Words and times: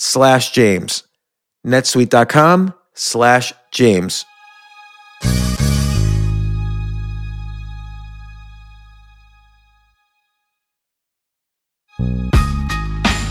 slash 0.00 0.50
James. 0.52 1.04
netsuite.com 1.64 2.74
slash 2.94 3.52
James. 3.70 4.24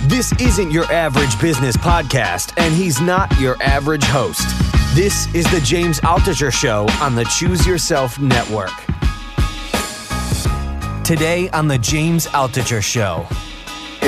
This 0.08 0.32
isn't 0.40 0.72
your 0.72 0.86
average 0.86 1.40
business 1.40 1.76
podcast, 1.78 2.54
and 2.58 2.74
he's 2.74 3.00
not 3.02 3.32
your 3.40 3.56
average 3.62 4.04
host. 4.04 4.48
This 4.94 5.34
is 5.34 5.50
the 5.52 5.62
James 5.62 6.00
Altucher 6.02 6.52
Show 6.52 6.88
on 7.02 7.16
the 7.16 7.24
Choose 7.26 7.66
Yourself 7.66 8.20
Network. 8.20 8.72
Today 11.04 11.50
on 11.52 11.68
the 11.68 11.78
James 11.78 12.28
Altucher 12.28 12.84
Show. 12.84 13.26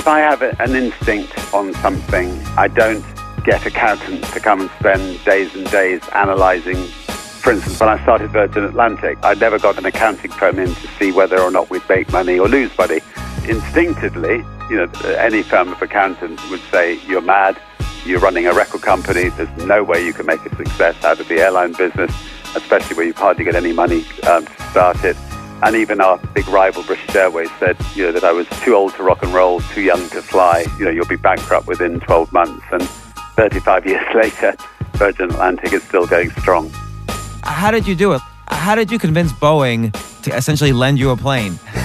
If 0.01 0.07
I 0.07 0.21
have 0.21 0.41
an 0.41 0.75
instinct 0.75 1.53
on 1.53 1.75
something, 1.75 2.31
I 2.57 2.67
don't 2.67 3.05
get 3.45 3.63
accountants 3.67 4.33
to 4.33 4.39
come 4.39 4.61
and 4.61 4.69
spend 4.79 5.23
days 5.23 5.53
and 5.53 5.69
days 5.69 6.01
analysing. 6.11 6.77
For 6.85 7.51
instance, 7.51 7.79
when 7.79 7.87
I 7.87 8.01
started 8.01 8.31
Virgin 8.31 8.63
Atlantic, 8.63 9.19
I 9.21 9.35
never 9.35 9.59
got 9.59 9.77
an 9.77 9.85
accounting 9.85 10.31
firm 10.31 10.57
in 10.57 10.73
to 10.73 10.87
see 10.97 11.11
whether 11.11 11.39
or 11.39 11.51
not 11.51 11.69
we'd 11.69 11.87
make 11.87 12.11
money 12.11 12.39
or 12.39 12.47
lose 12.47 12.75
money. 12.79 13.01
Instinctively, 13.47 14.37
you 14.71 14.77
know, 14.77 14.89
any 15.19 15.43
firm 15.43 15.71
of 15.71 15.79
accountants 15.79 16.49
would 16.49 16.61
say, 16.71 16.99
you're 17.05 17.21
mad, 17.21 17.61
you're 18.03 18.19
running 18.19 18.47
a 18.47 18.53
record 18.55 18.81
company, 18.81 19.29
there's 19.29 19.55
no 19.67 19.83
way 19.83 20.03
you 20.03 20.13
can 20.13 20.25
make 20.25 20.43
a 20.47 20.55
success 20.55 20.95
out 21.03 21.19
of 21.19 21.27
the 21.27 21.35
airline 21.35 21.73
business, 21.73 22.11
especially 22.55 22.95
where 22.95 23.05
you 23.05 23.13
hardly 23.13 23.43
get 23.43 23.53
any 23.53 23.71
money 23.71 24.03
um, 24.23 24.47
to 24.47 24.63
start 24.71 25.03
it. 25.03 25.15
And 25.63 25.75
even 25.75 26.01
our 26.01 26.17
big 26.33 26.47
rival, 26.47 26.81
British 26.83 27.15
Airways, 27.15 27.49
said, 27.59 27.77
you 27.93 28.05
know, 28.05 28.11
that 28.13 28.23
I 28.23 28.31
was 28.31 28.47
too 28.63 28.73
old 28.73 28.95
to 28.95 29.03
rock 29.03 29.21
and 29.21 29.31
roll, 29.31 29.61
too 29.61 29.81
young 29.81 30.09
to 30.09 30.21
fly. 30.21 30.65
You 30.79 30.85
know, 30.85 30.91
you'll 30.91 31.05
be 31.05 31.17
bankrupt 31.17 31.67
within 31.67 31.99
12 31.99 32.33
months. 32.33 32.65
And 32.71 32.81
35 33.35 33.85
years 33.91 34.15
later, 34.15 34.55
Virgin 34.93 35.29
Atlantic 35.29 35.71
is 35.73 35.83
still 35.83 36.07
going 36.07 36.31
strong. 36.31 36.71
How 37.43 37.69
did 37.69 37.87
you 37.87 37.95
do 37.95 38.13
it? 38.13 38.21
How 38.47 38.73
did 38.73 38.91
you 38.91 38.97
convince 38.97 39.31
Boeing 39.33 39.91
to 40.23 40.35
essentially 40.35 40.71
lend 40.71 40.97
you 40.97 41.11
a 41.11 41.17
plane? 41.17 41.59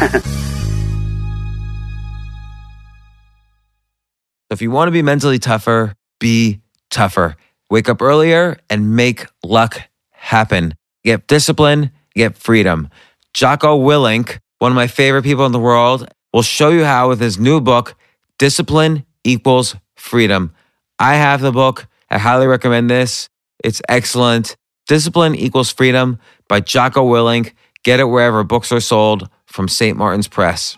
if 4.51 4.63
you 4.63 4.71
want 4.71 4.89
to 4.89 4.93
be 4.93 5.03
mentally 5.03 5.39
tougher, 5.39 5.95
be 6.19 6.61
tougher. 6.91 7.37
Wake 7.69 7.91
up 7.91 8.01
earlier 8.01 8.57
and 8.71 8.97
make 8.97 9.27
luck 9.43 9.83
happen. 10.13 10.75
Get 11.05 11.27
discipline, 11.27 11.91
get 12.15 12.39
freedom. 12.39 12.89
Jocko 13.37 13.79
Willink, 13.79 14.39
one 14.61 14.73
of 14.73 14.77
my 14.77 14.87
favorite 14.87 15.23
people 15.23 15.45
in 15.45 15.53
the 15.53 15.61
world, 15.61 16.09
will 16.33 16.41
show 16.41 16.71
you 16.71 16.85
how 16.85 17.11
with 17.11 17.21
his 17.21 17.39
new 17.39 17.61
book, 17.61 17.95
Discipline 18.39 19.05
Equals 19.25 19.77
Freedom. 19.95 20.55
I 20.99 21.17
have 21.17 21.43
the 21.43 21.53
book. 21.53 21.87
I 22.09 22.17
highly 22.17 22.47
recommend 22.47 22.89
this. 22.89 23.29
It's 23.63 23.83
excellent. 23.91 24.57
Discipline 24.89 25.35
Equals 25.35 25.71
Freedom 25.71 26.19
by 26.49 26.61
Jocko 26.61 27.07
Willink. 27.07 27.53
Get 27.85 28.01
it 28.01 28.05
wherever 28.05 28.43
books 28.43 28.73
are 28.73 28.81
sold 28.81 29.29
from 29.45 29.69
St. 29.69 29.99
Martin's 29.99 30.29
Press. 30.29 30.75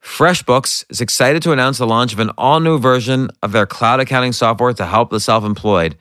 FreshBooks 0.00 0.84
is 0.90 1.00
excited 1.00 1.42
to 1.42 1.50
announce 1.50 1.78
the 1.78 1.88
launch 1.88 2.12
of 2.12 2.20
an 2.20 2.30
all 2.38 2.60
new 2.60 2.78
version 2.78 3.30
of 3.42 3.50
their 3.50 3.66
cloud 3.66 3.98
accounting 3.98 4.30
software 4.32 4.72
to 4.74 4.86
help 4.86 5.10
the 5.10 5.18
self 5.18 5.42
employed. 5.42 5.96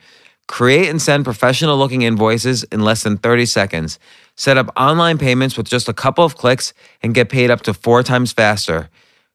Create 0.51 0.89
and 0.89 1.01
send 1.01 1.23
professional 1.23 1.77
looking 1.77 2.01
invoices 2.01 2.63
in 2.65 2.81
less 2.81 3.03
than 3.03 3.17
30 3.17 3.45
seconds. 3.45 3.97
Set 4.35 4.57
up 4.57 4.69
online 4.75 5.17
payments 5.17 5.55
with 5.55 5.65
just 5.65 5.87
a 5.87 5.93
couple 5.93 6.25
of 6.25 6.35
clicks 6.35 6.73
and 7.01 7.13
get 7.13 7.29
paid 7.29 7.49
up 7.49 7.61
to 7.61 7.73
four 7.73 8.03
times 8.03 8.33
faster. 8.33 8.89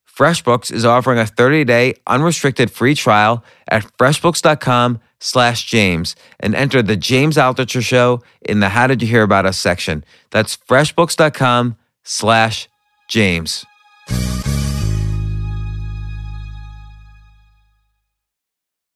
FreshBooks 0.06 0.70
is 0.70 0.84
offering 0.84 1.18
a 1.18 1.22
30-day 1.24 1.94
unrestricted 2.06 2.70
free 2.70 2.94
trial 2.94 3.42
at 3.66 3.82
freshbooks.com 3.96 5.00
slash 5.18 5.64
James 5.64 6.16
and 6.38 6.54
enter 6.54 6.82
the 6.82 6.96
James 6.96 7.38
Altucher 7.38 7.82
Show 7.82 8.22
in 8.42 8.60
the 8.60 8.68
How 8.68 8.86
Did 8.86 9.00
You 9.00 9.08
Hear 9.08 9.22
About 9.22 9.46
Us 9.46 9.58
section. 9.58 10.04
That's 10.30 10.54
freshbooks.com 10.54 11.78
slash 12.04 12.68
James. 13.08 13.64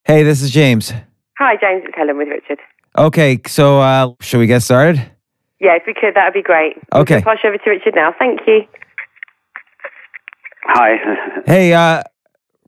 Hey, 0.04 0.22
this 0.22 0.42
is 0.42 0.50
James. 0.50 0.92
Hi, 1.40 1.56
James. 1.56 1.82
It's 1.86 1.96
Helen 1.96 2.18
with 2.18 2.28
Richard. 2.28 2.58
Okay, 2.98 3.40
so 3.46 3.80
uh, 3.80 4.12
should 4.20 4.40
we 4.40 4.46
get 4.46 4.62
started? 4.62 4.96
Yeah, 5.58 5.74
if 5.74 5.84
we 5.86 5.94
could, 5.94 6.14
that 6.14 6.26
would 6.26 6.34
be 6.34 6.42
great. 6.42 6.76
Okay. 6.92 7.14
I'll 7.16 7.22
pass 7.22 7.38
you 7.42 7.48
over 7.48 7.56
to 7.56 7.70
Richard 7.70 7.94
now. 7.96 8.14
Thank 8.18 8.40
you. 8.46 8.60
Hi. 10.64 10.96
Hey, 11.46 11.72
uh, 11.72 12.02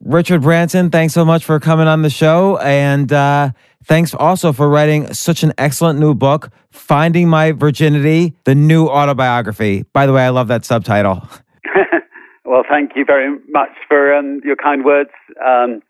Richard 0.00 0.40
Branson, 0.40 0.88
thanks 0.88 1.12
so 1.12 1.22
much 1.22 1.44
for 1.44 1.60
coming 1.60 1.86
on 1.86 2.00
the 2.00 2.08
show. 2.08 2.56
And 2.58 3.12
uh, 3.12 3.50
thanks 3.84 4.14
also 4.14 4.54
for 4.54 4.70
writing 4.70 5.12
such 5.12 5.42
an 5.42 5.52
excellent 5.58 6.00
new 6.00 6.14
book, 6.14 6.50
Finding 6.70 7.28
My 7.28 7.52
Virginity, 7.52 8.34
the 8.44 8.54
new 8.54 8.86
autobiography. 8.86 9.84
By 9.92 10.06
the 10.06 10.14
way, 10.14 10.24
I 10.24 10.30
love 10.30 10.48
that 10.48 10.64
subtitle. 10.64 11.28
well, 12.46 12.62
thank 12.68 12.92
you 12.96 13.04
very 13.04 13.36
much 13.50 13.70
for 13.86 14.14
um, 14.14 14.40
your 14.42 14.56
kind 14.56 14.82
words. 14.82 15.10
Um, 15.46 15.82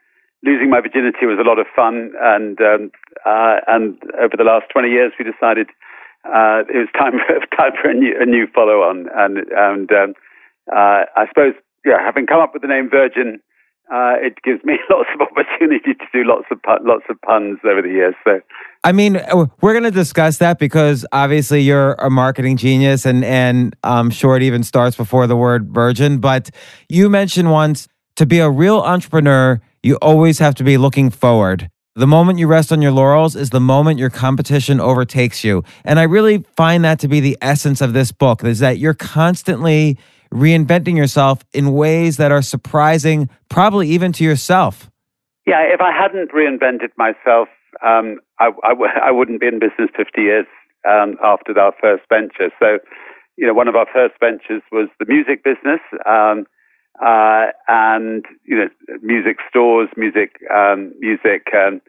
losing 0.44 0.70
my 0.70 0.80
virginity 0.80 1.26
was 1.26 1.38
a 1.38 1.46
lot 1.46 1.58
of 1.58 1.66
fun, 1.74 2.12
and 2.20 2.60
um, 2.60 2.90
uh, 3.24 3.62
and 3.68 3.98
over 4.20 4.36
the 4.36 4.44
last 4.44 4.66
20 4.72 4.88
years, 4.88 5.12
we 5.18 5.24
decided 5.24 5.68
uh, 6.24 6.62
it 6.68 6.78
was 6.78 6.88
time 6.98 7.18
for, 7.26 7.38
time 7.56 7.72
for 7.80 7.90
a 7.90 7.94
new, 7.94 8.14
a 8.20 8.26
new 8.26 8.46
follow 8.54 8.82
on. 8.82 9.08
And, 9.14 9.38
and 9.56 9.90
um, 9.92 10.14
uh, 10.70 11.06
I 11.16 11.26
suppose, 11.28 11.54
yeah, 11.84 11.98
having 12.04 12.26
come 12.26 12.40
up 12.40 12.52
with 12.52 12.62
the 12.62 12.68
name 12.68 12.88
Virgin, 12.90 13.40
uh, 13.92 14.14
it 14.22 14.38
gives 14.44 14.64
me 14.64 14.78
lots 14.90 15.08
of 15.14 15.20
opportunity 15.20 15.94
to 15.94 16.06
do 16.12 16.24
lots 16.24 16.46
of 16.50 16.58
lots 16.82 17.04
of 17.10 17.20
puns 17.22 17.58
over 17.64 17.82
the 17.82 17.88
years. 17.88 18.14
So, 18.24 18.40
I 18.84 18.92
mean, 18.92 19.20
we're 19.60 19.72
going 19.72 19.82
to 19.84 19.90
discuss 19.90 20.38
that 20.38 20.58
because 20.58 21.04
obviously 21.12 21.60
you're 21.60 21.94
a 21.94 22.08
marketing 22.08 22.56
genius, 22.56 23.04
and 23.04 23.24
and 23.24 23.76
sure 24.10 24.36
it 24.36 24.42
even 24.44 24.62
starts 24.62 24.96
before 24.96 25.26
the 25.26 25.36
word 25.36 25.74
virgin. 25.74 26.18
But 26.18 26.50
you 26.88 27.10
mentioned 27.10 27.50
once 27.50 27.88
to 28.16 28.24
be 28.24 28.38
a 28.38 28.48
real 28.48 28.78
entrepreneur, 28.78 29.60
you 29.82 29.96
always 29.96 30.38
have 30.38 30.54
to 30.56 30.64
be 30.64 30.76
looking 30.76 31.10
forward. 31.10 31.68
The 31.94 32.06
moment 32.06 32.38
you 32.38 32.46
rest 32.46 32.72
on 32.72 32.80
your 32.80 32.92
laurels 32.92 33.36
is 33.36 33.50
the 33.50 33.60
moment 33.60 33.98
your 33.98 34.10
competition 34.10 34.80
overtakes 34.80 35.44
you. 35.44 35.62
And 35.84 35.98
I 35.98 36.04
really 36.04 36.44
find 36.56 36.84
that 36.84 36.98
to 37.00 37.08
be 37.08 37.20
the 37.20 37.36
essence 37.42 37.80
of 37.80 37.92
this 37.92 38.12
book 38.12 38.44
is 38.44 38.60
that 38.60 38.78
you're 38.78 38.94
constantly 38.94 39.98
reinventing 40.32 40.96
yourself 40.96 41.44
in 41.52 41.72
ways 41.74 42.16
that 42.16 42.32
are 42.32 42.40
surprising, 42.40 43.28
probably 43.50 43.88
even 43.90 44.12
to 44.12 44.24
yourself. 44.24 44.88
Yeah, 45.46 45.60
if 45.62 45.80
I 45.80 45.92
hadn't 45.92 46.30
reinvented 46.32 46.90
myself, 46.96 47.48
um, 47.84 48.20
I, 48.38 48.50
I 48.64 48.70
w- 48.70 48.90
I 49.04 49.10
wouldn't 49.10 49.40
be 49.40 49.48
in 49.48 49.58
business 49.58 49.90
50 49.96 50.20
years 50.22 50.46
um, 50.88 51.16
after 51.22 51.58
our 51.58 51.74
first 51.80 52.04
venture. 52.08 52.50
So, 52.58 52.78
you 53.36 53.46
know, 53.46 53.52
one 53.52 53.68
of 53.68 53.76
our 53.76 53.86
first 53.92 54.14
ventures 54.20 54.62
was 54.70 54.88
the 54.98 55.06
music 55.06 55.44
business. 55.44 55.80
Um, 56.06 56.46
uh, 57.00 57.46
and 57.68 58.24
you 58.44 58.56
know 58.56 58.68
music 59.02 59.38
stores, 59.48 59.88
music, 59.96 60.36
um, 60.54 60.92
music 60.98 61.48
um, 61.54 61.80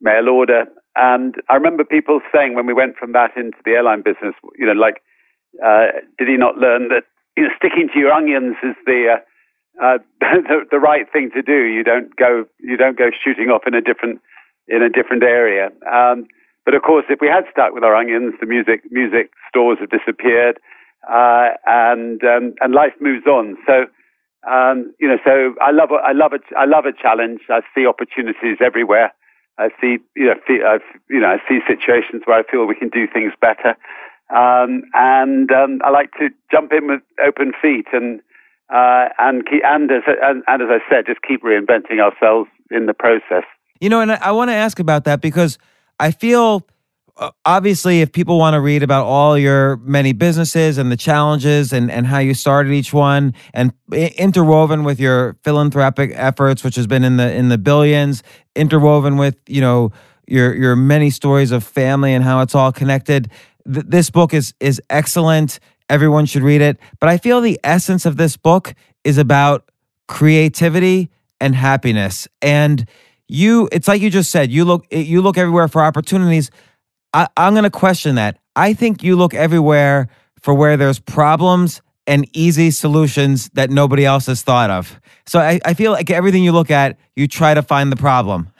mail 0.00 0.28
order. 0.28 0.64
And 0.96 1.36
I 1.48 1.54
remember 1.54 1.84
people 1.84 2.20
saying 2.34 2.54
when 2.54 2.66
we 2.66 2.74
went 2.74 2.96
from 2.96 3.12
that 3.12 3.36
into 3.36 3.58
the 3.64 3.72
airline 3.72 4.02
business, 4.02 4.34
you 4.58 4.66
know, 4.66 4.72
like, 4.72 5.02
uh, 5.64 5.86
did 6.18 6.28
he 6.28 6.36
not 6.36 6.58
learn 6.58 6.88
that 6.88 7.04
you 7.36 7.44
know 7.44 7.50
sticking 7.56 7.88
to 7.92 7.98
your 7.98 8.12
onions 8.12 8.56
is 8.62 8.76
the 8.86 9.16
uh, 9.16 9.84
uh 9.84 9.98
the, 10.20 10.66
the 10.70 10.78
right 10.78 11.06
thing 11.12 11.30
to 11.34 11.42
do? 11.42 11.64
You 11.64 11.84
don't 11.84 12.14
go 12.16 12.44
you 12.58 12.76
don't 12.76 12.98
go 12.98 13.10
shooting 13.24 13.48
off 13.48 13.62
in 13.66 13.74
a 13.74 13.80
different 13.80 14.20
in 14.68 14.82
a 14.82 14.88
different 14.88 15.22
area. 15.22 15.70
Um, 15.90 16.26
but 16.64 16.74
of 16.74 16.82
course, 16.82 17.04
if 17.08 17.20
we 17.20 17.28
had 17.28 17.44
stuck 17.50 17.72
with 17.72 17.82
our 17.82 17.96
onions, 17.96 18.34
the 18.40 18.46
music 18.46 18.82
music 18.90 19.30
stores 19.48 19.78
have 19.80 19.90
disappeared, 19.90 20.58
uh, 21.08 21.50
and 21.66 22.22
um, 22.24 22.54
and 22.60 22.74
life 22.74 22.92
moves 23.00 23.26
on. 23.26 23.56
So 23.66 23.86
um, 24.48 24.92
you 24.98 25.08
know, 25.08 25.18
so 25.24 25.54
I 25.60 25.70
love 25.70 25.90
I 25.92 26.12
love 26.12 26.32
a, 26.32 26.40
I 26.56 26.64
love 26.64 26.86
a 26.86 26.92
challenge. 26.92 27.40
I 27.48 27.60
see 27.74 27.86
opportunities 27.86 28.58
everywhere. 28.64 29.12
I 29.58 29.68
see, 29.80 29.98
you 30.16 30.26
know, 30.26 30.34
feel, 30.46 30.64
I, 30.64 30.78
you 31.10 31.20
know, 31.20 31.28
I 31.28 31.38
see 31.46 31.60
situations 31.68 32.22
where 32.24 32.38
I 32.38 32.50
feel 32.50 32.64
we 32.64 32.74
can 32.74 32.88
do 32.88 33.06
things 33.06 33.32
better, 33.40 33.76
um, 34.34 34.82
and 34.94 35.50
um, 35.52 35.80
I 35.84 35.90
like 35.90 36.12
to 36.18 36.30
jump 36.50 36.72
in 36.72 36.86
with 36.88 37.02
open 37.22 37.52
feet 37.60 37.86
and 37.92 38.20
uh, 38.72 39.08
and 39.18 39.44
keep, 39.46 39.62
and 39.64 39.90
as 39.90 40.02
and, 40.06 40.42
and 40.46 40.62
as 40.62 40.68
I 40.70 40.78
said, 40.88 41.06
just 41.06 41.20
keep 41.22 41.42
reinventing 41.42 42.00
ourselves 42.00 42.48
in 42.70 42.86
the 42.86 42.94
process. 42.94 43.44
You 43.80 43.90
know, 43.90 44.00
and 44.00 44.12
I, 44.12 44.18
I 44.22 44.30
want 44.32 44.50
to 44.50 44.54
ask 44.54 44.78
about 44.78 45.04
that 45.04 45.20
because 45.20 45.58
I 45.98 46.12
feel 46.12 46.66
Uh, 47.20 47.30
obviously, 47.44 48.00
if 48.00 48.12
people 48.12 48.38
want 48.38 48.54
to 48.54 48.60
read 48.60 48.82
about 48.82 49.04
all 49.04 49.36
your 49.36 49.76
many 49.78 50.14
businesses 50.14 50.78
and 50.78 50.90
the 50.90 50.96
challenges 50.96 51.70
and, 51.70 51.90
and 51.90 52.06
how 52.06 52.18
you 52.18 52.32
started 52.32 52.72
each 52.72 52.94
one, 52.94 53.34
and 53.52 53.74
interwoven 53.92 54.84
with 54.84 54.98
your 54.98 55.36
philanthropic 55.44 56.12
efforts, 56.14 56.64
which 56.64 56.76
has 56.76 56.86
been 56.86 57.04
in 57.04 57.18
the 57.18 57.30
in 57.30 57.50
the 57.50 57.58
billions, 57.58 58.22
interwoven 58.56 59.18
with 59.18 59.36
you 59.46 59.60
know 59.60 59.92
your 60.26 60.54
your 60.56 60.74
many 60.74 61.10
stories 61.10 61.52
of 61.52 61.62
family 61.62 62.14
and 62.14 62.24
how 62.24 62.40
it's 62.40 62.54
all 62.54 62.72
connected. 62.72 63.30
Th- 63.70 63.84
this 63.86 64.08
book 64.08 64.32
is 64.32 64.54
is 64.58 64.80
excellent. 64.88 65.60
Everyone 65.90 66.24
should 66.24 66.42
read 66.42 66.62
it. 66.62 66.78
But 67.00 67.10
I 67.10 67.18
feel 67.18 67.42
the 67.42 67.60
essence 67.62 68.06
of 68.06 68.16
this 68.16 68.38
book 68.38 68.74
is 69.04 69.18
about 69.18 69.70
creativity 70.08 71.10
and 71.38 71.54
happiness. 71.54 72.28
And 72.40 72.88
you, 73.28 73.68
it's 73.72 73.86
like 73.88 74.00
you 74.00 74.10
just 74.10 74.30
said, 74.30 74.50
you 74.50 74.64
look 74.64 74.86
you 74.90 75.20
look 75.20 75.36
everywhere 75.36 75.68
for 75.68 75.82
opportunities 75.82 76.50
I, 77.12 77.28
I'm 77.36 77.54
going 77.54 77.64
to 77.64 77.70
question 77.70 78.14
that. 78.16 78.38
I 78.56 78.74
think 78.74 79.02
you 79.02 79.16
look 79.16 79.34
everywhere 79.34 80.08
for 80.40 80.54
where 80.54 80.76
there's 80.76 80.98
problems 80.98 81.82
and 82.06 82.28
easy 82.36 82.70
solutions 82.70 83.50
that 83.50 83.70
nobody 83.70 84.04
else 84.04 84.26
has 84.26 84.42
thought 84.42 84.70
of. 84.70 85.00
So 85.26 85.38
I, 85.38 85.60
I 85.64 85.74
feel 85.74 85.92
like 85.92 86.10
everything 86.10 86.42
you 86.42 86.52
look 86.52 86.70
at, 86.70 86.98
you 87.14 87.28
try 87.28 87.54
to 87.54 87.62
find 87.62 87.92
the 87.92 87.96
problem. 87.96 88.50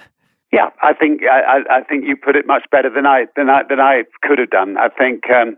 Yeah, 0.52 0.70
I 0.82 0.92
think 0.94 1.22
I, 1.30 1.60
I 1.70 1.82
think 1.82 2.04
you 2.06 2.16
put 2.16 2.34
it 2.34 2.46
much 2.46 2.64
better 2.72 2.90
than 2.90 3.06
I 3.06 3.26
than 3.36 3.48
I 3.48 3.62
than 3.68 3.78
I 3.78 4.02
could 4.22 4.38
have 4.40 4.50
done. 4.50 4.76
I 4.78 4.88
think 4.88 5.30
um, 5.30 5.56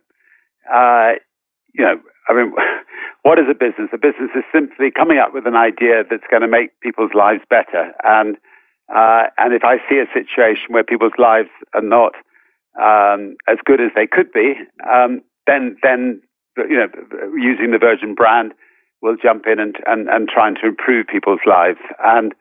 uh, 0.70 1.12
you 1.72 1.84
know, 1.84 1.98
I 2.28 2.34
mean, 2.34 2.52
what 3.22 3.38
is 3.38 3.46
a 3.50 3.54
business? 3.54 3.88
A 3.92 3.98
business 3.98 4.30
is 4.36 4.44
simply 4.52 4.90
coming 4.90 5.18
up 5.18 5.32
with 5.32 5.46
an 5.46 5.56
idea 5.56 6.04
that's 6.08 6.26
going 6.30 6.42
to 6.42 6.48
make 6.48 6.78
people's 6.80 7.12
lives 7.14 7.40
better. 7.48 7.92
And 8.04 8.36
uh, 8.94 9.32
and 9.38 9.54
if 9.54 9.64
I 9.64 9.78
see 9.88 9.96
a 9.98 10.06
situation 10.12 10.68
where 10.68 10.84
people's 10.84 11.16
lives 11.18 11.48
are 11.74 11.82
not 11.82 12.12
um, 12.80 13.36
as 13.48 13.58
good 13.64 13.80
as 13.80 13.90
they 13.94 14.06
could 14.06 14.32
be, 14.32 14.54
um, 14.90 15.20
then 15.46 15.76
then 15.82 16.20
you 16.56 16.76
know 16.76 16.88
using 17.36 17.70
the 17.70 17.78
Virgin 17.78 18.14
brand 18.14 18.52
will 19.02 19.16
jump 19.20 19.44
in 19.46 19.58
and, 19.58 19.76
and, 19.86 20.08
and 20.08 20.28
trying 20.28 20.54
to 20.54 20.68
improve 20.68 21.06
people's 21.08 21.40
lives 21.46 21.80
and 22.04 22.34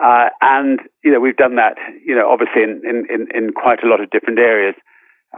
uh, 0.00 0.28
and 0.40 0.80
you 1.04 1.12
know 1.12 1.20
we've 1.20 1.36
done 1.36 1.56
that 1.56 1.76
you 2.04 2.14
know 2.14 2.28
obviously 2.30 2.62
in, 2.62 2.80
in, 2.84 3.26
in 3.34 3.52
quite 3.52 3.82
a 3.84 3.88
lot 3.88 4.00
of 4.00 4.10
different 4.10 4.38
areas. 4.38 4.74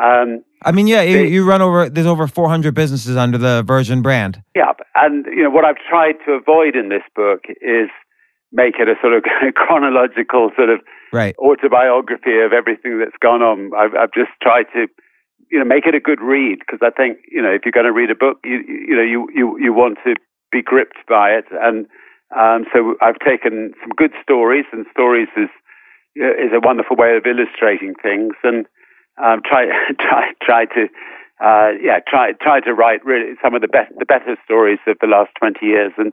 Um, 0.01 0.43
I 0.63 0.73
mean, 0.73 0.87
yeah, 0.87 1.03
you, 1.03 1.19
you, 1.19 1.47
run 1.47 1.61
over. 1.61 1.91
There's 1.91 2.07
over 2.07 2.27
400 2.27 2.75
businesses 2.75 3.15
under 3.15 3.37
the 3.37 3.63
Virgin 3.63 4.01
brand. 4.01 4.43
Yeah, 4.57 4.73
and 4.95 5.27
you 5.27 5.43
know 5.43 5.51
what 5.51 5.67
I've 5.67 5.77
tried 5.89 6.15
to 6.25 6.33
avoid 6.33 6.77
in 6.77 6.89
this 6.89 7.03
book 7.15 7.45
is 7.61 7.91
make 8.53 8.77
it 8.79 8.89
a 8.89 8.95
sort 9.03 9.13
of 9.13 9.25
chronological 9.55 10.51
sort 10.57 10.71
of 10.71 10.81
right. 11.13 11.37
autobiography 11.39 12.41
of 12.41 12.53
everything 12.53 12.99
that's 12.99 13.17
gone 13.21 13.43
on. 13.43 13.71
I've, 13.77 13.95
I've 13.95 14.13
just 14.13 14.31
tried 14.41 14.67
to, 14.75 14.87
you 15.51 15.59
know, 15.59 15.65
make 15.65 15.87
it 15.87 15.95
a 15.95 16.01
good 16.01 16.21
read 16.21 16.59
because 16.61 16.81
I 16.83 16.91
think, 16.91 17.19
you 17.31 17.43
know, 17.43 17.51
if 17.51 17.63
you're 17.65 17.73
going 17.73 17.87
to 17.87 17.93
read 17.93 18.11
a 18.11 18.15
book, 18.15 18.39
you, 18.45 18.63
you 18.67 18.97
know, 18.97 19.03
you, 19.03 19.29
you, 19.35 19.59
you 19.59 19.73
want 19.73 19.99
to 20.05 20.15
be 20.51 20.63
gripped 20.63 21.07
by 21.09 21.31
it. 21.31 21.47
And 21.51 21.87
um, 22.37 22.65
so 22.73 22.95
I've 23.01 23.19
taken 23.19 23.75
some 23.81 23.91
good 23.97 24.13
stories, 24.23 24.65
and 24.73 24.87
stories 24.91 25.29
is 25.37 25.51
is 26.15 26.53
a 26.53 26.61
wonderful 26.61 26.97
way 26.97 27.17
of 27.17 27.25
illustrating 27.27 27.95
things, 28.03 28.35
and 28.43 28.67
um, 29.23 29.41
try 29.45 29.67
try 30.01 30.33
try 30.43 30.65
to. 30.67 30.89
Uh, 31.43 31.73
yeah, 31.83 31.99
try 32.07 32.33
try 32.41 32.61
to 32.61 32.73
write 32.73 33.05
really 33.05 33.35
some 33.43 33.55
of 33.55 33.63
the 33.63 33.69
best 33.69 33.93
the 33.99 34.07
better 34.07 34.37
stories 34.45 34.79
of 34.87 34.97
the 35.01 35.09
last 35.09 35.31
twenty 35.39 35.67
years, 35.67 35.93
and 35.99 36.13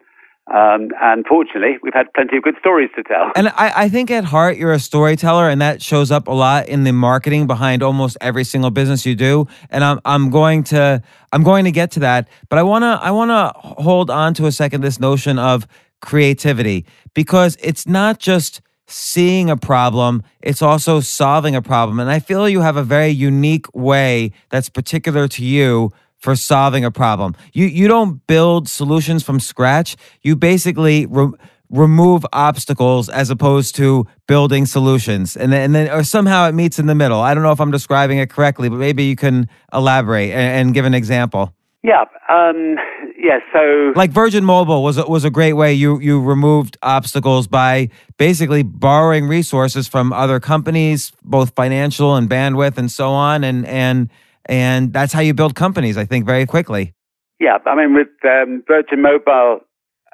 um, 0.54 0.90
and 1.00 1.26
fortunately, 1.28 1.78
we've 1.84 1.94
had 1.94 2.12
plenty 2.14 2.38
of 2.38 2.44
good 2.44 2.56
stories 2.60 2.90
to 2.96 3.04
tell. 3.04 3.32
And 3.36 3.50
I, 3.50 3.84
I, 3.84 3.90
think 3.90 4.10
at 4.10 4.24
heart, 4.24 4.58
you're 4.58 4.72
a 4.72 4.80
storyteller, 4.80 5.48
and 5.48 5.62
that 5.62 5.80
shows 5.80 6.10
up 6.10 6.28
a 6.28 6.32
lot 6.32 6.68
in 6.68 6.86
the 6.86 6.92
marketing 6.92 7.46
behind 7.46 7.84
almost 7.84 8.18
every 8.20 8.44
single 8.44 8.72
business 8.72 9.06
you 9.06 9.16
do. 9.16 9.48
And 9.70 9.84
I'm, 9.84 10.00
I'm 10.06 10.32
going 10.32 10.64
to 10.66 11.04
I'm 11.32 11.44
going 11.44 11.66
to 11.66 11.72
get 11.72 11.92
to 11.92 12.00
that, 12.00 12.28
but 12.50 12.58
I 12.58 12.64
wanna 12.64 13.00
I 13.02 13.12
wanna 13.12 13.52
hold 13.56 14.10
on 14.10 14.34
to 14.36 14.48
a 14.48 14.52
second 14.52 14.82
this 14.82 15.00
notion 15.00 15.38
of 15.38 15.68
creativity 16.02 16.86
because 17.14 17.56
it's 17.62 17.88
not 17.88 18.20
just 18.20 18.62
seeing 18.88 19.52
a 19.52 19.58
problem, 19.58 20.24
it's 20.42 20.64
also 20.64 21.00
solving 21.00 21.56
a 21.56 21.62
problem. 21.62 22.00
And 22.00 22.10
I 22.10 22.20
feel 22.20 22.50
you 22.50 22.62
have 22.62 22.76
a 22.76 22.84
very 22.84 23.10
unique 23.10 23.68
way 23.76 24.32
that's 24.50 24.68
particular 24.68 25.28
to 25.28 25.46
you 25.46 25.92
for 26.20 26.36
solving 26.36 26.86
a 26.86 26.92
problem. 26.92 27.36
You 27.54 27.66
you 27.66 27.88
don't 27.88 28.26
build 28.28 28.70
solutions 28.70 29.24
from 29.24 29.40
scratch. 29.40 29.96
You 30.22 30.36
basically 30.36 31.06
re- 31.06 31.32
remove 31.70 32.26
obstacles 32.34 33.10
as 33.10 33.30
opposed 33.30 33.76
to 33.76 34.08
building 34.28 34.66
solutions. 34.66 35.38
And 35.38 35.54
then, 35.54 35.62
and 35.62 35.76
then 35.76 35.90
or 35.92 36.04
somehow 36.04 36.48
it 36.48 36.54
meets 36.54 36.80
in 36.80 36.88
the 36.88 36.96
middle. 36.96 37.22
I 37.22 37.34
don't 37.34 37.44
know 37.44 37.52
if 37.52 37.62
I'm 37.62 37.72
describing 37.72 38.18
it 38.18 38.30
correctly, 38.30 38.70
but 38.70 38.78
maybe 38.78 39.04
you 39.04 39.16
can 39.16 39.48
elaborate 39.74 40.32
and, 40.32 40.68
and 40.68 40.74
give 40.74 40.86
an 40.86 40.94
example. 40.94 41.54
Yeah. 41.82 42.06
Um, 42.30 42.76
yeah. 43.18 43.40
So, 43.54 43.94
like 43.96 44.12
Virgin 44.12 44.44
Mobile 44.44 44.84
was 44.84 44.98
was 45.06 45.24
a 45.24 45.30
great 45.30 45.54
way. 45.54 45.74
You 45.74 46.00
you 46.00 46.22
removed 46.22 46.78
obstacles 46.82 47.48
by 47.48 47.90
basically 48.18 48.64
borrowing 48.64 49.28
resources 49.28 49.88
from 49.88 50.12
other 50.12 50.42
companies, 50.42 51.14
both 51.24 51.56
financial 51.56 52.16
and 52.16 52.30
bandwidth, 52.30 52.78
and 52.78 52.92
so 52.92 53.10
on, 53.12 53.46
and 53.46 53.66
and 53.66 54.10
and 54.46 54.94
that's 54.94 55.14
how 55.14 55.22
you 55.22 55.34
build 55.34 55.56
companies, 55.56 55.98
I 55.98 56.06
think, 56.06 56.26
very 56.26 56.46
quickly. 56.46 56.94
Yeah, 57.40 57.58
I 57.66 57.76
mean, 57.76 57.94
with 57.94 58.08
um, 58.26 58.64
Virgin 58.68 59.02
Mobile, 59.02 59.62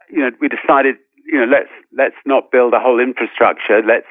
you 0.09 0.19
know, 0.19 0.31
we 0.39 0.47
decided 0.47 0.95
you 1.25 1.39
know, 1.39 1.51
let's 1.51 1.69
let's 1.97 2.15
not 2.25 2.51
build 2.51 2.73
a 2.73 2.79
whole 2.79 2.99
infrastructure. 2.99 3.81
Let's 3.85 4.05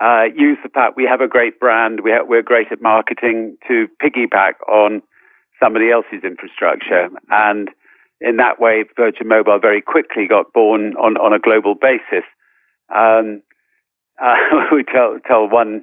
uh, 0.00 0.24
use 0.36 0.58
the 0.62 0.68
fact 0.68 0.96
we 0.96 1.04
have 1.04 1.20
a 1.20 1.28
great 1.28 1.58
brand, 1.58 2.00
we 2.00 2.10
have, 2.10 2.28
we're 2.28 2.42
great 2.42 2.70
at 2.70 2.82
marketing 2.82 3.56
to 3.68 3.88
piggyback 4.02 4.54
on 4.68 5.02
somebody 5.62 5.90
else's 5.90 6.24
infrastructure. 6.24 7.08
And 7.30 7.70
in 8.20 8.36
that 8.36 8.60
way, 8.60 8.84
Virgin 8.96 9.28
Mobile 9.28 9.58
very 9.60 9.82
quickly 9.82 10.26
got 10.28 10.52
born 10.52 10.94
on, 10.96 11.16
on 11.16 11.32
a 11.32 11.38
global 11.38 11.74
basis. 11.74 12.24
Um, 12.94 13.42
uh, 14.22 14.34
we 14.72 14.84
tell, 14.84 15.18
tell 15.26 15.48
one, 15.48 15.82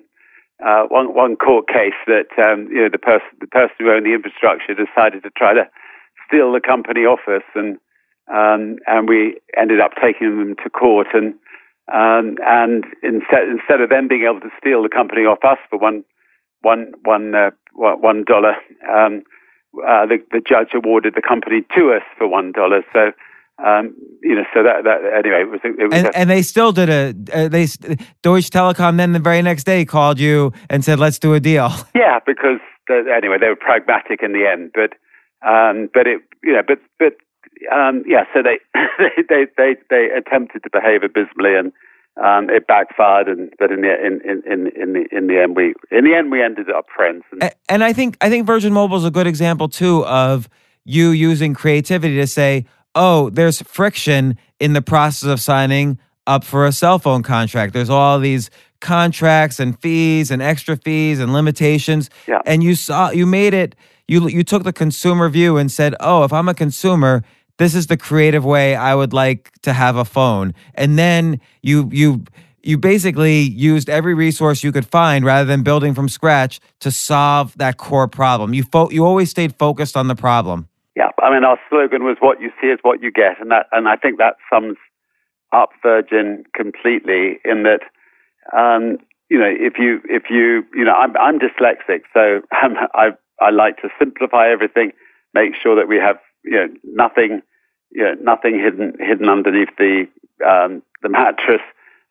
uh, 0.65 0.83
one, 0.89 1.13
one 1.13 1.35
court 1.35 1.67
case 1.67 1.97
that 2.07 2.27
um, 2.43 2.67
you 2.71 2.81
know 2.81 2.89
the 2.91 2.97
person 2.97 3.27
the 3.39 3.47
person 3.47 3.75
who 3.79 3.91
owned 3.91 4.05
the 4.05 4.13
infrastructure 4.13 4.73
decided 4.73 5.23
to 5.23 5.29
try 5.31 5.53
to 5.53 5.69
steal 6.27 6.51
the 6.51 6.61
company 6.61 7.01
office, 7.01 7.47
and 7.55 7.77
um, 8.27 8.77
and 8.87 9.07
we 9.07 9.39
ended 9.55 9.79
up 9.79 9.91
taking 10.01 10.37
them 10.37 10.55
to 10.63 10.69
court 10.69 11.07
and 11.13 11.35
um, 11.93 12.35
and 12.45 12.83
instead, 13.01 13.47
instead 13.47 13.79
of 13.81 13.89
them 13.89 14.07
being 14.07 14.23
able 14.23 14.41
to 14.41 14.51
steal 14.59 14.83
the 14.83 14.89
company 14.89 15.21
off 15.21 15.39
us 15.43 15.57
for 15.69 15.79
one, 15.79 16.03
one, 16.61 16.91
one, 17.03 17.33
uh, 17.33 17.51
one 17.73 18.25
dollar, 18.25 18.55
um, 18.91 19.23
uh, 19.87 20.05
the, 20.05 20.17
the 20.31 20.41
judge 20.45 20.69
awarded 20.73 21.15
the 21.15 21.21
company 21.21 21.61
to 21.77 21.93
us 21.93 22.03
for 22.17 22.27
one 22.27 22.51
dollar. 22.51 22.83
So, 22.91 23.11
um, 23.65 23.95
you 24.21 24.35
know, 24.35 24.43
so 24.53 24.61
that, 24.61 24.83
that 24.83 24.99
anyway, 25.17 25.41
it 25.41 25.49
was. 25.49 25.59
It 25.63 25.89
was 25.89 25.93
and, 25.93 26.15
and 26.15 26.29
they 26.29 26.43
still 26.43 26.71
did 26.71 26.89
a. 26.89 27.15
Uh, 27.33 27.47
they 27.47 27.65
Deutsche 28.21 28.51
Telekom 28.51 28.97
then 28.97 29.13
the 29.13 29.19
very 29.19 29.41
next 29.41 29.63
day 29.63 29.83
called 29.83 30.19
you 30.19 30.53
and 30.69 30.85
said, 30.85 30.99
"Let's 30.99 31.17
do 31.17 31.33
a 31.33 31.39
deal." 31.39 31.71
Yeah, 31.95 32.19
because 32.25 32.59
the, 32.87 33.03
anyway, 33.15 33.37
they 33.39 33.47
were 33.47 33.55
pragmatic 33.55 34.21
in 34.21 34.33
the 34.33 34.45
end, 34.47 34.71
but 34.73 34.93
um, 35.47 35.89
but 35.93 36.05
it, 36.05 36.21
you 36.43 36.53
know, 36.53 36.61
but 36.65 36.79
but 36.99 37.13
um, 37.73 38.03
yeah, 38.05 38.25
so 38.33 38.41
they, 38.43 38.59
they 39.29 39.47
they 39.57 39.75
they 39.89 40.09
attempted 40.15 40.61
to 40.63 40.69
behave 40.71 41.01
abysmally, 41.01 41.55
and 41.55 41.71
um, 42.23 42.49
it 42.51 42.67
backfired. 42.67 43.27
And 43.27 43.51
but 43.57 43.71
in 43.71 43.81
the 43.81 44.05
in, 44.05 44.21
in, 44.21 44.43
in, 44.45 44.67
in 44.79 44.93
the 44.93 45.05
in 45.11 45.27
the 45.27 45.41
end, 45.41 45.55
we 45.55 45.73
in 45.89 46.05
the 46.05 46.15
end 46.15 46.31
we 46.31 46.43
ended 46.43 46.69
up 46.69 46.85
friends. 46.95 47.23
And, 47.31 47.51
and 47.67 47.83
I 47.83 47.93
think 47.93 48.17
I 48.21 48.29
think 48.29 48.45
Virgin 48.45 48.73
Mobile 48.73 48.97
is 48.97 49.05
a 49.05 49.11
good 49.11 49.27
example 49.27 49.67
too 49.67 50.05
of 50.05 50.47
you 50.87 51.09
using 51.09 51.53
creativity 51.53 52.15
to 52.15 52.27
say, 52.27 52.65
oh, 52.97 53.29
there's 53.29 53.61
friction 53.61 54.37
in 54.59 54.73
the 54.73 54.81
process 54.81 55.29
of 55.29 55.39
signing 55.39 55.99
up 56.25 56.43
for 56.43 56.65
a 56.65 56.71
cell 56.71 56.99
phone 56.99 57.23
contract. 57.23 57.73
There's 57.73 57.89
all 57.89 58.19
these 58.19 58.49
contracts 58.81 59.59
and 59.59 59.79
fees 59.79 60.29
and 60.29 60.41
extra 60.41 60.75
fees 60.75 61.19
and 61.19 61.31
limitations. 61.31 62.09
Yeah. 62.27 62.41
And 62.45 62.63
you 62.63 62.75
saw 62.75 63.11
you 63.11 63.25
made 63.25 63.53
it 63.53 63.75
you 64.07 64.27
you 64.27 64.43
took 64.43 64.63
the 64.63 64.73
consumer 64.73 65.29
view 65.29 65.57
and 65.57 65.71
said, 65.71 65.95
"Oh, 65.99 66.23
if 66.23 66.33
I'm 66.33 66.49
a 66.49 66.53
consumer, 66.53 67.23
this 67.57 67.75
is 67.75 67.87
the 67.87 67.97
creative 67.97 68.45
way 68.45 68.75
I 68.75 68.95
would 68.95 69.13
like 69.13 69.51
to 69.61 69.73
have 69.73 69.95
a 69.95 70.05
phone. 70.05 70.53
And 70.75 70.97
then 70.97 71.39
you 71.61 71.89
you 71.91 72.23
you 72.63 72.77
basically 72.77 73.39
used 73.39 73.89
every 73.89 74.13
resource 74.13 74.63
you 74.63 74.71
could 74.71 74.85
find 74.85 75.25
rather 75.25 75.45
than 75.45 75.63
building 75.63 75.93
from 75.93 76.09
scratch 76.09 76.59
to 76.81 76.91
solve 76.91 77.57
that 77.57 77.77
core 77.77 78.07
problem. 78.07 78.53
You 78.53 78.63
fo- 78.63 78.89
you 78.89 79.05
always 79.05 79.29
stayed 79.29 79.55
focused 79.55 79.95
on 79.95 80.07
the 80.07 80.15
problem. 80.15 80.67
Yeah, 80.97 81.11
I 81.21 81.31
mean 81.31 81.43
our 81.43 81.59
slogan 81.69 82.03
was 82.03 82.17
"What 82.21 82.41
you 82.41 82.49
see 82.59 82.67
is 82.67 82.79
what 82.81 83.03
you 83.03 83.11
get," 83.11 83.39
and 83.39 83.51
that 83.51 83.67
and 83.71 83.87
I 83.87 83.97
think 83.97 84.17
that 84.17 84.37
sums 84.51 84.77
up 85.53 85.69
Virgin 85.83 86.43
completely 86.55 87.37
in 87.45 87.61
that. 87.63 87.81
Um, 88.57 88.97
you 89.29 89.37
know, 89.37 89.53
if 89.67 89.77
you 89.77 90.01
if 90.09 90.23
you 90.31 90.65
you 90.73 90.83
know, 90.83 90.93
I'm 90.93 91.15
I'm 91.17 91.37
dyslexic, 91.37 92.01
so 92.15 92.41
um, 92.63 92.77
I 92.95 93.11
I 93.39 93.51
like 93.51 93.77
to 93.83 93.89
simplify 93.99 94.49
everything, 94.49 94.91
make 95.35 95.53
sure 95.61 95.75
that 95.75 95.87
we 95.87 95.97
have 95.97 96.17
you 96.43 96.53
know 96.57 96.67
nothing 96.83 97.43
you 97.91 98.03
know 98.03 98.15
nothing 98.19 98.59
hidden 98.59 98.93
hidden 98.99 99.29
underneath 99.29 99.69
the 99.77 100.07
um, 100.43 100.81
the 101.03 101.09
mattress 101.09 101.61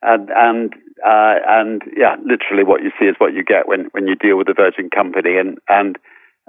and 0.01 0.29
and 0.33 0.73
uh, 1.05 1.35
and 1.45 1.81
yeah 1.97 2.15
literally 2.23 2.63
what 2.63 2.83
you 2.83 2.91
see 2.97 3.07
is 3.07 3.15
what 3.17 3.33
you 3.33 3.43
get 3.43 3.67
when 3.67 3.89
when 3.91 4.07
you 4.07 4.15
deal 4.15 4.37
with 4.37 4.47
a 4.47 4.53
Virgin 4.53 4.89
company 4.89 5.37
and 5.37 5.57
and 5.67 5.97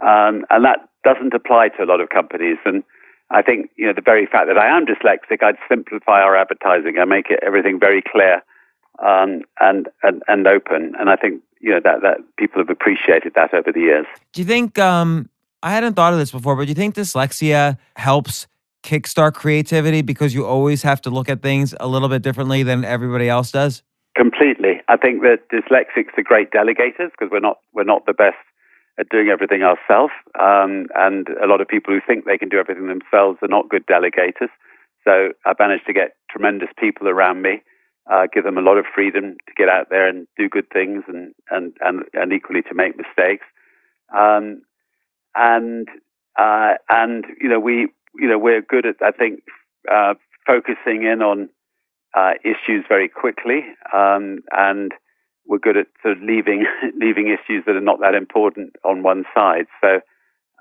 um, 0.07 0.47
and 0.51 0.65
that 0.65 0.89
doesn't 1.09 1.35
apply 1.35 1.69
to 1.77 1.83
a 1.83 1.89
lot 1.93 2.01
of 2.01 2.09
companies 2.11 2.59
and 2.65 2.83
I 3.31 3.43
think 3.43 3.71
you 3.77 3.87
know 3.87 3.93
the 3.95 4.09
very 4.13 4.27
fact 4.27 4.47
that 4.49 4.59
I 4.59 4.69
am 4.77 4.85
dyslexic 4.87 5.43
I'd 5.43 5.61
simplify 5.69 6.21
our 6.21 6.37
advertising 6.37 6.99
I 7.01 7.05
make 7.05 7.27
it 7.31 7.41
everything 7.43 7.79
very 7.81 8.03
clear 8.03 8.43
um, 8.99 9.43
and, 9.61 9.89
and 10.03 10.23
and 10.29 10.47
open 10.47 10.95
and 10.99 11.09
I 11.09 11.17
think 11.17 11.43
you 11.61 11.71
know 11.71 11.81
that 11.83 12.03
that 12.03 12.19
people 12.37 12.61
have 12.61 12.71
appreciated 12.71 13.33
that 13.35 13.55
over 13.55 13.73
the 13.73 13.81
years. 13.81 14.07
Do 14.33 14.41
you 14.41 14.47
think 14.47 14.79
um, 14.79 15.29
I 15.63 15.71
hadn't 15.71 15.95
thought 15.95 16.13
of 16.13 16.19
this 16.19 16.31
before, 16.31 16.57
but 16.57 16.63
do 16.63 16.69
you 16.69 16.75
think 16.75 16.95
dyslexia 16.95 17.79
helps 17.97 18.47
kickstart 18.83 19.35
creativity 19.35 20.03
because 20.03 20.35
you 20.35 20.47
always 20.47 20.83
have 20.83 21.01
to 21.03 21.11
look 21.11 21.29
at 21.29 21.43
things 21.43 21.75
a 21.81 21.89
little 21.89 22.09
bit 22.09 22.23
differently 22.23 22.63
than 22.63 22.85
everybody 22.85 23.29
else 23.29 23.51
does? 23.51 23.83
Completely. 24.17 24.81
I 24.89 24.97
think 24.97 25.23
that 25.23 25.49
dyslexics 25.53 26.17
are 26.17 26.23
great 26.23 26.51
delegators 26.51 27.11
because 27.13 27.31
we're 27.31 27.41
not 27.41 27.59
we're 27.73 27.85
not 27.85 28.07
the 28.07 28.13
best 28.13 28.37
at 28.99 29.09
doing 29.11 29.29
everything 29.29 29.63
ourselves, 29.63 30.13
um, 30.41 30.89
and 30.97 31.29
a 31.43 31.47
lot 31.47 31.61
of 31.61 31.69
people 31.69 31.95
who 31.95 32.01
think 32.07 32.25
they 32.25 32.39
can 32.39 32.49
do 32.49 32.59
everything 32.59 32.89
themselves 32.89 33.39
are 33.43 33.49
not 33.49 33.69
good 33.69 33.87
delegators. 33.87 34.51
So 35.05 35.31
I 35.47 35.55
managed 35.59 35.87
to 35.87 35.93
get 35.93 36.17
tremendous 36.31 36.69
people 36.79 37.09
around 37.09 37.43
me, 37.43 37.63
uh, 38.11 38.27
give 38.33 38.45
them 38.45 38.59
a 38.59 38.63
lot 38.63 38.77
of 38.77 38.85
freedom 38.93 39.37
to 39.47 39.53
get 39.57 39.69
out 39.69 39.89
there 39.91 40.09
and 40.09 40.27
do 40.37 40.49
good 40.49 40.69
things, 40.71 41.05
and 41.07 41.35
and 41.51 41.75
and, 41.81 42.03
and 42.15 42.33
equally 42.33 42.63
to 42.63 42.75
make 42.75 42.97
mistakes. 42.97 43.45
Um, 44.17 44.63
and 45.35 45.89
uh, 46.39 46.75
and 46.91 47.25
you 47.41 47.49
know 47.49 47.61
we 47.61 47.89
you 48.17 48.29
know 48.29 48.39
we're 48.39 48.63
good 48.63 48.87
at 48.87 48.97
I 49.01 49.13
think 49.13 49.43
uh, 49.91 50.15
focusing 50.47 51.05
in 51.05 51.23
on 51.23 51.49
uh, 52.15 52.33
issues 52.43 52.85
very 52.89 53.09
quickly, 53.09 53.65
um, 53.93 54.41
and 54.53 54.93
we're 55.49 55.59
good 55.59 55.77
at 55.77 55.87
sort 56.03 56.17
of 56.17 56.23
leaving 56.23 56.67
leaving 56.97 57.29
issues 57.29 57.65
that 57.67 57.75
are 57.75 57.81
not 57.81 58.01
that 58.01 58.15
important 58.15 58.77
on 58.85 59.03
one 59.03 59.25
side. 59.35 59.67
So 59.81 60.01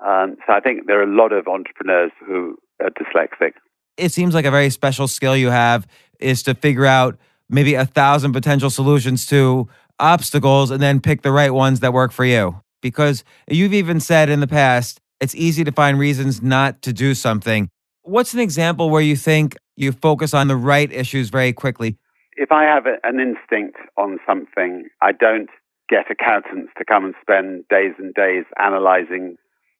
um, 0.04 0.36
so 0.46 0.52
I 0.52 0.60
think 0.60 0.86
there 0.86 1.00
are 1.00 1.04
a 1.04 1.14
lot 1.14 1.32
of 1.32 1.46
entrepreneurs 1.46 2.12
who 2.24 2.56
are 2.80 2.90
dyslexic. 2.90 3.52
It 3.96 4.12
seems 4.12 4.34
like 4.34 4.44
a 4.44 4.50
very 4.50 4.70
special 4.70 5.08
skill 5.08 5.36
you 5.36 5.50
have 5.50 5.86
is 6.20 6.42
to 6.44 6.54
figure 6.54 6.86
out 6.86 7.18
maybe 7.48 7.74
a 7.74 7.84
thousand 7.84 8.32
potential 8.32 8.70
solutions 8.70 9.26
to 9.26 9.68
obstacles 9.98 10.70
and 10.70 10.80
then 10.80 11.00
pick 11.00 11.22
the 11.22 11.32
right 11.32 11.52
ones 11.52 11.80
that 11.80 11.92
work 11.92 12.12
for 12.12 12.24
you 12.24 12.60
because 12.80 13.24
you've 13.48 13.74
even 13.74 13.98
said 13.98 14.30
in 14.30 14.38
the 14.40 14.46
past 14.46 15.00
it's 15.20 15.34
easy 15.34 15.64
to 15.64 15.72
find 15.72 15.98
reasons 15.98 16.40
not 16.42 16.80
to 16.82 16.92
do 16.92 17.14
something. 17.14 17.68
What's 18.02 18.34
an 18.34 18.40
example 18.40 18.88
where 18.88 19.02
you 19.02 19.16
think 19.16 19.56
you 19.76 19.90
focus 19.90 20.32
on 20.32 20.46
the 20.46 20.56
right 20.56 20.90
issues 20.92 21.30
very 21.30 21.52
quickly? 21.52 21.98
If 22.38 22.52
I 22.52 22.64
have 22.64 22.86
an 22.86 23.20
instinct 23.20 23.78
on 23.98 24.20
something, 24.26 24.88
I 25.02 25.12
don't 25.12 25.50
get 25.90 26.10
accountants 26.10 26.72
to 26.78 26.84
come 26.84 27.04
and 27.04 27.14
spend 27.20 27.66
days 27.68 27.94
and 27.98 28.14
days 28.14 28.44
analyzing. 28.62 29.36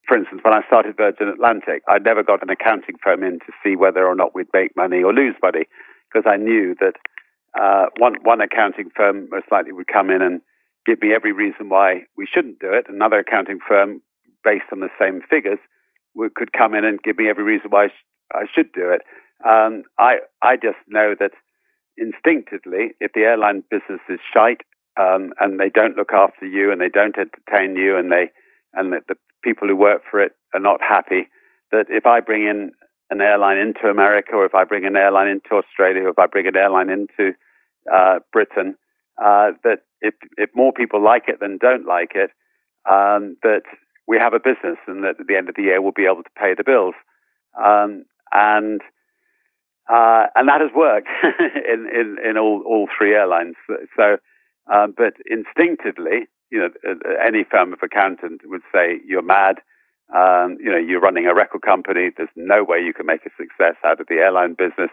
For 0.08 0.16
instance, 0.18 0.40
when 0.44 0.54
I 0.54 0.66
started 0.66 0.96
Virgin 0.96 1.28
Atlantic, 1.28 1.82
I 1.88 1.98
never 2.00 2.24
got 2.24 2.42
an 2.42 2.50
accounting 2.50 2.96
firm 3.02 3.22
in 3.22 3.38
to 3.40 3.52
see 3.64 3.76
whether 3.76 4.06
or 4.06 4.16
not 4.16 4.34
we'd 4.34 4.52
make 4.52 4.76
money 4.76 5.02
or 5.04 5.14
lose 5.14 5.36
money 5.42 5.66
because 6.12 6.28
I 6.28 6.36
knew 6.36 6.74
that 6.80 6.94
uh, 7.60 7.86
one, 7.98 8.16
one 8.24 8.42
accounting 8.42 8.90
firm 8.96 9.28
most 9.30 9.46
likely 9.52 9.72
would 9.72 9.88
come 9.88 10.10
in 10.10 10.22
and 10.22 10.42
give 10.86 11.00
me 11.02 11.14
every 11.14 11.32
reason 11.32 11.70
why 11.70 12.02
we 12.16 12.26
shouldn't 12.26 12.60
do 12.60 12.72
it. 12.72 12.86
Another 12.88 13.20
accounting 13.20 13.60
firm, 13.66 14.02
based 14.44 14.66
on 14.72 14.80
the 14.80 14.90
same 15.00 15.22
figures, 15.30 15.60
would, 16.16 16.34
could 16.34 16.52
come 16.52 16.74
in 16.74 16.84
and 16.84 17.02
give 17.04 17.18
me 17.18 17.28
every 17.30 17.44
reason 17.44 17.70
why 17.70 17.84
I, 17.84 17.88
sh- 17.88 18.06
I 18.34 18.42
should 18.52 18.72
do 18.72 18.90
it. 18.90 19.02
Um, 19.46 19.84
I 19.98 20.16
I 20.42 20.56
just 20.56 20.78
know 20.88 21.14
that 21.20 21.30
instinctively, 22.00 22.92
if 23.00 23.12
the 23.12 23.22
airline 23.22 23.64
business 23.70 24.00
is 24.08 24.20
shite 24.32 24.62
um, 24.98 25.32
and 25.40 25.58
they 25.60 25.68
don't 25.68 25.96
look 25.96 26.12
after 26.12 26.46
you 26.46 26.72
and 26.72 26.80
they 26.80 26.88
don't 26.88 27.16
entertain 27.18 27.76
you 27.76 27.96
and 27.96 28.10
they 28.10 28.30
and 28.74 28.92
that 28.92 29.06
the 29.08 29.16
people 29.42 29.68
who 29.68 29.76
work 29.76 30.02
for 30.10 30.20
it 30.20 30.32
are 30.54 30.60
not 30.60 30.80
happy, 30.80 31.28
that 31.72 31.86
if 31.88 32.06
I 32.06 32.20
bring 32.20 32.42
in 32.46 32.72
an 33.10 33.20
airline 33.20 33.58
into 33.58 33.88
America 33.88 34.32
or 34.34 34.44
if 34.44 34.54
I 34.54 34.64
bring 34.64 34.84
an 34.84 34.96
airline 34.96 35.28
into 35.28 35.54
Australia 35.54 36.02
or 36.02 36.10
if 36.10 36.18
I 36.18 36.26
bring 36.26 36.46
an 36.46 36.56
airline 36.56 36.90
into 36.90 37.32
uh, 37.92 38.18
Britain, 38.32 38.76
uh, 39.22 39.52
that 39.64 39.80
if, 40.00 40.14
if 40.36 40.50
more 40.54 40.72
people 40.72 41.02
like 41.02 41.24
it 41.28 41.40
than 41.40 41.58
don't 41.58 41.86
like 41.86 42.12
it, 42.14 42.30
um, 42.90 43.36
that 43.42 43.62
we 44.06 44.18
have 44.18 44.34
a 44.34 44.40
business 44.40 44.78
and 44.86 45.02
that 45.04 45.20
at 45.20 45.26
the 45.26 45.36
end 45.36 45.48
of 45.48 45.54
the 45.54 45.62
year 45.62 45.80
we'll 45.80 45.92
be 45.92 46.06
able 46.06 46.22
to 46.22 46.30
pay 46.38 46.54
the 46.56 46.64
bills. 46.64 46.94
Um, 47.62 48.04
and 48.32 48.80
uh, 49.88 50.26
and 50.34 50.48
that 50.48 50.60
has 50.60 50.70
worked 50.74 51.08
in, 51.72 51.88
in, 51.92 52.16
in 52.24 52.38
all, 52.38 52.62
all 52.66 52.88
three 52.96 53.14
airlines. 53.14 53.56
So, 53.96 54.18
um, 54.72 54.94
but 54.96 55.14
instinctively, 55.30 56.28
you 56.50 56.60
know, 56.60 56.70
any 57.24 57.44
firm 57.44 57.72
of 57.72 57.80
accountant 57.82 58.42
would 58.44 58.62
say 58.72 59.00
you're 59.06 59.22
mad. 59.22 59.56
Um, 60.14 60.56
you 60.58 60.70
know, 60.70 60.78
you're 60.78 61.00
running 61.00 61.26
a 61.26 61.34
record 61.34 61.62
company. 61.62 62.10
There's 62.16 62.30
no 62.34 62.64
way 62.64 62.78
you 62.80 62.94
can 62.94 63.06
make 63.06 63.26
a 63.26 63.30
success 63.36 63.76
out 63.84 64.00
of 64.00 64.06
the 64.08 64.16
airline 64.16 64.54
business, 64.54 64.90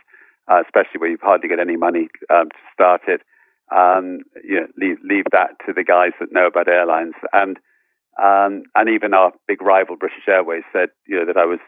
uh, 0.51 0.61
especially 0.65 0.99
where 0.99 1.09
you've 1.09 1.21
hardly 1.21 1.47
got 1.47 1.59
any 1.59 1.77
money 1.77 2.09
um, 2.29 2.49
to 2.49 2.57
start 2.73 3.01
it 3.07 3.21
um, 3.73 4.19
you 4.43 4.61
know, 4.61 4.67
leave, 4.77 4.97
leave 5.03 5.25
that 5.31 5.51
to 5.65 5.73
the 5.73 5.83
guys 5.83 6.11
that 6.19 6.31
know 6.31 6.47
about 6.47 6.67
airlines. 6.67 7.15
And 7.33 7.57
um, 8.21 8.63
and 8.75 8.89
even 8.89 9.13
our 9.13 9.33
big 9.45 9.61
rival 9.61 9.97
British 9.97 10.23
Airways 10.27 10.63
said, 10.71 10.87
you 11.05 11.17
know, 11.17 11.25
that 11.25 11.35
I 11.37 11.45
was 11.45 11.59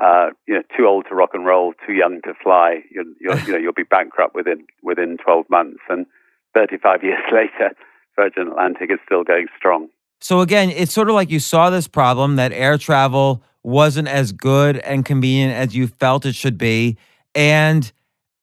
uh, 0.00 0.30
you 0.46 0.54
know, 0.54 0.62
too 0.76 0.86
old 0.86 1.06
to 1.08 1.14
rock 1.14 1.30
and 1.32 1.44
roll, 1.44 1.74
too 1.86 1.92
young 1.92 2.20
to 2.22 2.34
fly. 2.42 2.80
You're, 2.90 3.04
you're, 3.20 3.38
you 3.46 3.52
know, 3.52 3.58
you'll 3.58 3.72
be 3.72 3.82
bankrupt 3.82 4.34
within 4.34 4.66
within 4.82 5.16
12 5.18 5.46
months. 5.50 5.80
And 5.88 6.06
35 6.54 7.02
years 7.02 7.22
later, 7.32 7.74
Virgin 8.16 8.48
Atlantic 8.48 8.90
is 8.90 8.98
still 9.04 9.24
going 9.24 9.46
strong. 9.56 9.88
So 10.20 10.40
again, 10.40 10.70
it's 10.70 10.92
sort 10.92 11.08
of 11.08 11.14
like 11.14 11.30
you 11.30 11.40
saw 11.40 11.70
this 11.70 11.86
problem 11.86 12.36
that 12.36 12.52
air 12.52 12.78
travel 12.78 13.42
wasn't 13.62 14.08
as 14.08 14.32
good 14.32 14.78
and 14.78 15.04
convenient 15.04 15.52
as 15.52 15.76
you 15.76 15.88
felt 15.88 16.24
it 16.24 16.34
should 16.34 16.56
be, 16.56 16.96
and 17.34 17.92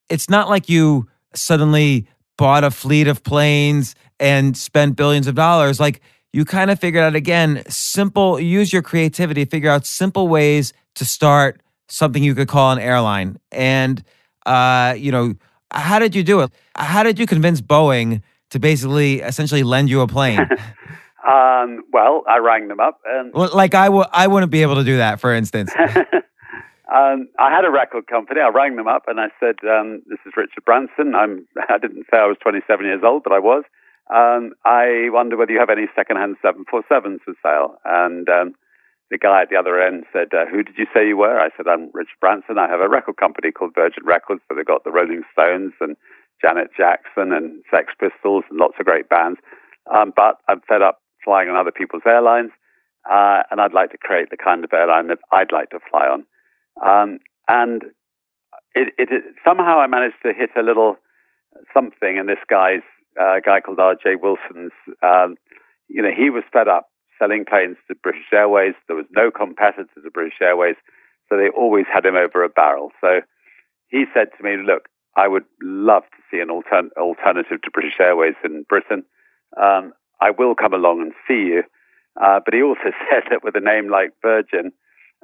it's 0.10 0.30
not 0.30 0.50
like 0.50 0.70
you 0.70 1.08
suddenly 1.34 2.08
bought 2.38 2.64
a 2.64 2.70
fleet 2.70 3.08
of 3.08 3.24
planes 3.24 3.96
and 4.20 4.56
spent 4.56 4.96
billions 4.96 5.28
of 5.28 5.34
dollars. 5.34 5.80
Like 5.80 6.02
you 6.32 6.46
kind 6.46 6.70
of 6.70 6.80
figured 6.80 7.04
out 7.04 7.16
again, 7.16 7.64
simple, 7.68 8.40
use 8.40 8.74
your 8.74 8.82
creativity, 8.82 9.46
figure 9.46 9.70
out 9.70 9.86
simple 9.86 10.28
ways 10.28 10.74
to 10.96 11.06
start 11.06 11.62
something 11.88 12.24
you 12.24 12.36
could 12.36 12.48
call 12.48 12.72
an 12.72 12.80
airline. 12.80 13.40
And, 13.52 14.04
uh, 14.46 14.96
you 14.98 15.12
know, 15.12 15.36
how 15.72 16.00
did 16.00 16.16
you 16.16 16.24
do 16.24 16.42
it? 16.42 16.52
How 16.76 17.04
did 17.04 17.20
you 17.20 17.26
convince 17.26 17.62
Boeing 17.62 18.22
to 18.52 18.60
basically 18.60 19.22
essentially 19.22 19.64
lend 19.64 19.90
you 19.90 20.02
a 20.02 20.08
plane? 20.08 20.40
um, 21.28 21.84
well, 21.92 22.24
I 22.28 22.38
rang 22.38 22.68
them 22.68 22.80
up. 22.80 23.00
And 23.06 23.34
well, 23.34 23.50
like 23.54 23.74
I 23.74 23.86
w- 23.86 24.06
I 24.12 24.28
wouldn't 24.28 24.52
be 24.52 24.62
able 24.62 24.76
to 24.76 24.84
do 24.84 24.98
that, 24.98 25.20
for 25.20 25.34
instance. 25.34 25.72
um, 25.80 27.28
I 27.40 27.50
had 27.50 27.66
a 27.66 27.72
record 27.72 28.08
company. 28.08 28.42
I 28.42 28.50
rang 28.50 28.76
them 28.76 28.88
up 28.88 29.04
and 29.08 29.20
I 29.20 29.28
said, 29.40 29.56
um, 29.68 30.02
"This 30.08 30.20
is 30.26 30.34
Richard 30.38 30.64
Branson. 30.66 31.16
I'm. 31.16 31.48
I 31.70 31.78
didn't 31.80 32.06
say 32.12 32.18
I 32.18 32.28
was 32.28 32.38
27 32.42 32.86
years 32.86 33.02
old, 33.04 33.24
but 33.24 33.34
I 33.34 33.40
was. 33.40 33.64
Um, 34.14 34.54
I 34.66 35.08
wonder 35.10 35.38
whether 35.38 35.52
you 35.52 35.60
have 35.60 35.70
any 35.70 35.88
second-hand 35.96 36.36
747s 36.44 37.20
for 37.26 37.34
sale." 37.42 37.78
And 37.86 38.30
um, 38.30 38.54
the 39.12 39.18
guy 39.18 39.42
at 39.42 39.50
the 39.50 39.58
other 39.58 39.82
end 39.82 40.06
said, 40.12 40.30
uh, 40.34 40.46
Who 40.46 40.64
did 40.64 40.78
you 40.78 40.86
say 40.94 41.08
you 41.08 41.18
were? 41.18 41.40
I 41.40 41.50
said, 41.56 41.68
I'm 41.68 41.90
Richard 41.94 42.20
Branson. 42.20 42.58
I 42.58 42.70
have 42.70 42.80
a 42.80 42.90
record 42.90 43.18
company 43.18 43.52
called 43.52 43.76
Virgin 43.76 44.04
Records, 44.06 44.42
but 44.48 44.56
they've 44.56 44.66
got 44.66 44.84
the 44.84 44.92
Rolling 44.92 45.24
Stones 45.32 45.74
and 45.80 45.96
Janet 46.42 46.72
Jackson 46.76 47.32
and 47.32 47.64
Sex 47.70 47.94
Pistols 48.00 48.44
and 48.50 48.60
lots 48.60 48.76
of 48.80 48.86
great 48.86 49.10
bands. 49.10 49.40
Um, 49.94 50.14
but 50.16 50.38
I'm 50.48 50.62
fed 50.68 50.82
up 50.82 51.02
flying 51.24 51.50
on 51.50 51.56
other 51.56 51.72
people's 51.72 52.04
airlines, 52.06 52.52
uh, 53.10 53.44
and 53.52 53.62
I'd 53.62 53.74
like 53.74 53.92
to 53.92 53.98
create 53.98 54.30
the 54.30 54.38
kind 54.38 54.64
of 54.64 54.74
airline 54.74 55.08
that 55.08 55.20
I'd 55.32 55.52
like 55.52 55.70
to 55.72 55.80
fly 55.90 56.08
on. 56.08 56.26
Um, 56.84 57.20
and 57.48 57.84
it, 58.76 58.94
it, 58.98 59.10
it, 59.12 59.24
somehow 59.46 59.80
I 59.80 59.88
managed 59.88 60.22
to 60.24 60.34
hit 60.34 60.50
a 60.58 60.64
little 60.64 60.98
something 61.74 62.18
in 62.18 62.26
this 62.26 62.40
guy's 62.50 62.82
uh, 63.20 63.40
guy 63.46 63.60
called 63.60 63.80
R.J. 63.80 64.16
Wilson's. 64.22 64.72
Um, 65.02 65.36
you 65.88 66.02
know, 66.02 66.12
he 66.16 66.30
was 66.30 66.44
fed 66.52 66.68
up 66.68 66.90
selling 67.20 67.46
planes 67.46 67.78
to 67.88 67.96
British 67.96 68.32
Airways. 68.34 68.74
There 68.88 68.96
was 68.96 69.06
no 69.12 69.32
competitor 69.32 69.88
to 70.02 70.12
British 70.12 70.40
Airways, 70.42 70.76
so 71.30 71.38
they 71.38 71.50
always 71.50 71.86
had 71.92 72.06
him 72.06 72.16
over 72.16 72.44
a 72.44 72.50
barrel. 72.50 72.92
So 73.02 73.22
he 73.88 74.06
said 74.14 74.30
to 74.38 74.44
me, 74.44 74.58
Look, 74.58 74.90
I 75.16 75.28
would 75.28 75.46
love 75.62 76.04
to 76.04 76.22
see 76.30 76.40
an 76.40 76.50
altern- 76.50 76.92
alternative 76.98 77.62
to 77.62 77.72
British 77.72 78.00
Airways 78.00 78.36
in 78.44 78.64
Britain. 78.68 79.04
Um, 79.62 79.94
I 80.22 80.32
will 80.32 80.56
come 80.56 80.74
along 80.74 81.02
and 81.02 81.14
see 81.28 81.50
you. 81.54 81.64
Uh, 82.22 82.40
but 82.44 82.54
he 82.54 82.62
also 82.62 82.92
said 83.10 83.24
that 83.30 83.44
with 83.44 83.56
a 83.56 83.60
name 83.60 83.90
like 83.90 84.12
Virgin, 84.22 84.72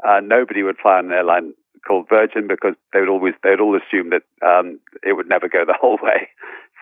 uh, 0.08 0.19
nobody 0.24 0.63
would 0.63 0.77
fly 0.77 0.98
on 0.98 1.05
an 1.05 1.12
airline 1.12 1.53
called 1.88 2.08
Virgin 2.10 2.48
because 2.48 2.75
they 2.93 3.00
would 3.00 3.10
always 3.10 3.34
they 3.43 3.51
would 3.51 3.62
all 3.62 3.77
assume 3.77 4.10
that 4.10 4.24
um, 4.46 4.79
it 5.03 5.13
would 5.13 5.29
never 5.29 5.48
go 5.48 5.65
the 5.65 5.74
whole 5.79 5.98
way. 6.01 6.27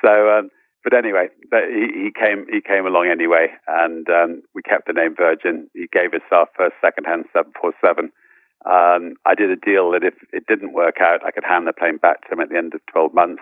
So 0.04 0.30
um, 0.30 0.50
but 0.88 0.98
anyway, 0.98 1.27
he, 1.51 2.06
he, 2.06 2.12
came 2.15 2.46
he 2.50 2.62
came 2.62 2.86
along 2.86 3.10
anyway, 3.12 3.48
and 3.67 4.08
um, 4.08 4.41
we 4.56 4.62
kept 4.62 4.88
the 4.88 4.94
name 4.94 5.15
Virgin. 5.17 5.70
He 5.74 5.88
gave 5.91 6.13
us 6.13 6.22
our 6.32 6.48
first 6.56 6.75
second-hand 6.79 7.25
747. 7.34 8.10
Um, 8.65 9.15
I 9.25 9.36
did 9.36 9.51
a 9.51 9.58
deal 9.58 9.91
that 9.91 10.06
if 10.06 10.13
it 10.32 10.48
didn't 10.48 10.72
work 10.72 11.01
out, 11.01 11.25
I 11.25 11.32
could 11.32 11.44
hand 11.44 11.67
the 11.67 11.74
plane 11.74 11.98
back 11.98 12.22
to 12.22 12.34
him 12.34 12.39
at 12.39 12.48
the 12.48 12.56
end 12.56 12.74
of 12.74 12.79
12 12.89 13.13
months. 13.13 13.41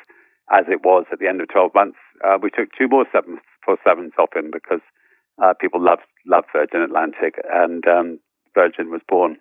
As 0.52 0.66
it 0.68 0.84
was 0.84 1.06
at 1.12 1.20
the 1.20 1.28
end 1.28 1.40
of 1.40 1.48
12 1.50 1.70
months, 1.76 2.00
uh, 2.26 2.40
we 2.42 2.50
took 2.50 2.70
two 2.76 2.88
more 2.88 3.06
747s 3.14 4.18
off 4.18 4.36
him 4.36 4.50
because 4.52 4.82
uh, 5.38 5.54
people 5.62 5.80
loved 5.80 6.10
loved 6.26 6.48
Virgin 6.52 6.82
Atlantic, 6.82 7.36
and 7.54 7.88
um, 7.88 8.20
Virgin 8.56 8.90
was 8.90 9.02
born. 9.08 9.38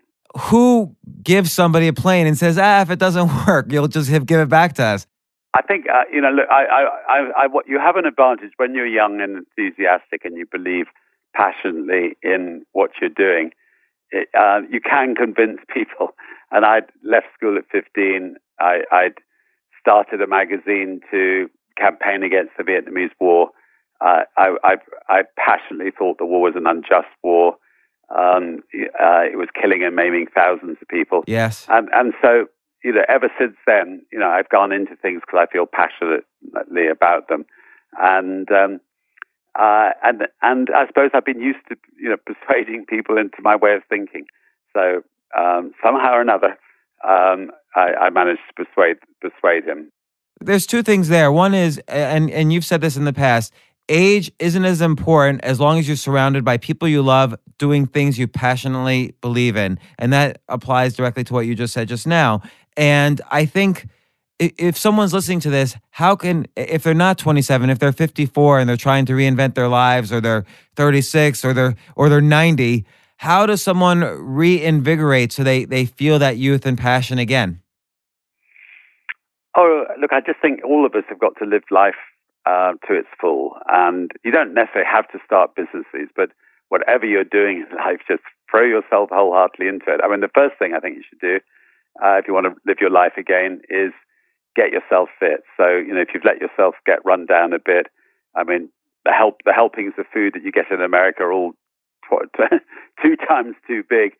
Who 0.50 0.94
gives 1.22 1.52
somebody 1.52 1.88
a 1.88 1.94
plane 1.94 2.26
and 2.26 2.36
says, 2.36 2.58
"Ah, 2.58 2.82
if 2.82 2.90
it 2.90 2.98
doesn't 2.98 3.30
work, 3.46 3.72
you'll 3.72 3.88
just 3.88 4.10
give 4.26 4.40
it 4.40 4.50
back 4.50 4.74
to 4.74 4.84
us"? 4.84 5.06
I 5.54 5.62
think 5.62 5.86
uh, 5.88 6.02
you 6.12 6.20
know. 6.20 6.30
Look, 6.30 6.48
I, 6.50 6.64
I, 6.64 6.82
I, 7.08 7.44
I, 7.44 7.48
you 7.66 7.78
have 7.78 7.96
an 7.96 8.06
advantage 8.06 8.52
when 8.56 8.74
you're 8.74 8.86
young 8.86 9.20
and 9.20 9.46
enthusiastic, 9.46 10.24
and 10.24 10.36
you 10.36 10.46
believe 10.50 10.86
passionately 11.34 12.16
in 12.22 12.64
what 12.72 12.90
you're 13.00 13.10
doing. 13.10 13.50
It, 14.10 14.28
uh, 14.38 14.60
you 14.70 14.80
can 14.80 15.14
convince 15.14 15.60
people. 15.72 16.14
And 16.50 16.64
I'd 16.64 16.86
left 17.02 17.26
school 17.36 17.56
at 17.58 17.64
15. 17.72 18.36
I, 18.60 18.82
I'd 18.92 19.14
started 19.80 20.20
a 20.20 20.26
magazine 20.26 21.00
to 21.10 21.50
campaign 21.76 22.22
against 22.22 22.52
the 22.56 22.62
Vietnamese 22.62 23.10
War. 23.20 23.50
Uh, 24.00 24.22
I, 24.36 24.56
I, 24.62 24.74
I 25.08 25.22
passionately 25.36 25.90
thought 25.96 26.18
the 26.18 26.26
war 26.26 26.40
was 26.40 26.54
an 26.56 26.66
unjust 26.66 27.08
war. 27.22 27.56
Um, 28.14 28.62
uh, 28.74 29.24
it 29.24 29.36
was 29.36 29.48
killing 29.60 29.82
and 29.82 29.96
maiming 29.96 30.26
thousands 30.34 30.76
of 30.80 30.88
people. 30.88 31.24
Yes. 31.26 31.66
And 31.68 31.88
and 31.94 32.12
so 32.20 32.46
you 32.84 32.92
know, 32.92 33.04
ever 33.08 33.30
since 33.38 33.56
then, 33.66 34.02
you 34.12 34.18
know, 34.18 34.28
I've 34.28 34.50
gone 34.50 34.70
into 34.70 34.94
things 34.94 35.22
because 35.26 35.46
I 35.48 35.50
feel 35.50 35.66
passionately 35.66 36.86
about 36.86 37.28
them, 37.28 37.46
and 37.98 38.48
um, 38.52 38.80
uh, 39.58 39.90
and 40.04 40.28
and 40.42 40.68
I 40.76 40.86
suppose 40.86 41.10
I've 41.14 41.24
been 41.24 41.40
used 41.40 41.60
to 41.70 41.76
you 41.98 42.10
know 42.10 42.16
persuading 42.26 42.84
people 42.86 43.16
into 43.16 43.38
my 43.40 43.56
way 43.56 43.74
of 43.74 43.82
thinking. 43.88 44.26
So 44.74 45.02
um, 45.36 45.72
somehow 45.82 46.12
or 46.12 46.20
another, 46.20 46.58
um, 47.08 47.50
I, 47.74 47.94
I 48.02 48.10
managed 48.10 48.40
to 48.54 48.64
persuade 48.64 48.98
persuade 49.20 49.64
him. 49.64 49.90
There's 50.40 50.66
two 50.66 50.82
things 50.82 51.08
there. 51.08 51.32
One 51.32 51.54
is, 51.54 51.78
and 51.88 52.30
and 52.30 52.52
you've 52.52 52.66
said 52.66 52.82
this 52.82 52.98
in 52.98 53.04
the 53.04 53.14
past. 53.14 53.54
Age 53.90 54.32
isn't 54.38 54.64
as 54.64 54.80
important 54.80 55.44
as 55.44 55.60
long 55.60 55.78
as 55.78 55.86
you're 55.86 55.98
surrounded 55.98 56.42
by 56.42 56.56
people 56.56 56.88
you 56.88 57.02
love 57.02 57.34
doing 57.58 57.86
things 57.86 58.18
you 58.18 58.26
passionately 58.26 59.14
believe 59.20 59.56
in. 59.56 59.78
And 59.98 60.10
that 60.10 60.40
applies 60.48 60.94
directly 60.94 61.22
to 61.24 61.34
what 61.34 61.46
you 61.46 61.54
just 61.54 61.74
said 61.74 61.88
just 61.88 62.06
now. 62.06 62.40
And 62.76 63.20
I 63.30 63.46
think 63.46 63.86
if 64.38 64.76
someone's 64.76 65.12
listening 65.12 65.40
to 65.40 65.50
this, 65.50 65.76
how 65.90 66.16
can, 66.16 66.46
if 66.56 66.82
they're 66.82 66.94
not 66.94 67.18
27, 67.18 67.70
if 67.70 67.78
they're 67.78 67.92
54 67.92 68.58
and 68.58 68.68
they're 68.68 68.76
trying 68.76 69.06
to 69.06 69.12
reinvent 69.12 69.54
their 69.54 69.68
lives 69.68 70.12
or 70.12 70.20
they're 70.20 70.44
36 70.76 71.44
or 71.44 71.52
they're, 71.52 71.76
or 71.94 72.08
they're 72.08 72.20
90, 72.20 72.84
how 73.18 73.46
does 73.46 73.62
someone 73.62 74.00
reinvigorate 74.00 75.32
so 75.32 75.44
they, 75.44 75.64
they 75.64 75.86
feel 75.86 76.18
that 76.18 76.36
youth 76.36 76.66
and 76.66 76.76
passion 76.76 77.18
again? 77.18 77.60
Oh, 79.56 79.84
look, 80.00 80.12
I 80.12 80.20
just 80.20 80.40
think 80.42 80.64
all 80.64 80.84
of 80.84 80.94
us 80.94 81.04
have 81.08 81.20
got 81.20 81.34
to 81.38 81.44
live 81.44 81.62
life 81.70 81.94
uh, 82.44 82.72
to 82.88 82.94
its 82.94 83.08
full. 83.20 83.56
And 83.68 84.10
you 84.24 84.32
don't 84.32 84.52
necessarily 84.52 84.90
have 84.92 85.08
to 85.12 85.18
start 85.24 85.54
businesses, 85.54 86.10
but 86.16 86.30
whatever 86.70 87.06
you're 87.06 87.22
doing 87.22 87.64
in 87.70 87.76
life, 87.76 88.00
just 88.08 88.22
throw 88.50 88.64
yourself 88.64 89.10
wholeheartedly 89.12 89.68
into 89.68 89.94
it. 89.94 90.00
I 90.02 90.08
mean, 90.08 90.20
the 90.20 90.30
first 90.34 90.58
thing 90.58 90.74
I 90.74 90.80
think 90.80 90.96
you 90.96 91.04
should 91.08 91.20
do 91.20 91.38
uh, 92.02 92.16
if 92.18 92.26
you 92.26 92.34
want 92.34 92.46
to 92.46 92.54
live 92.66 92.78
your 92.80 92.90
life 92.90 93.14
again, 93.16 93.60
is 93.68 93.92
get 94.56 94.70
yourself 94.70 95.08
fit. 95.18 95.42
So, 95.56 95.66
you 95.68 95.94
know, 95.94 96.00
if 96.00 96.08
you've 96.14 96.24
let 96.24 96.40
yourself 96.40 96.74
get 96.86 97.04
run 97.04 97.26
down 97.26 97.52
a 97.52 97.58
bit, 97.58 97.86
I 98.34 98.44
mean, 98.44 98.68
the 99.04 99.12
help 99.12 99.40
the 99.44 99.52
helpings 99.52 99.94
of 99.98 100.06
food 100.12 100.34
that 100.34 100.42
you 100.42 100.52
get 100.52 100.70
in 100.70 100.80
America 100.80 101.22
are 101.22 101.32
all 101.32 101.52
two 103.02 103.16
times 103.28 103.56
too 103.66 103.82
big. 103.88 104.12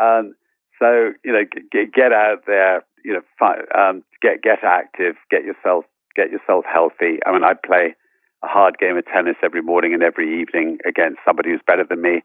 Um, 0.00 0.34
so, 0.78 1.12
you 1.24 1.32
know, 1.32 1.44
get, 1.70 1.92
get 1.92 2.12
out 2.12 2.44
there, 2.46 2.84
you 3.04 3.12
know, 3.12 3.22
fi- 3.38 3.64
um, 3.74 4.02
get 4.20 4.42
get 4.42 4.64
active, 4.64 5.16
get 5.30 5.44
yourself 5.44 5.84
get 6.16 6.30
yourself 6.30 6.64
healthy. 6.70 7.18
I 7.26 7.32
mean, 7.32 7.44
I 7.44 7.54
play 7.54 7.94
a 8.42 8.46
hard 8.48 8.78
game 8.78 8.96
of 8.96 9.06
tennis 9.06 9.36
every 9.42 9.62
morning 9.62 9.94
and 9.94 10.02
every 10.02 10.40
evening 10.40 10.78
against 10.86 11.18
somebody 11.24 11.50
who's 11.50 11.60
better 11.66 11.84
than 11.88 12.02
me. 12.02 12.22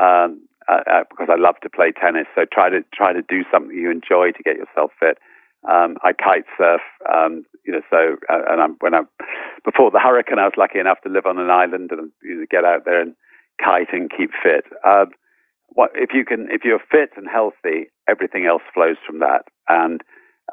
Um, 0.00 0.40
uh, 0.68 0.82
uh, 0.90 1.04
because 1.10 1.28
I 1.30 1.40
love 1.40 1.56
to 1.62 1.70
play 1.70 1.92
tennis. 1.92 2.26
So 2.34 2.44
try 2.50 2.68
to 2.70 2.84
try 2.94 3.12
to 3.12 3.22
do 3.22 3.44
something 3.50 3.76
you 3.76 3.90
enjoy 3.90 4.32
to 4.32 4.42
get 4.42 4.56
yourself 4.56 4.92
fit. 4.98 5.18
Um, 5.68 5.96
I 6.04 6.12
kite 6.12 6.44
surf, 6.56 6.80
um, 7.12 7.44
you 7.64 7.72
know. 7.72 7.82
So 7.90 8.16
uh, 8.28 8.42
and 8.48 8.60
I'm, 8.60 8.76
when 8.80 8.94
I 8.94 9.02
before 9.64 9.90
the 9.90 9.98
hurricane, 9.98 10.38
I 10.38 10.44
was 10.44 10.56
lucky 10.56 10.78
enough 10.78 11.00
to 11.02 11.08
live 11.08 11.26
on 11.26 11.38
an 11.38 11.50
island 11.50 11.90
and 11.90 12.10
you 12.22 12.36
know, 12.36 12.46
get 12.50 12.64
out 12.64 12.84
there 12.84 13.00
and 13.00 13.14
kite 13.62 13.92
and 13.92 14.10
keep 14.10 14.30
fit. 14.42 14.64
Um, 14.86 15.10
what, 15.68 15.90
if 15.94 16.10
you 16.14 16.24
can, 16.24 16.48
if 16.50 16.62
you're 16.64 16.80
fit 16.90 17.10
and 17.16 17.26
healthy, 17.28 17.90
everything 18.08 18.46
else 18.46 18.62
flows 18.72 18.96
from 19.06 19.18
that. 19.20 19.44
And 19.68 20.02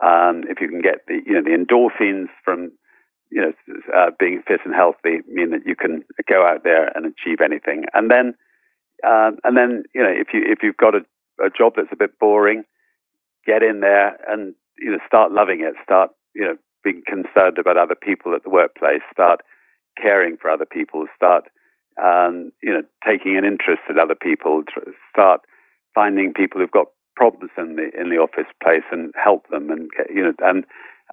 um, 0.03 0.43
if 0.49 0.59
you 0.59 0.67
can 0.67 0.81
get 0.81 1.05
the 1.07 1.21
you 1.25 1.33
know 1.33 1.43
the 1.43 1.55
endorphins 1.55 2.27
from 2.43 2.71
you 3.31 3.41
know 3.41 3.53
uh, 3.95 4.11
being 4.19 4.41
fit 4.47 4.61
and 4.65 4.73
healthy, 4.73 5.19
mean 5.27 5.51
that 5.51 5.65
you 5.65 5.75
can 5.75 6.03
go 6.27 6.45
out 6.45 6.63
there 6.63 6.91
and 6.95 7.05
achieve 7.05 7.39
anything. 7.43 7.85
And 7.93 8.09
then 8.09 8.33
um, 9.03 9.37
and 9.43 9.57
then, 9.57 9.83
you 9.93 10.01
know, 10.01 10.09
if 10.11 10.27
you 10.33 10.41
if 10.45 10.59
you've 10.63 10.77
got 10.77 10.95
a, 10.95 11.01
a 11.43 11.49
job 11.49 11.73
that's 11.75 11.91
a 11.91 11.97
bit 11.97 12.17
boring, 12.19 12.63
get 13.45 13.63
in 13.63 13.79
there 13.81 14.17
and 14.27 14.55
you 14.79 14.91
know 14.91 14.99
start 15.05 15.31
loving 15.31 15.61
it. 15.61 15.75
Start 15.83 16.11
you 16.33 16.43
know 16.43 16.57
being 16.83 17.01
concerned 17.05 17.57
about 17.57 17.77
other 17.77 17.95
people 17.95 18.33
at 18.35 18.43
the 18.43 18.49
workplace. 18.49 19.01
Start 19.11 19.41
caring 20.01 20.37
for 20.37 20.49
other 20.49 20.65
people. 20.65 21.05
Start 21.15 21.45
um, 22.01 22.51
you 22.61 22.71
know 22.71 22.83
taking 23.05 23.37
an 23.37 23.45
interest 23.45 23.81
in 23.89 23.99
other 23.99 24.15
people. 24.15 24.63
Start 25.11 25.41
finding 25.93 26.33
people 26.33 26.59
who've 26.59 26.71
got 26.71 26.87
problems 27.15 27.51
in 27.57 27.75
the 27.75 27.89
in 27.99 28.09
the 28.09 28.17
office 28.17 28.51
place 28.61 28.83
and 28.91 29.13
help 29.21 29.47
them 29.49 29.69
and 29.69 29.89
you 30.13 30.21
know 30.23 30.33
and 30.39 30.65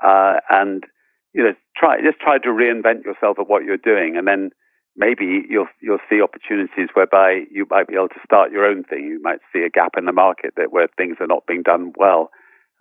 uh, 0.04 0.40
and 0.50 0.84
you 1.32 1.42
know 1.42 1.54
try 1.76 2.00
just 2.00 2.18
try 2.18 2.38
to 2.38 2.48
reinvent 2.48 3.04
yourself 3.04 3.38
at 3.38 3.48
what 3.48 3.64
you're 3.64 3.76
doing 3.76 4.16
and 4.16 4.26
then 4.26 4.50
maybe 4.96 5.44
you'll 5.48 5.68
you'll 5.81 5.98
see 6.09 6.20
opportunities 6.20 6.88
whereby 6.94 7.42
you 7.50 7.66
might 7.70 7.88
be 7.88 7.94
able 7.94 8.09
to 8.09 8.20
start 8.24 8.52
your 8.52 8.66
own 8.66 8.85
thing. 8.85 9.05
You 9.05 9.20
might 9.22 9.40
see 9.52 9.61
a 9.61 9.70
gap 9.70 9.92
in 9.96 10.05
the 10.05 10.12
market 10.12 10.55
that 10.57 10.72
where 10.72 10.88
things 10.96 11.16
are 11.20 11.26
not 11.26 11.46
being 11.46 11.62
done 11.62 11.92
well, 11.96 12.31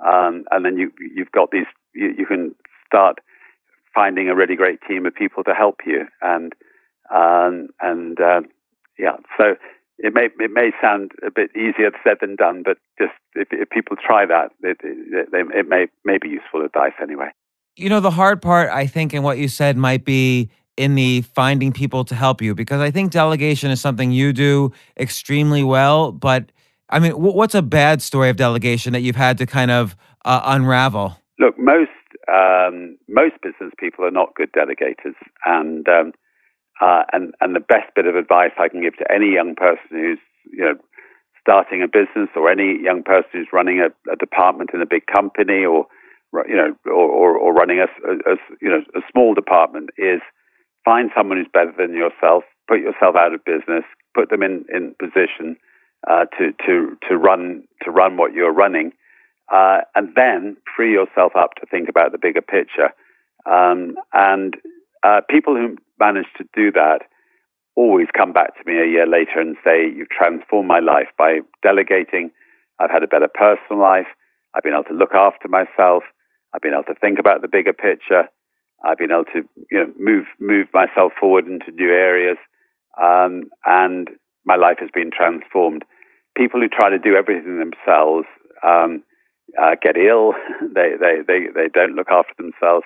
um, 0.05 0.45
and 0.51 0.65
then 0.65 0.77
you 0.77 0.91
you've 1.15 1.31
got 1.31 1.51
these 1.51 1.67
you, 1.93 2.13
you 2.17 2.25
can 2.25 2.55
start 2.85 3.19
finding 3.93 4.29
a 4.29 4.35
really 4.35 4.55
great 4.55 4.79
team 4.87 5.05
of 5.05 5.13
people 5.13 5.43
to 5.43 5.53
help 5.53 5.79
you 5.85 6.05
and 6.21 6.53
um, 7.13 7.67
and 7.81 8.21
uh, 8.21 8.41
yeah 8.97 9.17
so 9.37 9.55
it 10.01 10.13
may 10.13 10.29
it 10.43 10.51
may 10.51 10.71
sound 10.81 11.11
a 11.25 11.31
bit 11.31 11.51
easier 11.55 11.91
said 12.03 12.17
than 12.21 12.35
done, 12.35 12.63
but 12.63 12.77
just 12.97 13.13
if, 13.35 13.47
if 13.51 13.69
people 13.69 13.95
try 13.95 14.25
that, 14.25 14.51
it, 14.63 14.77
it, 14.83 15.29
it, 15.31 15.67
may 15.67 15.87
may 16.03 16.17
be 16.17 16.29
useful 16.29 16.65
advice 16.65 16.93
anyway. 17.01 17.29
You 17.75 17.89
know, 17.89 17.99
the 17.99 18.11
hard 18.11 18.41
part, 18.41 18.69
I 18.69 18.87
think, 18.87 19.13
in 19.13 19.23
what 19.23 19.37
you 19.37 19.47
said 19.47 19.77
might 19.77 20.03
be 20.03 20.49
in 20.77 20.95
the 20.95 21.21
finding 21.21 21.71
people 21.71 22.03
to 22.05 22.15
help 22.15 22.41
you 22.41 22.55
because 22.55 22.81
I 22.81 22.91
think 22.91 23.11
delegation 23.11 23.71
is 23.71 23.81
something 23.81 24.11
you 24.11 24.33
do 24.33 24.71
extremely 24.97 25.63
well. 25.63 26.11
But 26.11 26.51
I 26.89 26.99
mean, 26.99 27.11
what's 27.13 27.55
a 27.55 27.61
bad 27.61 28.01
story 28.01 28.29
of 28.29 28.35
delegation 28.35 28.93
that 28.93 29.01
you've 29.01 29.15
had 29.15 29.37
to 29.39 29.45
kind 29.45 29.71
of 29.71 29.95
uh, 30.25 30.41
unravel? 30.45 31.17
Look, 31.39 31.57
most 31.57 31.89
um, 32.31 32.97
most 33.07 33.35
business 33.41 33.73
people 33.79 34.05
are 34.05 34.11
not 34.11 34.35
good 34.35 34.51
delegators, 34.53 35.15
and 35.45 35.87
um, 35.87 36.13
uh, 36.81 37.03
and 37.13 37.33
and 37.41 37.55
the 37.55 37.59
best 37.59 37.93
bit 37.95 38.05
of 38.05 38.15
advice 38.15 38.51
I 38.59 38.67
can 38.67 38.81
give 38.81 38.97
to 38.97 39.11
any 39.11 39.33
young 39.33 39.55
person 39.55 39.89
who's 39.89 40.19
you 40.51 40.63
know 40.63 40.75
starting 41.39 41.81
a 41.81 41.87
business 41.87 42.29
or 42.35 42.49
any 42.49 42.77
young 42.81 43.03
person 43.03 43.29
who's 43.33 43.47
running 43.51 43.79
a, 43.79 44.11
a 44.11 44.15
department 44.15 44.71
in 44.73 44.81
a 44.81 44.85
big 44.85 45.05
company 45.07 45.65
or 45.65 45.87
you 46.47 46.55
know 46.55 46.75
or, 46.85 47.09
or, 47.09 47.37
or 47.37 47.53
running 47.53 47.79
a, 47.79 47.87
a, 48.11 48.35
you 48.61 48.69
know 48.69 48.81
a 48.95 49.01
small 49.11 49.33
department 49.33 49.89
is 49.97 50.21
find 50.85 51.11
someone 51.15 51.37
who's 51.37 51.47
better 51.53 51.73
than 51.77 51.93
yourself, 51.95 52.43
put 52.67 52.79
yourself 52.79 53.15
out 53.15 53.33
of 53.33 53.43
business, 53.45 53.83
put 54.13 54.29
them 54.29 54.43
in 54.43 54.65
in 54.73 54.95
position 54.99 55.55
uh, 56.09 56.25
to 56.37 56.51
to 56.65 56.97
to 57.09 57.17
run 57.17 57.63
to 57.83 57.91
run 57.91 58.17
what 58.17 58.33
you're 58.33 58.53
running, 58.53 58.91
uh, 59.51 59.81
and 59.95 60.09
then 60.15 60.57
free 60.75 60.91
yourself 60.91 61.33
up 61.35 61.55
to 61.55 61.65
think 61.67 61.89
about 61.89 62.11
the 62.11 62.17
bigger 62.17 62.41
picture. 62.41 62.89
Um, 63.45 63.95
and 64.13 64.55
uh, 65.03 65.21
people 65.29 65.55
who 65.55 65.77
manage 65.99 66.27
to 66.37 66.45
do 66.55 66.71
that 66.73 67.01
always 67.75 68.07
come 68.15 68.33
back 68.33 68.55
to 68.57 68.63
me 68.71 68.79
a 68.79 68.85
year 68.87 69.07
later 69.07 69.39
and 69.39 69.55
say, 69.63 69.85
You've 69.87 70.09
transformed 70.09 70.67
my 70.67 70.79
life 70.79 71.07
by 71.17 71.39
delegating. 71.63 72.31
I've 72.79 72.91
had 72.91 73.03
a 73.03 73.07
better 73.07 73.29
personal 73.33 73.81
life. 73.81 74.07
I've 74.53 74.63
been 74.63 74.73
able 74.73 74.83
to 74.85 74.93
look 74.93 75.13
after 75.13 75.47
myself. 75.47 76.03
I've 76.53 76.61
been 76.61 76.73
able 76.73 76.83
to 76.93 76.99
think 76.99 77.19
about 77.19 77.41
the 77.41 77.47
bigger 77.47 77.73
picture. 77.73 78.27
I've 78.83 78.97
been 78.97 79.11
able 79.11 79.25
to 79.25 79.43
you 79.69 79.77
know, 79.77 79.93
move 79.99 80.25
move 80.39 80.67
myself 80.73 81.13
forward 81.19 81.47
into 81.47 81.71
new 81.71 81.89
areas, 81.89 82.37
um, 83.01 83.49
and 83.65 84.09
my 84.45 84.55
life 84.55 84.77
has 84.79 84.89
been 84.93 85.11
transformed. 85.11 85.83
People 86.35 86.61
who 86.61 86.67
try 86.69 86.89
to 86.89 86.97
do 86.99 87.15
everything 87.15 87.59
themselves 87.59 88.25
um, 88.63 89.03
uh, 89.61 89.75
get 89.81 89.97
ill. 89.97 90.33
they, 90.61 90.91
they 90.99 91.21
they 91.27 91.47
they 91.53 91.67
don't 91.73 91.95
look 91.95 92.09
after 92.09 92.33
themselves 92.37 92.85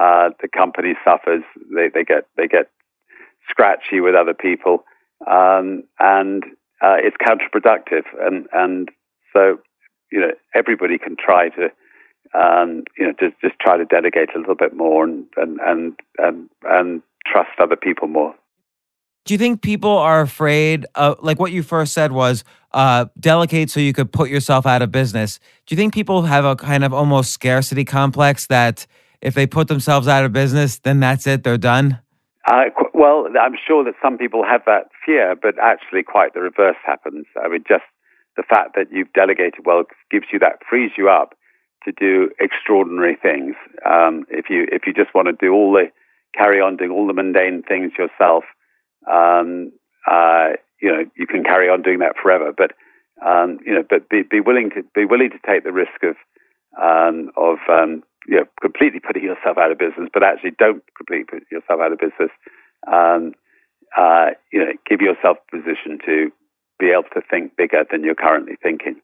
uh, 0.00 0.30
the 0.40 0.48
company 0.48 0.94
suffers. 1.04 1.42
They, 1.74 1.88
they 1.92 2.04
get 2.04 2.26
they 2.36 2.48
get 2.48 2.70
scratchy 3.48 4.00
with 4.00 4.14
other 4.14 4.34
people, 4.34 4.84
um, 5.30 5.84
and 5.98 6.44
uh, 6.82 6.96
it's 6.98 7.16
counterproductive. 7.16 8.04
And 8.20 8.46
and 8.52 8.88
so 9.32 9.58
you 10.10 10.20
know 10.20 10.32
everybody 10.54 10.98
can 10.98 11.16
try 11.16 11.48
to 11.50 11.68
um, 12.34 12.84
you 12.98 13.06
know 13.06 13.12
just 13.18 13.40
just 13.40 13.58
try 13.60 13.76
to 13.76 13.84
delegate 13.84 14.30
a 14.34 14.38
little 14.38 14.54
bit 14.54 14.74
more 14.74 15.04
and 15.04 15.26
and 15.36 15.60
and 15.60 15.92
and, 16.18 16.48
and 16.64 17.02
trust 17.26 17.50
other 17.58 17.76
people 17.76 18.08
more. 18.08 18.34
Do 19.24 19.34
you 19.34 19.38
think 19.38 19.62
people 19.62 19.96
are 19.96 20.20
afraid 20.20 20.84
of, 20.96 21.22
like 21.22 21.38
what 21.38 21.52
you 21.52 21.62
first 21.62 21.92
said 21.92 22.10
was 22.10 22.42
uh, 22.72 23.06
delegate 23.20 23.70
so 23.70 23.78
you 23.78 23.92
could 23.92 24.10
put 24.10 24.28
yourself 24.28 24.66
out 24.66 24.82
of 24.82 24.90
business? 24.90 25.38
Do 25.66 25.74
you 25.74 25.76
think 25.76 25.94
people 25.94 26.22
have 26.22 26.44
a 26.44 26.56
kind 26.56 26.82
of 26.82 26.92
almost 26.92 27.32
scarcity 27.32 27.84
complex 27.84 28.48
that 28.48 28.84
if 29.20 29.34
they 29.34 29.46
put 29.46 29.68
themselves 29.68 30.08
out 30.08 30.24
of 30.24 30.32
business, 30.32 30.80
then 30.80 30.98
that's 30.98 31.28
it, 31.28 31.44
they're 31.44 31.56
done? 31.56 32.00
Uh, 32.50 32.64
well, 32.92 33.28
I'm 33.40 33.54
sure 33.64 33.84
that 33.84 33.94
some 34.02 34.18
people 34.18 34.44
have 34.44 34.62
that 34.66 34.88
fear, 35.06 35.36
but 35.40 35.54
actually, 35.62 36.02
quite 36.02 36.34
the 36.34 36.40
reverse 36.40 36.76
happens. 36.84 37.26
I 37.42 37.46
mean, 37.46 37.62
just 37.68 37.84
the 38.36 38.42
fact 38.42 38.74
that 38.74 38.86
you've 38.90 39.12
delegated 39.12 39.64
well 39.64 39.84
gives 40.10 40.26
you 40.32 40.40
that 40.40 40.58
frees 40.68 40.90
you 40.98 41.08
up 41.08 41.34
to 41.84 41.92
do 41.92 42.30
extraordinary 42.40 43.16
things. 43.20 43.54
Um, 43.84 44.24
if 44.30 44.50
you 44.50 44.66
if 44.70 44.86
you 44.86 44.92
just 44.92 45.14
want 45.14 45.28
to 45.28 45.32
do 45.32 45.52
all 45.52 45.72
the 45.72 45.86
carry 46.36 46.60
on 46.60 46.76
doing 46.76 46.90
all 46.90 47.06
the 47.06 47.12
mundane 47.12 47.62
things 47.62 47.92
yourself, 47.98 48.44
um, 49.10 49.72
uh, 50.10 50.50
you 50.80 50.90
know, 50.90 51.04
you 51.16 51.26
can 51.26 51.44
carry 51.44 51.68
on 51.68 51.82
doing 51.82 51.98
that 52.00 52.16
forever. 52.20 52.52
But 52.56 52.72
um, 53.24 53.58
you 53.64 53.74
know, 53.74 53.84
but 53.88 54.08
be, 54.08 54.22
be 54.22 54.40
willing 54.40 54.70
to 54.70 54.82
be 54.94 55.04
willing 55.04 55.30
to 55.30 55.38
take 55.46 55.64
the 55.64 55.72
risk 55.72 56.02
of 56.02 56.16
um, 56.80 57.30
of 57.36 57.58
um, 57.68 58.02
you 58.26 58.36
know, 58.36 58.44
completely 58.60 59.00
putting 59.00 59.24
yourself 59.24 59.58
out 59.58 59.72
of 59.72 59.78
business, 59.78 60.08
but 60.12 60.22
actually 60.22 60.52
don't 60.58 60.82
completely 60.96 61.38
put 61.38 61.50
yourself 61.50 61.80
out 61.80 61.92
of 61.92 61.98
business. 61.98 62.30
Um, 62.86 63.34
uh, 63.96 64.30
you 64.52 64.60
know, 64.60 64.72
give 64.88 65.00
yourself 65.00 65.38
a 65.52 65.56
position 65.56 65.98
to 66.06 66.30
be 66.78 66.90
able 66.90 67.08
to 67.14 67.20
think 67.30 67.56
bigger 67.56 67.84
than 67.90 68.02
you're 68.02 68.14
currently 68.14 68.56
thinking. 68.62 69.00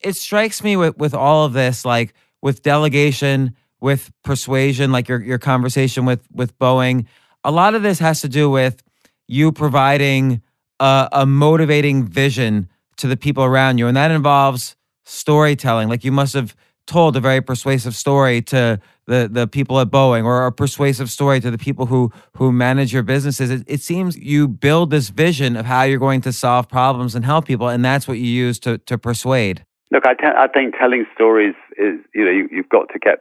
It 0.00 0.16
strikes 0.16 0.62
me 0.62 0.76
with, 0.76 0.96
with 0.96 1.14
all 1.14 1.44
of 1.44 1.52
this, 1.52 1.84
like 1.84 2.14
with 2.42 2.62
delegation, 2.62 3.56
with 3.80 4.12
persuasion, 4.22 4.92
like 4.92 5.08
your, 5.08 5.22
your 5.22 5.38
conversation 5.38 6.04
with, 6.04 6.26
with 6.32 6.58
Boeing, 6.58 7.06
a 7.44 7.50
lot 7.50 7.74
of 7.74 7.82
this 7.82 7.98
has 7.98 8.20
to 8.22 8.28
do 8.28 8.50
with 8.50 8.82
you 9.28 9.52
providing 9.52 10.42
a, 10.80 11.08
a 11.12 11.26
motivating 11.26 12.04
vision 12.04 12.68
to 12.96 13.06
the 13.06 13.16
people 13.16 13.44
around 13.44 13.78
you. 13.78 13.86
And 13.86 13.96
that 13.96 14.10
involves 14.10 14.76
storytelling. 15.04 15.88
Like 15.88 16.04
you 16.04 16.12
must 16.12 16.34
have 16.34 16.56
told 16.86 17.16
a 17.16 17.20
very 17.20 17.40
persuasive 17.40 17.94
story 17.94 18.40
to 18.40 18.80
the 19.06 19.28
the 19.30 19.46
people 19.46 19.80
at 19.80 19.88
Boeing 19.88 20.24
or 20.24 20.46
a 20.46 20.52
persuasive 20.52 21.10
story 21.10 21.40
to 21.40 21.50
the 21.50 21.58
people 21.58 21.86
who 21.86 22.12
who 22.36 22.52
manage 22.52 22.92
your 22.92 23.02
businesses. 23.02 23.50
It, 23.50 23.64
it 23.66 23.80
seems 23.80 24.16
you 24.16 24.48
build 24.48 24.90
this 24.90 25.08
vision 25.10 25.56
of 25.56 25.66
how 25.66 25.82
you're 25.82 25.98
going 25.98 26.20
to 26.22 26.32
solve 26.32 26.68
problems 26.68 27.14
and 27.14 27.24
help 27.24 27.46
people, 27.46 27.68
and 27.68 27.84
that's 27.84 28.08
what 28.08 28.18
you 28.18 28.26
use 28.26 28.58
to 28.60 28.78
to 28.78 28.98
persuade. 28.98 29.65
Look, 29.90 30.06
I, 30.06 30.14
te- 30.14 30.36
I 30.36 30.48
think 30.48 30.74
telling 30.78 31.06
stories 31.14 31.54
is 31.78 32.00
you 32.14 32.24
know 32.24 32.30
you, 32.30 32.48
have 32.56 32.68
got 32.68 32.88
to 32.92 32.98
get 32.98 33.20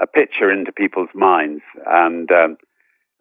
a 0.00 0.06
picture 0.06 0.50
into 0.50 0.72
people's 0.72 1.10
minds, 1.14 1.62
and 1.86 2.30
um, 2.30 2.56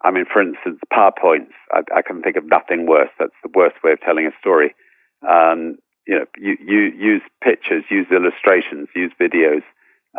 I 0.03 0.11
mean, 0.11 0.25
for 0.31 0.41
instance, 0.41 0.79
PowerPoints. 0.93 1.51
I, 1.71 1.81
I, 1.95 2.01
can 2.01 2.21
think 2.21 2.37
of 2.37 2.45
nothing 2.45 2.85
worse. 2.85 3.09
That's 3.19 3.35
the 3.43 3.51
worst 3.53 3.75
way 3.83 3.91
of 3.91 4.01
telling 4.01 4.25
a 4.27 4.31
story. 4.39 4.75
Um, 5.27 5.77
you 6.07 6.15
know, 6.15 6.25
you, 6.37 6.57
you 6.65 6.79
use 6.97 7.21
pictures, 7.43 7.83
use 7.89 8.07
illustrations, 8.11 8.87
use 8.95 9.11
videos 9.19 9.61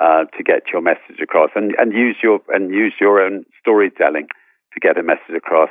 uh, 0.01 0.25
to 0.37 0.43
get 0.45 0.63
your 0.73 0.83
message 0.83 1.21
across, 1.23 1.51
and, 1.55 1.75
and 1.79 1.93
use 1.93 2.17
your 2.23 2.41
and 2.49 2.75
use 2.75 2.95
your 3.01 3.21
own 3.21 3.45
storytelling 3.61 4.27
to 4.75 4.81
get 4.81 4.99
a 4.99 5.03
message 5.03 5.37
across. 5.37 5.71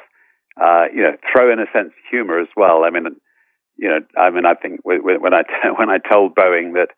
Uh, 0.59 0.85
you 0.93 1.01
know, 1.01 1.15
throw 1.31 1.51
in 1.51 1.59
a 1.59 1.65
sense 1.71 1.89
of 1.89 2.09
humor 2.09 2.39
as 2.39 2.49
well. 2.57 2.83
I 2.83 2.89
mean, 2.89 3.05
you 3.79 3.87
know, 3.87 3.99
I 4.17 4.29
mean, 4.29 4.45
I 4.45 4.55
think 4.55 4.81
when 4.83 5.33
I 5.33 5.43
when 5.77 5.89
I 5.89 5.97
told 5.97 6.35
Boeing 6.35 6.73
that, 6.73 6.89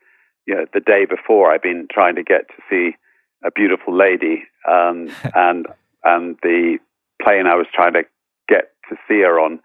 you 0.45 0.55
know, 0.55 0.65
the 0.73 0.79
day 0.79 1.05
before 1.05 1.51
I'd 1.51 1.61
been 1.61 1.87
trying 1.91 2.15
to 2.15 2.23
get 2.23 2.47
to 2.49 2.61
see 2.69 2.95
a 3.43 3.51
beautiful 3.51 3.95
lady, 3.95 4.43
um, 4.69 5.09
and 5.35 5.67
and 6.03 6.37
the 6.41 6.79
plane 7.21 7.45
I 7.45 7.55
was 7.55 7.67
trying 7.73 7.93
to 7.93 8.03
get 8.49 8.71
to 8.89 8.95
see 9.07 9.21
her 9.21 9.39
on 9.39 9.59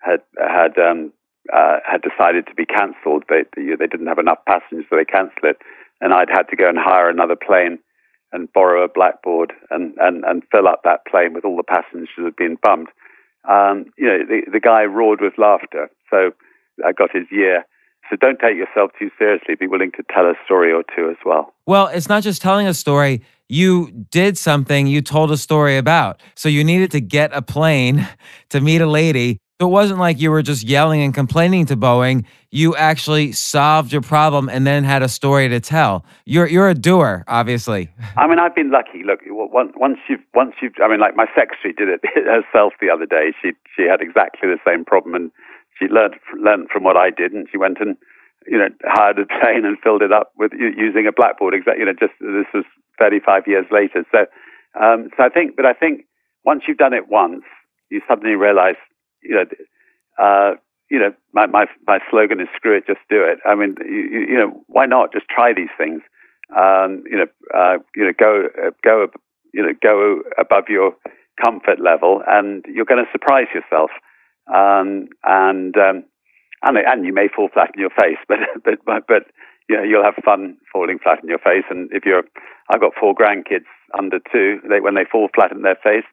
had 0.00 0.20
had 0.38 0.78
um, 0.78 1.12
uh, 1.52 1.78
had 1.84 2.00
decided 2.00 2.46
to 2.46 2.54
be 2.54 2.64
cancelled. 2.64 3.24
They 3.28 3.44
they 3.56 3.86
didn't 3.86 4.06
have 4.06 4.18
enough 4.18 4.38
passengers, 4.46 4.86
so 4.88 4.96
they 4.96 5.04
cancelled 5.04 5.44
it. 5.44 5.58
And 6.00 6.12
I'd 6.12 6.30
had 6.30 6.48
to 6.48 6.56
go 6.56 6.68
and 6.68 6.78
hire 6.78 7.08
another 7.08 7.36
plane 7.36 7.78
and 8.32 8.52
borrow 8.52 8.82
a 8.82 8.88
blackboard 8.88 9.52
and, 9.70 9.94
and, 10.00 10.24
and 10.24 10.42
fill 10.50 10.66
up 10.66 10.80
that 10.82 11.06
plane 11.06 11.32
with 11.32 11.44
all 11.44 11.56
the 11.56 11.62
passengers 11.62 12.08
who 12.16 12.24
had 12.24 12.34
been 12.34 12.56
bumped. 12.60 12.90
Um, 13.48 13.92
you 13.96 14.06
know, 14.06 14.18
the, 14.26 14.40
the 14.50 14.58
guy 14.58 14.82
roared 14.84 15.20
with 15.20 15.34
laughter. 15.38 15.88
So 16.10 16.32
I 16.84 16.92
got 16.92 17.10
his 17.12 17.26
year. 17.30 17.64
So 18.10 18.16
don't 18.16 18.38
take 18.38 18.56
yourself 18.56 18.90
too 18.98 19.10
seriously. 19.18 19.54
Be 19.54 19.66
willing 19.66 19.92
to 19.92 20.02
tell 20.12 20.26
a 20.26 20.34
story 20.44 20.72
or 20.72 20.82
two 20.94 21.08
as 21.08 21.16
well. 21.24 21.54
Well, 21.66 21.86
it's 21.86 22.08
not 22.08 22.22
just 22.22 22.42
telling 22.42 22.66
a 22.66 22.74
story. 22.74 23.22
You 23.48 23.90
did 24.10 24.36
something 24.36 24.86
you 24.86 25.00
told 25.02 25.30
a 25.30 25.36
story 25.36 25.76
about. 25.78 26.20
So 26.34 26.48
you 26.48 26.64
needed 26.64 26.90
to 26.92 27.00
get 27.00 27.30
a 27.32 27.42
plane 27.42 28.06
to 28.50 28.60
meet 28.60 28.80
a 28.80 28.86
lady 28.86 29.38
it 29.62 29.70
wasn't 29.70 30.00
like 30.00 30.20
you 30.20 30.32
were 30.32 30.42
just 30.42 30.64
yelling 30.64 31.02
and 31.02 31.14
complaining 31.14 31.66
to 31.66 31.76
Boeing. 31.76 32.24
You 32.50 32.74
actually 32.74 33.30
solved 33.30 33.92
your 33.92 34.02
problem 34.02 34.48
and 34.48 34.66
then 34.66 34.82
had 34.82 35.02
a 35.02 35.08
story 35.08 35.48
to 35.48 35.60
tell. 35.60 36.04
You're 36.26 36.48
you're 36.48 36.68
a 36.68 36.74
doer, 36.74 37.24
obviously. 37.28 37.88
I 38.16 38.26
mean, 38.26 38.40
I've 38.40 38.56
been 38.56 38.72
lucky. 38.72 39.04
Look, 39.04 39.20
once 39.28 39.98
you've 40.08 40.20
once 40.34 40.54
you've, 40.60 40.72
I 40.82 40.88
mean, 40.88 40.98
like 40.98 41.14
my 41.14 41.26
secretary 41.36 41.72
did 41.74 41.88
it 41.88 42.00
herself 42.26 42.72
the 42.80 42.90
other 42.90 43.06
day. 43.06 43.32
She 43.40 43.52
she 43.76 43.84
had 43.84 44.00
exactly 44.00 44.48
the 44.48 44.58
same 44.66 44.84
problem, 44.84 45.14
and 45.14 45.30
she 45.82 45.92
learned 45.92 46.14
learned 46.38 46.68
from 46.72 46.84
what 46.84 46.96
I 46.96 47.10
did, 47.10 47.32
and 47.32 47.48
she 47.50 47.58
went 47.58 47.78
and 47.80 47.96
you 48.46 48.58
know, 48.58 48.68
hired 48.84 49.18
a 49.18 49.26
plane 49.40 49.64
and 49.64 49.78
filled 49.82 50.02
it 50.02 50.12
up 50.12 50.32
with 50.36 50.52
using 50.52 51.06
a 51.06 51.12
blackboard. 51.12 51.54
Exactly, 51.54 51.80
you 51.80 51.86
know, 51.86 51.92
just 51.92 52.14
this 52.20 52.46
was 52.54 52.64
35 52.98 53.44
years 53.46 53.66
later. 53.70 54.04
So, 54.12 54.26
um, 54.80 55.10
so 55.16 55.24
I 55.24 55.28
think, 55.28 55.56
but 55.56 55.66
I 55.66 55.72
think 55.72 56.04
once 56.44 56.62
you've 56.66 56.78
done 56.78 56.94
it 56.94 57.08
once, 57.08 57.42
you 57.90 58.00
suddenly 58.08 58.34
realize, 58.36 58.76
you 59.22 59.34
know, 59.34 59.44
uh, 60.22 60.54
you 60.90 60.98
know, 60.98 61.12
my, 61.32 61.46
my 61.46 61.64
my 61.86 61.98
slogan 62.10 62.40
is 62.40 62.48
"Screw 62.56 62.76
it, 62.76 62.86
just 62.86 63.00
do 63.08 63.22
it." 63.22 63.38
I 63.46 63.54
mean, 63.54 63.76
you, 63.80 64.26
you 64.28 64.36
know, 64.36 64.62
why 64.66 64.86
not 64.86 65.12
just 65.12 65.26
try 65.28 65.52
these 65.54 65.72
things? 65.78 66.02
Um, 66.54 67.02
you 67.10 67.16
know, 67.16 67.26
uh, 67.54 67.78
you 67.96 68.04
know, 68.04 68.12
go 68.18 68.48
go 68.84 69.06
you 69.54 69.62
know 69.62 69.72
go 69.82 70.20
above 70.38 70.64
your 70.68 70.94
comfort 71.42 71.80
level, 71.80 72.22
and 72.26 72.64
you're 72.68 72.84
going 72.84 73.02
to 73.02 73.10
surprise 73.10 73.46
yourself. 73.54 73.90
Um, 74.54 75.08
and 75.24 75.76
um, 75.76 76.04
and 76.62 76.78
and 76.78 77.04
you 77.04 77.12
may 77.12 77.28
fall 77.34 77.48
flat 77.52 77.70
in 77.74 77.80
your 77.80 77.90
face, 77.90 78.18
but 78.28 78.38
but 78.64 78.78
but, 78.84 79.06
but 79.08 79.22
you 79.68 79.76
know, 79.76 79.82
you'll 79.82 80.04
have 80.04 80.22
fun 80.24 80.56
falling 80.72 80.98
flat 80.98 81.22
in 81.22 81.28
your 81.28 81.38
face. 81.38 81.64
And 81.70 81.88
if 81.92 82.04
you're, 82.04 82.24
I've 82.70 82.80
got 82.80 82.92
four 82.98 83.14
grandkids 83.14 83.70
under 83.96 84.18
two. 84.32 84.60
They 84.68 84.80
when 84.80 84.94
they 84.94 85.04
fall 85.10 85.28
flat 85.34 85.52
in 85.52 85.62
their 85.62 85.78
face, 85.82 86.04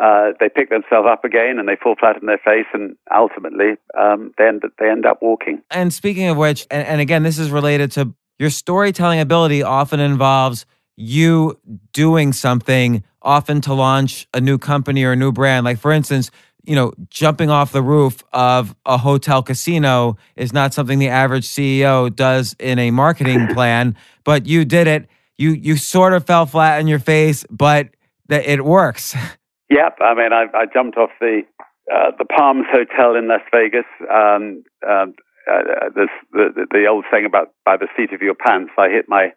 uh, 0.00 0.32
they 0.40 0.48
pick 0.48 0.70
themselves 0.70 1.08
up 1.10 1.24
again 1.24 1.58
and 1.58 1.68
they 1.68 1.76
fall 1.82 1.96
flat 1.98 2.16
in 2.20 2.26
their 2.26 2.40
face, 2.44 2.66
and 2.72 2.96
ultimately 3.14 3.76
um, 3.98 4.32
they 4.38 4.46
end 4.46 4.62
they 4.78 4.88
end 4.88 5.06
up 5.06 5.18
walking. 5.20 5.62
And 5.70 5.92
speaking 5.92 6.28
of 6.28 6.36
which, 6.36 6.66
and, 6.70 6.86
and 6.86 7.00
again, 7.00 7.22
this 7.22 7.38
is 7.38 7.50
related 7.50 7.92
to 7.92 8.14
your 8.38 8.50
storytelling 8.50 9.20
ability. 9.20 9.62
Often 9.62 10.00
involves 10.00 10.66
you 10.96 11.58
doing 11.92 12.32
something, 12.32 13.02
often 13.20 13.60
to 13.62 13.74
launch 13.74 14.26
a 14.34 14.40
new 14.40 14.58
company 14.58 15.04
or 15.04 15.12
a 15.12 15.16
new 15.16 15.32
brand. 15.32 15.64
Like 15.64 15.78
for 15.78 15.92
instance, 15.92 16.30
you 16.64 16.76
know, 16.76 16.92
jumping 17.10 17.50
off 17.50 17.72
the 17.72 17.82
roof 17.82 18.22
of 18.32 18.74
a 18.86 18.98
hotel 18.98 19.42
casino 19.42 20.16
is 20.36 20.52
not 20.52 20.72
something 20.72 20.98
the 20.98 21.08
average 21.08 21.46
CEO 21.46 22.14
does 22.14 22.54
in 22.58 22.78
a 22.78 22.90
marketing 22.90 23.48
plan, 23.54 23.96
but 24.24 24.46
you 24.46 24.64
did 24.64 24.86
it. 24.86 25.08
You 25.36 25.50
you 25.50 25.76
sort 25.76 26.12
of 26.12 26.24
fell 26.26 26.46
flat 26.46 26.78
on 26.78 26.86
your 26.86 26.98
face, 26.98 27.44
but 27.50 27.88
that 28.28 28.46
it 28.46 28.64
works. 28.64 29.14
Yep, 29.70 30.00
I 30.02 30.12
mean, 30.12 30.34
I, 30.34 30.44
I 30.52 30.66
jumped 30.66 30.98
off 30.98 31.08
the 31.18 31.40
uh, 31.90 32.10
the 32.18 32.26
Palms 32.26 32.66
Hotel 32.70 33.16
in 33.16 33.26
Las 33.28 33.40
Vegas. 33.50 33.86
Um, 34.02 34.64
um 34.86 35.14
uh, 35.50 35.88
this, 35.94 36.10
the, 36.32 36.66
the 36.70 36.86
old 36.86 37.04
saying 37.10 37.24
about 37.24 37.54
by 37.64 37.76
the 37.76 37.88
seat 37.96 38.12
of 38.12 38.22
your 38.22 38.34
pants. 38.34 38.72
I 38.78 38.88
hit 38.88 39.08
my 39.08 39.32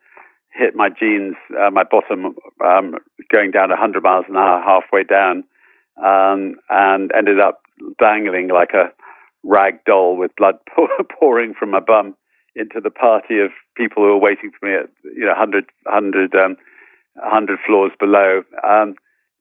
hit 0.54 0.76
my 0.76 0.90
jeans, 0.90 1.36
uh, 1.60 1.70
my 1.70 1.84
bottom, 1.84 2.36
um, 2.64 2.96
going 3.32 3.52
down 3.52 3.70
100 3.70 4.04
miles 4.04 4.26
an 4.30 4.38
hour 4.38 4.62
halfway 4.62 5.04
down 5.04 5.44
um, 6.04 6.56
and 6.70 7.12
ended 7.16 7.40
up 7.40 7.62
dangling 8.00 8.50
like 8.50 8.72
a 8.74 8.92
rag 9.44 9.84
doll 9.86 10.18
with 10.18 10.32
blood 10.38 10.56
pouring 11.20 11.54
from 11.58 11.72
my 11.72 11.80
bum 11.80 12.16
into 12.56 12.80
the 12.82 12.90
party 12.90 13.40
of 13.40 13.52
people 13.76 14.04
who 14.04 14.10
were 14.10 14.18
waiting 14.18 14.52
for 14.58 14.66
me 14.66 14.76
at 14.76 14.90
you 15.04 15.26
know 15.26 15.36
100 15.36 15.66
100 15.84 16.36
um, 16.36 16.58
100 17.16 17.60
floors 17.66 17.92
below. 18.00 18.44
Um, 18.68 18.96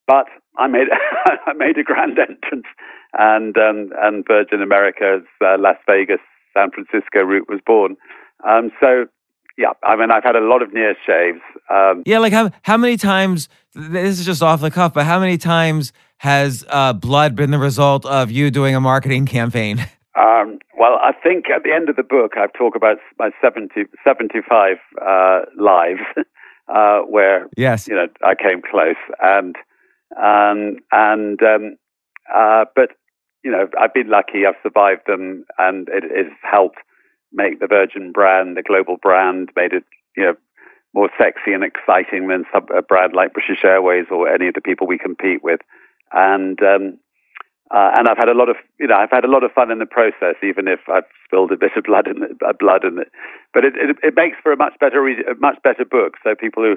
but 0.07 0.27
I 0.57 0.67
made 0.67 0.89
I 1.47 1.53
made 1.55 1.79
a 1.79 1.83
grand 1.83 2.19
entrance, 2.29 2.67
and 3.15 3.57
um, 3.57 3.93
and 4.03 4.25
Virgin 4.27 4.63
America's 4.63 5.27
uh, 5.41 5.57
Las 5.59 5.77
Vegas 5.89 6.21
San 6.57 6.71
Francisco 6.71 7.21
route 7.21 7.49
was 7.49 7.61
born. 7.67 7.97
Um, 8.47 8.71
so 8.81 9.07
yeah, 9.57 9.73
I 9.83 9.97
mean 9.97 10.11
I've 10.11 10.25
had 10.25 10.37
a 10.37 10.41
lot 10.41 10.63
of 10.63 10.73
near 10.73 10.95
shaves. 11.07 11.41
Um, 11.71 12.03
yeah, 12.07 12.19
like 12.19 12.33
how 12.33 12.51
how 12.63 12.77
many 12.77 12.97
times? 12.97 13.49
This 13.75 14.21
is 14.21 14.27
just 14.27 14.43
off 14.43 14.61
the 14.61 14.71
cuff, 14.71 14.95
but 14.95 15.05
how 15.05 15.19
many 15.19 15.37
times 15.37 15.93
has 16.25 16.65
uh, 16.71 16.95
blood 16.95 17.37
been 17.37 17.51
the 17.51 17.59
result 17.59 18.07
of 18.07 18.31
you 18.31 18.51
doing 18.51 18.75
a 18.75 18.81
marketing 18.81 19.27
campaign? 19.27 19.87
Um, 20.17 20.61
well, 20.79 20.97
I 21.03 21.11
think 21.11 21.47
at 21.51 21.65
the 21.65 21.73
end 21.73 21.89
of 21.89 21.97
the 21.97 22.05
book, 22.05 22.35
I've 22.39 22.53
talked 22.53 22.77
about 22.77 22.99
my 23.19 23.31
70, 23.43 23.87
75 24.07 24.77
uh, 25.05 25.41
lives 25.59 26.07
uh, 26.69 27.01
where 27.01 27.49
yes. 27.57 27.89
you 27.89 27.97
know 27.97 28.07
I 28.25 28.37
came 28.37 28.63
close, 28.63 28.95
and 29.21 29.57
um, 30.17 30.77
and 30.93 31.43
um, 31.43 31.77
uh, 32.33 32.65
but 32.77 32.91
you 33.43 33.51
know 33.51 33.67
I've 33.77 33.93
been 33.93 34.09
lucky. 34.09 34.47
I've 34.47 34.55
survived 34.63 35.03
them, 35.09 35.45
and 35.59 35.89
it 35.89 36.05
has 36.05 36.33
helped 36.49 36.79
make 37.33 37.59
the 37.59 37.67
Virgin 37.67 38.13
brand, 38.13 38.57
the 38.57 38.63
global 38.63 38.97
brand, 39.03 39.49
made 39.57 39.73
it 39.73 39.83
you 40.17 40.23
know 40.23 40.35
more 40.95 41.11
sexy 41.19 41.53
and 41.53 41.65
exciting 41.65 42.29
than 42.29 42.45
a 42.73 42.83
brand 42.83 43.15
like 43.15 43.33
British 43.33 43.65
Airways 43.65 44.07
or 44.13 44.33
any 44.33 44.47
of 44.47 44.55
the 44.55 44.61
people 44.61 44.87
we 44.87 44.97
compete 44.97 45.43
with 45.43 45.59
and 46.15 46.61
um, 46.63 46.99
uh, 47.71 47.91
and 47.99 48.09
I've 48.09 48.19
had 48.19 48.29
a 48.29 48.35
lot 48.35 48.49
of 48.49 48.57
you 48.79 48.87
know 48.87 48.97
I've 48.97 49.11
had 49.11 49.25
a 49.25 49.31
lot 49.31 49.45
of 49.45 49.53
fun 49.53 49.71
in 49.71 49.79
the 49.79 49.87
process, 49.87 50.37
even 50.43 50.69
if 50.69 50.81
I've 50.89 51.09
spilled 51.27 51.53
a 51.53 51.57
bit 51.57 51.73
of 51.77 51.85
blood 51.85 52.07
in 52.07 52.23
it, 52.23 52.39
uh, 52.47 52.53
blood 52.59 52.85
in 52.85 52.99
it. 52.99 53.11
But 53.53 53.65
it, 53.65 53.75
it, 53.77 53.97
it 54.03 54.15
makes 54.15 54.37
for 54.43 54.53
a 54.53 54.57
much 54.57 54.75
better 54.81 55.03
read, 55.03 55.19
a 55.27 55.35
much 55.41 55.61
better 55.63 55.85
book. 55.85 56.15
So 56.23 56.35
people 56.35 56.63
who 56.63 56.77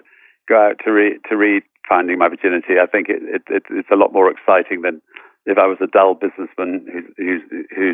go 0.50 0.70
out 0.70 0.80
to 0.86 0.92
read 0.92 1.20
to 1.30 1.38
read 1.38 1.64
Finding 1.88 2.18
My 2.18 2.30
Virginity, 2.30 2.80
I 2.82 2.88
think 2.88 3.10
it, 3.10 3.22
it, 3.24 3.44
it 3.48 3.64
it's 3.70 3.92
a 3.92 3.96
lot 3.96 4.14
more 4.14 4.32
exciting 4.32 4.82
than 4.82 5.02
if 5.46 5.58
I 5.58 5.68
was 5.68 5.78
a 5.82 5.88
dull 5.88 6.16
businessman 6.16 6.86
who 6.92 7.02
who, 7.18 7.40
who 7.76 7.94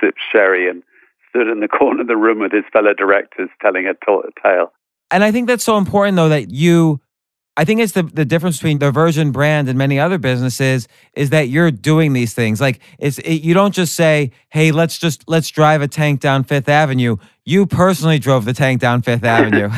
sips 0.00 0.22
sherry 0.30 0.68
and 0.68 0.82
stood 1.30 1.48
in 1.48 1.60
the 1.60 1.68
corner 1.78 2.02
of 2.02 2.06
the 2.06 2.16
room 2.16 2.38
with 2.38 2.52
his 2.52 2.64
fellow 2.72 2.94
directors 2.94 3.48
telling 3.60 3.86
a 3.86 3.94
tale. 4.42 4.72
And 5.10 5.22
I 5.22 5.32
think 5.32 5.48
that's 5.48 5.64
so 5.64 5.76
important, 5.76 6.16
though, 6.16 6.28
that 6.28 6.50
you 6.50 7.00
I 7.56 7.64
think 7.64 7.80
it's 7.80 7.92
the, 7.92 8.02
the 8.02 8.24
difference 8.24 8.56
between 8.56 8.78
the 8.78 8.90
Virgin 8.90 9.30
brand 9.30 9.68
and 9.68 9.78
many 9.78 10.00
other 10.00 10.18
businesses 10.18 10.88
is 11.12 11.30
that 11.30 11.48
you're 11.48 11.70
doing 11.70 12.12
these 12.12 12.34
things. 12.34 12.60
Like 12.60 12.80
it's 12.98 13.18
it, 13.18 13.42
you 13.42 13.54
don't 13.54 13.72
just 13.72 13.94
say, 13.94 14.32
"Hey, 14.48 14.72
let's 14.72 14.98
just 14.98 15.28
let's 15.28 15.48
drive 15.50 15.80
a 15.80 15.86
tank 15.88 16.20
down 16.20 16.42
Fifth 16.44 16.68
Avenue." 16.68 17.16
You 17.44 17.66
personally 17.66 18.18
drove 18.18 18.44
the 18.44 18.54
tank 18.54 18.80
down 18.80 19.02
Fifth 19.02 19.24
Avenue. 19.38 19.70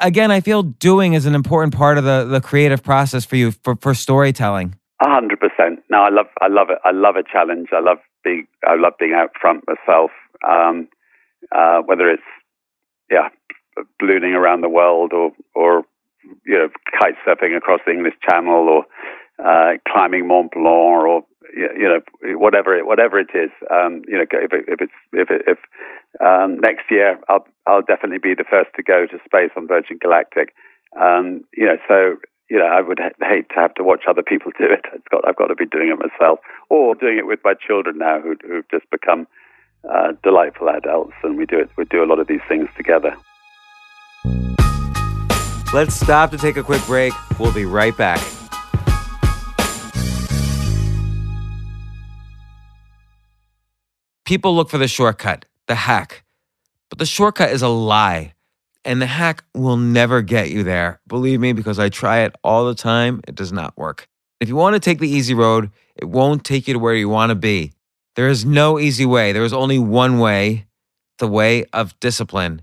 Again, 0.00 0.32
I 0.32 0.40
feel 0.40 0.64
doing 0.64 1.12
is 1.12 1.26
an 1.26 1.34
important 1.36 1.74
part 1.74 1.96
of 1.96 2.04
the 2.04 2.24
the 2.24 2.40
creative 2.40 2.82
process 2.82 3.24
for 3.24 3.36
you 3.36 3.52
for 3.52 3.76
for 3.76 3.94
storytelling. 3.94 4.74
A 5.00 5.08
hundred 5.08 5.38
percent. 5.38 5.80
No, 5.90 6.02
I 6.02 6.10
love 6.10 6.26
I 6.40 6.48
love 6.48 6.70
it. 6.70 6.78
I 6.84 6.90
love 6.90 7.14
a 7.14 7.22
challenge. 7.22 7.68
I 7.72 7.80
love 7.80 7.98
being 8.24 8.48
I 8.66 8.74
love 8.74 8.94
being 8.98 9.12
out 9.14 9.30
front 9.40 9.62
myself. 9.68 10.10
Um, 10.48 10.88
uh, 11.54 11.82
whether 11.82 12.10
it's 12.10 12.22
yeah, 13.12 13.28
ballooning 14.00 14.32
around 14.32 14.62
the 14.62 14.68
world 14.68 15.12
or 15.12 15.32
or 15.54 15.84
you 16.44 16.58
know, 16.58 16.68
kite 16.98 17.14
surfing 17.26 17.56
across 17.56 17.80
the 17.86 17.92
English 17.92 18.14
Channel 18.28 18.68
or 18.68 18.84
uh, 19.44 19.78
climbing 19.88 20.26
Mont 20.26 20.52
Blanc 20.52 20.66
or 20.66 21.24
you 21.54 21.88
know 21.88 22.00
whatever 22.38 22.76
it 22.76 22.86
whatever 22.86 23.18
it 23.18 23.30
is. 23.34 23.50
Um, 23.70 24.02
you 24.08 24.16
know, 24.16 24.24
if, 24.30 24.52
it, 24.52 24.64
if 24.68 24.80
it's 24.80 24.92
if 25.12 25.30
it, 25.30 25.42
if 25.46 25.58
um, 26.20 26.58
next 26.60 26.90
year 26.90 27.18
I'll 27.28 27.46
I'll 27.66 27.82
definitely 27.82 28.18
be 28.18 28.34
the 28.34 28.48
first 28.48 28.70
to 28.76 28.82
go 28.82 29.06
to 29.06 29.18
space 29.24 29.50
on 29.56 29.66
Virgin 29.66 29.98
Galactic. 30.00 30.54
Um, 31.00 31.44
you 31.54 31.66
know, 31.66 31.76
so 31.88 32.16
you 32.48 32.58
know, 32.58 32.66
I 32.66 32.80
would 32.80 33.00
hate 33.20 33.48
to 33.50 33.54
have 33.56 33.74
to 33.74 33.84
watch 33.84 34.02
other 34.08 34.22
people 34.22 34.52
do 34.58 34.64
it. 34.64 34.84
It's 34.94 35.08
got 35.10 35.26
I've 35.26 35.36
got 35.36 35.48
to 35.48 35.54
be 35.54 35.66
doing 35.66 35.88
it 35.88 35.98
myself 35.98 36.40
or 36.68 36.94
doing 36.94 37.18
it 37.18 37.26
with 37.26 37.40
my 37.44 37.54
children 37.54 37.98
now 37.98 38.20
who 38.20 38.36
who've 38.46 38.68
just 38.70 38.88
become 38.90 39.26
uh, 39.90 40.12
delightful 40.22 40.68
adults, 40.68 41.14
and 41.22 41.36
we 41.36 41.46
do 41.46 41.58
it. 41.58 41.70
We 41.76 41.84
do 41.86 42.04
a 42.04 42.06
lot 42.06 42.18
of 42.18 42.28
these 42.28 42.44
things 42.48 42.68
together. 42.76 43.16
Let's 45.72 45.94
stop 45.94 46.30
to 46.32 46.36
take 46.36 46.58
a 46.58 46.62
quick 46.62 46.84
break. 46.84 47.14
We'll 47.38 47.50
be 47.50 47.64
right 47.64 47.96
back. 47.96 48.20
People 54.26 54.54
look 54.54 54.68
for 54.68 54.76
the 54.76 54.86
shortcut, 54.86 55.46
the 55.68 55.74
hack. 55.74 56.24
But 56.90 56.98
the 56.98 57.06
shortcut 57.06 57.52
is 57.52 57.62
a 57.62 57.68
lie. 57.68 58.34
And 58.84 59.00
the 59.00 59.06
hack 59.06 59.44
will 59.54 59.78
never 59.78 60.20
get 60.20 60.50
you 60.50 60.62
there. 60.62 61.00
Believe 61.06 61.40
me, 61.40 61.54
because 61.54 61.78
I 61.78 61.88
try 61.88 62.18
it 62.20 62.34
all 62.44 62.66
the 62.66 62.74
time, 62.74 63.22
it 63.26 63.34
does 63.34 63.52
not 63.52 63.74
work. 63.78 64.08
If 64.40 64.50
you 64.50 64.56
want 64.56 64.74
to 64.74 64.80
take 64.80 64.98
the 64.98 65.08
easy 65.08 65.32
road, 65.32 65.70
it 65.96 66.04
won't 66.04 66.44
take 66.44 66.68
you 66.68 66.74
to 66.74 66.80
where 66.80 66.94
you 66.94 67.08
want 67.08 67.30
to 67.30 67.34
be. 67.34 67.72
There 68.16 68.28
is 68.28 68.44
no 68.44 68.78
easy 68.78 69.06
way. 69.06 69.32
There 69.32 69.44
is 69.44 69.54
only 69.54 69.78
one 69.78 70.18
way 70.18 70.66
the 71.16 71.28
way 71.28 71.64
of 71.72 71.98
discipline. 71.98 72.60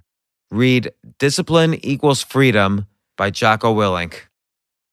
Read 0.52 0.92
Discipline 1.18 1.74
Equals 1.84 2.22
Freedom 2.22 2.86
by 3.20 3.30
Jocko 3.30 3.76
Willink. 3.76 4.14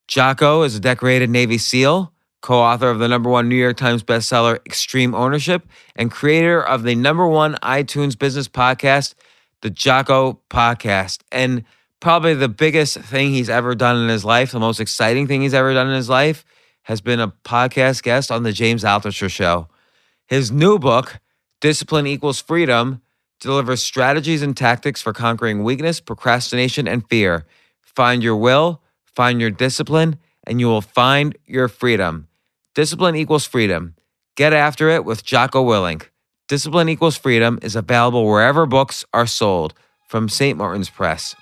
Jocko 0.09 0.63
is 0.63 0.75
a 0.75 0.81
decorated 0.81 1.29
Navy 1.29 1.57
SEAL, 1.57 2.11
co 2.41 2.59
author 2.59 2.89
of 2.89 2.99
the 2.99 3.07
number 3.07 3.29
one 3.29 3.47
New 3.47 3.55
York 3.55 3.77
Times 3.77 4.03
bestseller, 4.03 4.59
Extreme 4.65 5.15
Ownership, 5.15 5.65
and 5.95 6.11
creator 6.11 6.61
of 6.61 6.83
the 6.83 6.93
number 6.93 7.25
one 7.25 7.55
iTunes 7.63 8.19
business 8.19 8.49
podcast, 8.49 9.15
the 9.61 9.69
Jocko 9.69 10.41
Podcast. 10.49 11.21
And 11.31 11.63
probably 12.01 12.33
the 12.33 12.49
biggest 12.49 12.97
thing 12.97 13.31
he's 13.31 13.49
ever 13.49 13.75
done 13.75 13.95
in 13.95 14.09
his 14.09 14.25
life, 14.25 14.51
the 14.51 14.59
most 14.59 14.81
exciting 14.81 15.25
thing 15.25 15.41
he's 15.41 15.53
ever 15.53 15.73
done 15.73 15.87
in 15.87 15.95
his 15.95 16.09
life, 16.09 16.43
has 16.83 16.99
been 16.99 17.21
a 17.21 17.29
podcast 17.29 18.03
guest 18.03 18.29
on 18.29 18.43
the 18.43 18.51
James 18.51 18.83
Altucher 18.83 19.31
Show. 19.31 19.69
His 20.27 20.51
new 20.51 20.77
book, 20.77 21.21
Discipline 21.61 22.05
Equals 22.05 22.41
Freedom, 22.41 23.01
delivers 23.39 23.81
strategies 23.81 24.41
and 24.41 24.55
tactics 24.57 25.01
for 25.01 25.13
conquering 25.13 25.63
weakness, 25.63 26.01
procrastination, 26.01 26.89
and 26.89 27.07
fear. 27.07 27.45
Find 27.97 28.21
your 28.21 28.35
will, 28.35 28.83
find 29.15 29.41
your 29.41 29.49
discipline, 29.49 30.19
and 30.45 30.59
you 30.59 30.67
will 30.67 30.81
find 30.83 31.35
your 31.47 31.67
freedom. 31.67 32.27
Discipline 32.75 33.15
equals 33.15 33.45
freedom. 33.45 33.95
Get 34.35 34.53
after 34.53 34.89
it 34.89 35.03
with 35.03 35.25
Jocko 35.25 35.65
Willink. 35.65 36.09
Discipline 36.47 36.89
Equals 36.89 37.17
Freedom 37.17 37.57
is 37.63 37.75
available 37.75 38.23
wherever 38.23 38.67
books 38.67 39.03
are 39.15 39.25
sold 39.25 39.73
from 40.07 40.29
St. 40.29 40.55
Martin's 40.59 40.91
Press. 40.91 41.35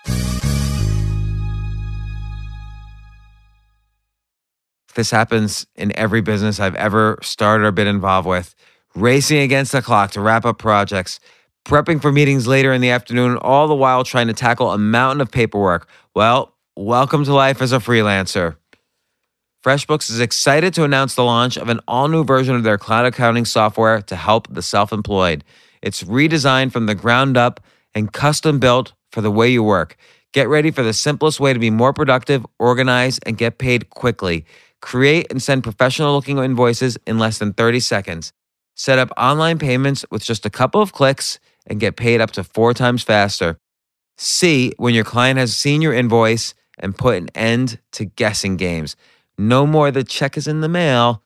This 4.95 5.11
happens 5.11 5.67
in 5.75 5.91
every 5.97 6.21
business 6.21 6.61
I've 6.61 6.75
ever 6.75 7.19
started 7.21 7.65
or 7.65 7.73
been 7.73 7.85
involved 7.85 8.29
with. 8.29 8.55
Racing 8.95 9.39
against 9.39 9.73
the 9.73 9.81
clock 9.81 10.11
to 10.11 10.21
wrap 10.21 10.45
up 10.45 10.57
projects, 10.57 11.19
prepping 11.65 11.99
for 11.99 12.11
meetings 12.11 12.45
later 12.45 12.71
in 12.71 12.79
the 12.79 12.91
afternoon, 12.91 13.37
all 13.37 13.67
the 13.67 13.75
while 13.75 14.03
trying 14.03 14.27
to 14.27 14.33
tackle 14.33 14.71
a 14.71 14.77
mountain 14.77 15.19
of 15.19 15.31
paperwork. 15.31 15.89
Well, 16.13 16.53
welcome 16.75 17.25
to 17.25 17.33
life 17.33 17.59
as 17.59 17.71
a 17.71 17.79
freelancer. 17.79 18.55
FreshBooks 19.65 20.11
is 20.11 20.19
excited 20.19 20.75
to 20.75 20.83
announce 20.83 21.15
the 21.15 21.23
launch 21.23 21.57
of 21.57 21.69
an 21.69 21.79
all 21.87 22.07
new 22.07 22.23
version 22.23 22.55
of 22.55 22.61
their 22.61 22.77
cloud 22.77 23.07
accounting 23.07 23.45
software 23.45 23.99
to 24.03 24.15
help 24.15 24.47
the 24.53 24.61
self 24.61 24.93
employed. 24.93 25.43
It's 25.81 26.03
redesigned 26.03 26.71
from 26.71 26.85
the 26.85 26.93
ground 26.93 27.35
up 27.35 27.59
and 27.95 28.13
custom 28.13 28.59
built 28.59 28.93
for 29.11 29.21
the 29.21 29.31
way 29.31 29.49
you 29.49 29.63
work. 29.63 29.97
Get 30.33 30.47
ready 30.47 30.69
for 30.69 30.83
the 30.83 30.93
simplest 30.93 31.39
way 31.39 31.51
to 31.51 31.59
be 31.59 31.71
more 31.71 31.93
productive, 31.93 32.45
organized, 32.59 33.23
and 33.25 33.39
get 33.39 33.57
paid 33.57 33.89
quickly. 33.89 34.45
Create 34.83 35.25
and 35.31 35.41
send 35.41 35.63
professional 35.63 36.13
looking 36.13 36.37
invoices 36.37 36.95
in 37.07 37.17
less 37.17 37.39
than 37.39 37.53
30 37.53 37.79
seconds. 37.79 38.33
Set 38.75 38.99
up 38.99 39.09
online 39.17 39.57
payments 39.57 40.05
with 40.11 40.23
just 40.23 40.45
a 40.45 40.49
couple 40.51 40.79
of 40.79 40.93
clicks 40.93 41.39
and 41.67 41.79
get 41.79 41.95
paid 41.95 42.21
up 42.21 42.31
to 42.31 42.43
four 42.43 42.73
times 42.73 43.03
faster. 43.03 43.57
See 44.17 44.73
when 44.77 44.93
your 44.93 45.03
client 45.03 45.39
has 45.39 45.55
seen 45.55 45.81
your 45.81 45.93
invoice 45.93 46.53
and 46.77 46.97
put 46.97 47.17
an 47.17 47.29
end 47.35 47.79
to 47.93 48.05
guessing 48.05 48.57
games. 48.57 48.95
No 49.37 49.65
more 49.65 49.91
the 49.91 50.03
check 50.03 50.37
is 50.37 50.47
in 50.47 50.61
the 50.61 50.69
mail. 50.69 51.21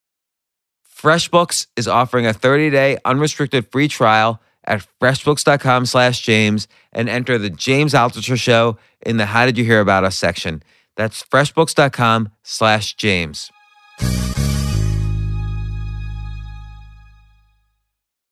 FreshBooks 0.95 1.67
is 1.78 1.88
offering 1.88 2.25
a 2.25 2.34
30-day 2.34 2.97
unrestricted 3.06 3.71
free 3.71 3.88
trial 3.88 4.41
at 4.65 4.86
freshbooks.com 5.02 5.86
slash 5.86 6.21
James 6.21 6.67
and 6.91 7.08
enter 7.08 7.38
the 7.38 7.49
James 7.49 7.93
Altucher 7.93 8.39
Show 8.39 8.78
in 9.06 9.17
the 9.17 9.28
How 9.28 9.45
Did 9.45 9.58
You 9.58 9.63
Hear 9.63 9.80
About 9.80 10.04
Us 10.04 10.17
section. 10.17 10.62
That's 10.97 11.23
freshbooks.com 11.23 12.30
slash 12.43 12.95
James. 12.95 13.52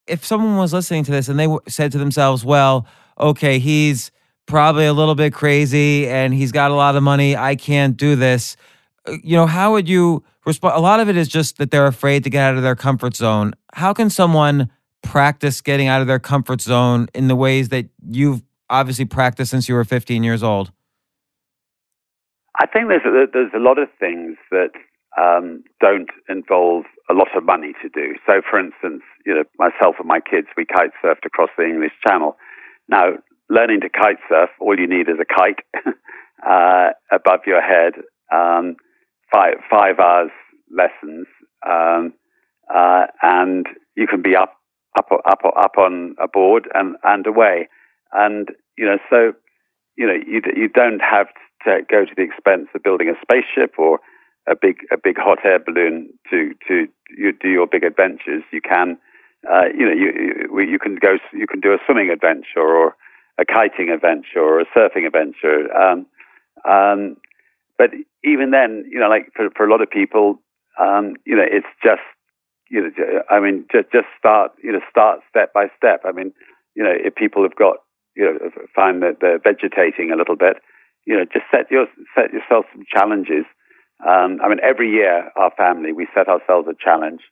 If 0.08 0.24
someone 0.24 0.56
was 0.56 0.72
listening 0.72 1.04
to 1.04 1.10
this 1.12 1.28
and 1.28 1.38
they 1.38 1.44
w- 1.44 1.60
said 1.68 1.92
to 1.92 1.98
themselves, 1.98 2.44
well, 2.44 2.86
okay, 3.18 3.58
he's 3.58 4.10
probably 4.46 4.86
a 4.86 4.92
little 4.92 5.14
bit 5.14 5.32
crazy 5.32 6.08
and 6.08 6.32
he's 6.32 6.52
got 6.52 6.70
a 6.70 6.74
lot 6.74 6.96
of 6.96 7.02
money. 7.02 7.36
I 7.36 7.54
can't 7.56 7.96
do 7.96 8.16
this. 8.16 8.56
Uh, 9.06 9.16
You 9.22 9.36
know, 9.36 9.46
how 9.46 9.72
would 9.72 9.88
you 9.88 10.24
respond? 10.46 10.76
A 10.76 10.80
lot 10.80 11.00
of 11.00 11.08
it 11.08 11.16
is 11.16 11.28
just 11.28 11.58
that 11.58 11.70
they're 11.70 11.86
afraid 11.86 12.24
to 12.24 12.30
get 12.30 12.42
out 12.42 12.56
of 12.56 12.62
their 12.62 12.76
comfort 12.76 13.14
zone. 13.14 13.52
How 13.74 13.92
can 13.92 14.08
someone 14.10 14.70
practice 15.02 15.60
getting 15.60 15.86
out 15.88 16.00
of 16.00 16.06
their 16.06 16.18
comfort 16.18 16.60
zone 16.60 17.08
in 17.14 17.28
the 17.28 17.36
ways 17.36 17.68
that 17.68 17.86
you've 18.10 18.42
obviously 18.70 19.04
practiced 19.04 19.50
since 19.50 19.68
you 19.68 19.74
were 19.74 19.84
15 19.84 20.24
years 20.24 20.42
old? 20.42 20.72
I 22.60 22.66
think 22.66 22.88
there's 22.88 23.04
a, 23.04 23.26
there's 23.32 23.52
a 23.54 23.58
lot 23.60 23.78
of 23.78 23.88
things 24.00 24.36
that 24.50 24.70
um, 25.16 25.62
don't 25.80 26.10
involve 26.28 26.84
a 27.10 27.14
lot 27.14 27.28
of 27.36 27.44
money 27.44 27.72
to 27.82 27.88
do. 27.88 28.14
So, 28.26 28.42
for 28.48 28.58
instance, 28.58 29.02
you 29.24 29.34
know, 29.34 29.44
myself 29.58 29.96
and 29.98 30.08
my 30.08 30.20
kids, 30.20 30.48
we 30.56 30.64
kite 30.64 30.90
surfed 31.02 31.24
across 31.24 31.50
the 31.56 31.64
English 31.64 31.92
Channel. 32.06 32.36
Now, 32.88 33.14
learning 33.48 33.80
to 33.80 33.88
kite 33.88 34.18
surf, 34.28 34.50
all 34.60 34.78
you 34.78 34.86
need 34.86 35.08
is 35.08 35.16
a 35.20 35.24
kite 35.24 35.60
uh, 36.48 36.90
above 37.10 37.40
your 37.46 37.62
head, 37.62 37.94
um, 38.32 38.76
five 39.32 39.54
five 39.70 39.98
hours 39.98 40.30
lessons, 40.70 41.26
um, 41.68 42.12
uh, 42.74 43.06
and 43.22 43.66
you 43.96 44.06
can 44.06 44.22
be 44.22 44.36
up 44.36 44.54
up 44.98 45.08
up 45.12 45.40
up 45.44 45.78
on 45.78 46.14
a 46.22 46.28
board 46.28 46.68
and 46.74 46.96
and 47.04 47.26
away. 47.26 47.68
And 48.12 48.50
you 48.76 48.84
know, 48.84 48.98
so 49.10 49.32
you 49.96 50.06
know, 50.06 50.14
you 50.14 50.40
you 50.54 50.68
don't 50.68 51.00
have 51.00 51.28
to 51.64 51.80
go 51.90 52.04
to 52.04 52.12
the 52.16 52.22
expense 52.22 52.68
of 52.74 52.82
building 52.82 53.08
a 53.08 53.14
spaceship 53.20 53.74
or 53.78 53.98
a 54.50 54.56
big 54.60 54.78
a 54.92 54.96
big 54.96 55.16
hot 55.18 55.38
air 55.44 55.58
balloon 55.58 56.10
to 56.30 56.54
to 56.66 56.88
you 57.16 57.32
do 57.32 57.48
your 57.48 57.66
big 57.66 57.84
adventures. 57.84 58.42
You 58.52 58.60
can, 58.60 58.98
uh, 59.50 59.66
you 59.76 59.86
know, 59.86 59.92
you 59.92 60.60
you 60.60 60.78
can 60.78 60.96
go 60.96 61.18
you 61.32 61.46
can 61.46 61.60
do 61.60 61.72
a 61.72 61.78
swimming 61.86 62.10
adventure 62.10 62.60
or 62.60 62.96
a 63.38 63.44
kiting 63.44 63.90
adventure 63.90 64.40
or 64.40 64.60
a 64.60 64.66
surfing 64.66 65.06
adventure. 65.06 65.72
Um, 65.74 66.06
um, 66.68 67.16
but 67.78 67.90
even 68.24 68.50
then, 68.50 68.84
you 68.90 68.98
know, 68.98 69.08
like 69.08 69.30
for 69.34 69.48
for 69.56 69.66
a 69.66 69.70
lot 69.70 69.80
of 69.82 69.90
people, 69.90 70.40
um, 70.78 71.14
you 71.24 71.36
know, 71.36 71.46
it's 71.46 71.66
just 71.82 72.02
you 72.70 72.82
know, 72.82 73.22
I 73.30 73.40
mean, 73.40 73.64
just 73.72 73.90
just 73.92 74.06
start 74.18 74.52
you 74.62 74.72
know 74.72 74.80
start 74.90 75.20
step 75.28 75.52
by 75.52 75.66
step. 75.76 76.02
I 76.04 76.12
mean, 76.12 76.32
you 76.74 76.82
know, 76.82 76.92
if 76.92 77.14
people 77.14 77.42
have 77.42 77.56
got 77.56 77.76
you 78.16 78.24
know 78.24 78.50
find 78.74 79.02
that 79.02 79.18
they're 79.20 79.38
vegetating 79.38 80.10
a 80.12 80.16
little 80.16 80.36
bit, 80.36 80.56
you 81.06 81.16
know, 81.16 81.24
just 81.24 81.46
set 81.50 81.70
your 81.70 81.86
set 82.14 82.32
yourself 82.32 82.66
some 82.72 82.84
challenges. 82.92 83.44
Um, 84.06 84.38
I 84.42 84.48
mean, 84.48 84.60
every 84.62 84.90
year 84.90 85.30
our 85.36 85.50
family 85.56 85.92
we 85.92 86.06
set 86.14 86.28
ourselves 86.28 86.68
a 86.68 86.74
challenge. 86.82 87.22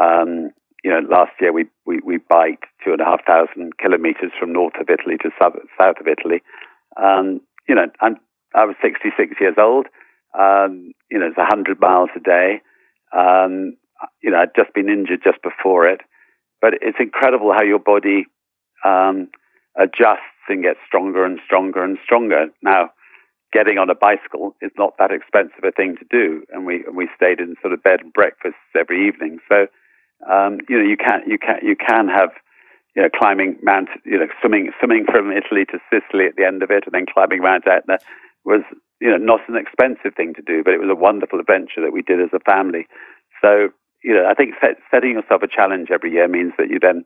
Um, 0.00 0.50
you 0.84 0.90
know, 0.90 1.00
last 1.10 1.32
year 1.40 1.52
we, 1.52 1.66
we, 1.86 2.00
we 2.04 2.18
biked 2.18 2.66
two 2.84 2.92
and 2.92 3.00
a 3.00 3.04
half 3.04 3.24
thousand 3.26 3.78
kilometers 3.78 4.30
from 4.38 4.52
north 4.52 4.74
of 4.80 4.88
Italy 4.88 5.16
to 5.22 5.30
south, 5.40 5.54
south 5.78 5.96
of 6.00 6.06
Italy. 6.06 6.42
Um, 6.96 7.40
you 7.68 7.74
know, 7.74 7.86
I'm, 8.00 8.16
I 8.54 8.64
was 8.64 8.76
66 8.80 9.34
years 9.40 9.56
old. 9.58 9.86
Um, 10.38 10.92
you 11.10 11.18
know, 11.18 11.26
it's 11.26 11.36
100 11.36 11.80
miles 11.80 12.10
a 12.16 12.20
day. 12.20 12.60
Um, 13.16 13.76
you 14.22 14.30
know, 14.30 14.38
I'd 14.38 14.54
just 14.54 14.72
been 14.74 14.88
injured 14.88 15.20
just 15.24 15.42
before 15.42 15.86
it. 15.88 16.00
But 16.60 16.74
it's 16.80 16.98
incredible 17.00 17.52
how 17.52 17.62
your 17.62 17.78
body 17.78 18.26
um, 18.84 19.28
adjusts 19.76 20.46
and 20.48 20.62
gets 20.62 20.78
stronger 20.86 21.24
and 21.24 21.38
stronger 21.44 21.82
and 21.82 21.98
stronger. 22.04 22.46
Now, 22.62 22.90
getting 23.52 23.78
on 23.78 23.90
a 23.90 23.94
bicycle 23.94 24.54
is 24.60 24.70
not 24.76 24.94
that 24.98 25.10
expensive 25.10 25.64
a 25.64 25.72
thing 25.72 25.96
to 25.96 26.06
do, 26.10 26.44
and 26.52 26.66
we 26.66 26.84
and 26.86 26.96
we 26.96 27.08
stayed 27.16 27.40
in 27.40 27.56
sort 27.60 27.72
of 27.72 27.82
bed 27.82 28.00
and 28.00 28.12
breakfasts 28.12 28.58
every 28.78 29.06
evening. 29.08 29.38
So, 29.48 29.66
um, 30.30 30.58
you 30.68 30.78
know, 30.78 30.84
you 30.84 30.96
can 30.96 31.22
you 31.26 31.38
can 31.38 31.58
you 31.62 31.76
can 31.76 32.08
have 32.08 32.30
you 32.94 33.02
know 33.02 33.08
climbing 33.08 33.56
Mount, 33.62 33.88
you 34.04 34.18
know, 34.18 34.26
swimming 34.40 34.70
swimming 34.78 35.06
from 35.10 35.32
Italy 35.32 35.64
to 35.66 35.78
Sicily 35.90 36.26
at 36.26 36.36
the 36.36 36.44
end 36.44 36.62
of 36.62 36.70
it, 36.70 36.84
and 36.84 36.92
then 36.92 37.06
climbing 37.06 37.42
Mount 37.42 37.66
Etna 37.66 37.98
was 38.44 38.62
you 39.00 39.10
know 39.10 39.16
not 39.16 39.40
an 39.48 39.56
expensive 39.56 40.14
thing 40.14 40.34
to 40.34 40.42
do, 40.42 40.62
but 40.62 40.74
it 40.74 40.80
was 40.80 40.90
a 40.90 40.98
wonderful 40.98 41.40
adventure 41.40 41.80
that 41.80 41.92
we 41.92 42.02
did 42.02 42.20
as 42.20 42.30
a 42.32 42.40
family. 42.40 42.86
So, 43.40 43.68
you 44.02 44.14
know, 44.14 44.26
I 44.28 44.34
think 44.34 44.54
set, 44.60 44.76
setting 44.90 45.12
yourself 45.12 45.42
a 45.42 45.48
challenge 45.48 45.88
every 45.92 46.12
year 46.12 46.28
means 46.28 46.52
that 46.58 46.68
you 46.68 46.78
then 46.80 47.04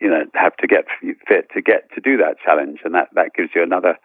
you 0.00 0.08
know 0.10 0.24
have 0.34 0.56
to 0.56 0.66
get 0.66 0.86
fit 1.28 1.48
to 1.54 1.62
get 1.62 1.86
to 1.94 2.00
do 2.00 2.16
that 2.18 2.36
challenge, 2.44 2.80
and 2.84 2.94
that 2.94 3.08
that 3.14 3.34
gives 3.36 3.50
you 3.54 3.62
another 3.62 3.96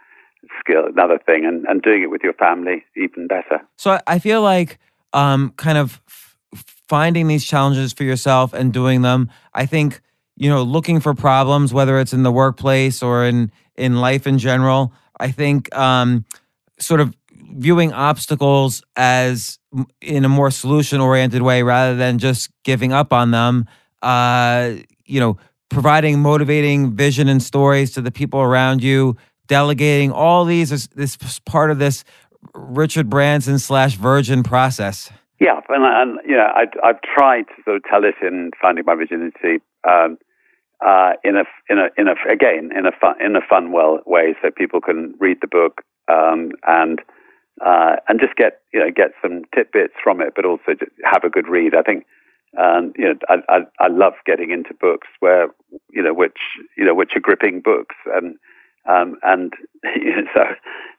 skill, 0.60 0.86
another 0.86 1.20
thing, 1.26 1.46
and, 1.46 1.66
and 1.66 1.82
doing 1.82 2.04
it 2.04 2.10
with 2.10 2.22
your 2.24 2.34
family 2.34 2.84
even 2.96 3.28
better. 3.28 3.62
So 3.78 4.00
I- 4.08 4.20
feel 4.20 4.42
like 4.42 4.80
um, 5.14 5.54
kind 5.58 5.78
of 5.78 6.02
f- 6.08 6.38
finding 6.88 7.28
these 7.28 7.46
challenges 7.46 7.94
for 7.94 8.04
yourself 8.04 8.54
and 8.54 8.72
doing 8.72 9.02
them. 9.02 9.30
I 9.54 9.66
think 9.66 10.02
you 10.38 10.50
know 10.50 10.64
looking 10.64 11.00
for 11.00 11.14
problems, 11.14 11.74
whether 11.74 12.00
it's 12.00 12.14
in 12.14 12.24
the 12.24 12.32
workplace 12.32 13.04
or 13.04 13.26
in 13.26 13.52
in 13.76 13.98
life 13.98 14.26
in 14.28 14.38
general. 14.38 14.94
I 15.20 15.32
think 15.32 15.74
um, 15.76 16.26
sort 16.80 17.00
of 17.00 17.16
viewing 17.56 17.94
obstacles 17.94 18.84
as 18.96 19.60
in 20.02 20.26
a 20.26 20.30
more 20.30 20.52
solution 20.52 21.00
oriented 21.02 21.42
way 21.42 21.64
rather 21.64 21.96
than 21.96 22.18
just 22.18 22.50
giving 22.64 22.94
up 22.94 23.14
on 23.14 23.32
them. 23.32 23.68
Uh, 24.02 24.76
you 25.06 25.20
know, 25.20 25.38
providing 25.70 26.20
motivating 26.20 26.96
vision 26.96 27.28
and 27.28 27.42
stories 27.42 27.92
to 27.92 28.02
the 28.02 28.12
people 28.12 28.40
around 28.40 28.84
you, 28.84 29.16
delegating 29.48 30.12
all 30.12 30.46
these 30.46 30.72
is 30.72 30.88
this 30.96 31.18
part 31.46 31.72
of 31.72 31.80
this 31.80 32.04
Richard 32.54 33.10
Branson 33.10 33.60
slash 33.60 33.96
Virgin 33.96 34.44
process. 34.44 35.12
Yeah, 35.40 35.60
and, 35.70 35.84
and 35.84 36.20
you 36.28 36.36
know, 36.36 36.48
I, 36.56 36.66
I've 36.84 37.02
tried 37.02 37.44
to 37.44 37.64
sort 37.66 37.78
of 37.78 37.84
tell 37.90 38.04
it 38.04 38.16
in 38.22 38.52
Finding 38.62 38.86
My 38.86 38.96
Virginity 38.96 39.62
um, 39.88 40.18
uh, 40.86 41.14
in 41.24 41.36
a 41.38 41.44
in 41.70 41.80
a 41.80 41.88
in 41.98 42.08
a 42.08 42.16
again 42.32 42.72
in 42.76 42.86
a 42.86 42.92
fun 42.92 43.16
in 43.22 43.36
a 43.36 43.42
fun 43.42 43.72
well 43.72 44.00
way, 44.06 44.36
so 44.42 44.52
people 44.52 44.82
can 44.82 45.16
read 45.20 45.38
the 45.42 45.48
book 45.48 45.82
um, 46.08 46.52
and 46.68 47.02
uh, 47.66 47.98
and 48.08 48.20
just 48.20 48.36
get 48.36 48.62
you 48.74 48.80
know 48.80 48.92
get 48.96 49.12
some 49.22 49.44
tidbits 49.56 49.94
from 50.04 50.22
it, 50.22 50.34
but 50.36 50.46
also 50.46 50.76
have 51.04 51.24
a 51.24 51.30
good 51.30 51.48
read. 51.48 51.76
I 51.76 51.82
think 51.82 52.06
um, 52.58 52.94
you 52.98 53.06
know 53.06 53.16
I, 53.30 53.36
I 53.50 53.60
I 53.80 53.88
love 53.88 54.14
getting 54.26 54.52
into 54.52 54.74
books 54.74 55.08
where 55.20 55.48
you 55.92 56.04
know 56.04 56.14
which 56.14 56.40
you 56.78 56.86
know 56.86 56.96
which 56.96 57.12
are 57.16 57.22
gripping 57.22 57.62
books 57.62 57.96
and 58.14 58.36
um, 58.90 59.16
and 59.24 59.54
so 60.34 60.42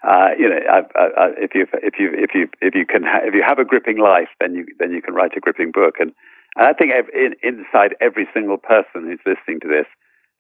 uh, 0.08 0.28
you 0.38 0.48
know 0.48 0.58
I, 0.68 0.78
I, 0.98 1.26
if 1.36 1.54
you 1.54 1.66
if 1.82 1.94
you 1.98 2.10
if 2.14 2.30
you 2.34 2.48
if 2.60 2.74
you 2.74 2.86
can 2.86 3.02
ha- 3.02 3.24
if 3.24 3.34
you 3.34 3.42
have 3.46 3.58
a 3.58 3.64
gripping 3.64 3.98
life, 3.98 4.28
then 4.40 4.54
you 4.54 4.66
then 4.78 4.92
you 4.92 5.02
can 5.02 5.14
write 5.14 5.36
a 5.36 5.40
gripping 5.40 5.70
book. 5.72 5.96
And, 5.98 6.12
and 6.56 6.66
I 6.66 6.72
think 6.72 6.92
in, 7.12 7.34
inside 7.42 7.96
every 8.00 8.28
single 8.32 8.58
person 8.58 9.04
who's 9.04 9.20
listening 9.26 9.60
to 9.60 9.68
this, 9.68 9.86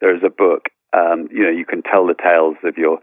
there 0.00 0.14
is 0.14 0.22
a 0.24 0.30
book. 0.30 0.68
Um, 0.92 1.28
you 1.30 1.42
know, 1.42 1.50
you 1.50 1.64
can 1.66 1.82
tell 1.82 2.06
the 2.06 2.14
tales 2.14 2.56
of 2.64 2.78
your 2.78 2.98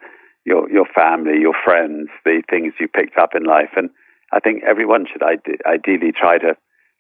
your 0.45 0.69
your 0.71 0.85
family, 0.85 1.39
your 1.39 1.55
friends, 1.63 2.09
the 2.25 2.41
things 2.49 2.73
you 2.79 2.87
picked 2.87 3.17
up 3.17 3.35
in 3.35 3.43
life, 3.43 3.71
and 3.75 3.89
I 4.33 4.39
think 4.39 4.63
everyone 4.63 5.05
should 5.11 5.23
ide- 5.23 5.61
ideally 5.65 6.11
try 6.11 6.37
to 6.39 6.55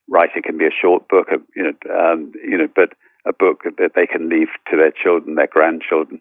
write. 0.09 0.31
It 0.35 0.43
can 0.43 0.57
be 0.57 0.65
a 0.65 0.81
short 0.81 1.07
book, 1.07 1.27
you 1.55 1.63
know, 1.63 1.95
um, 1.95 2.33
you 2.43 2.57
know, 2.57 2.67
but 2.75 2.93
a 3.25 3.33
book 3.33 3.63
that 3.77 3.91
they 3.95 4.07
can 4.07 4.29
leave 4.29 4.49
to 4.69 4.77
their 4.77 4.91
children, 4.91 5.35
their 5.35 5.47
grandchildren, 5.47 6.19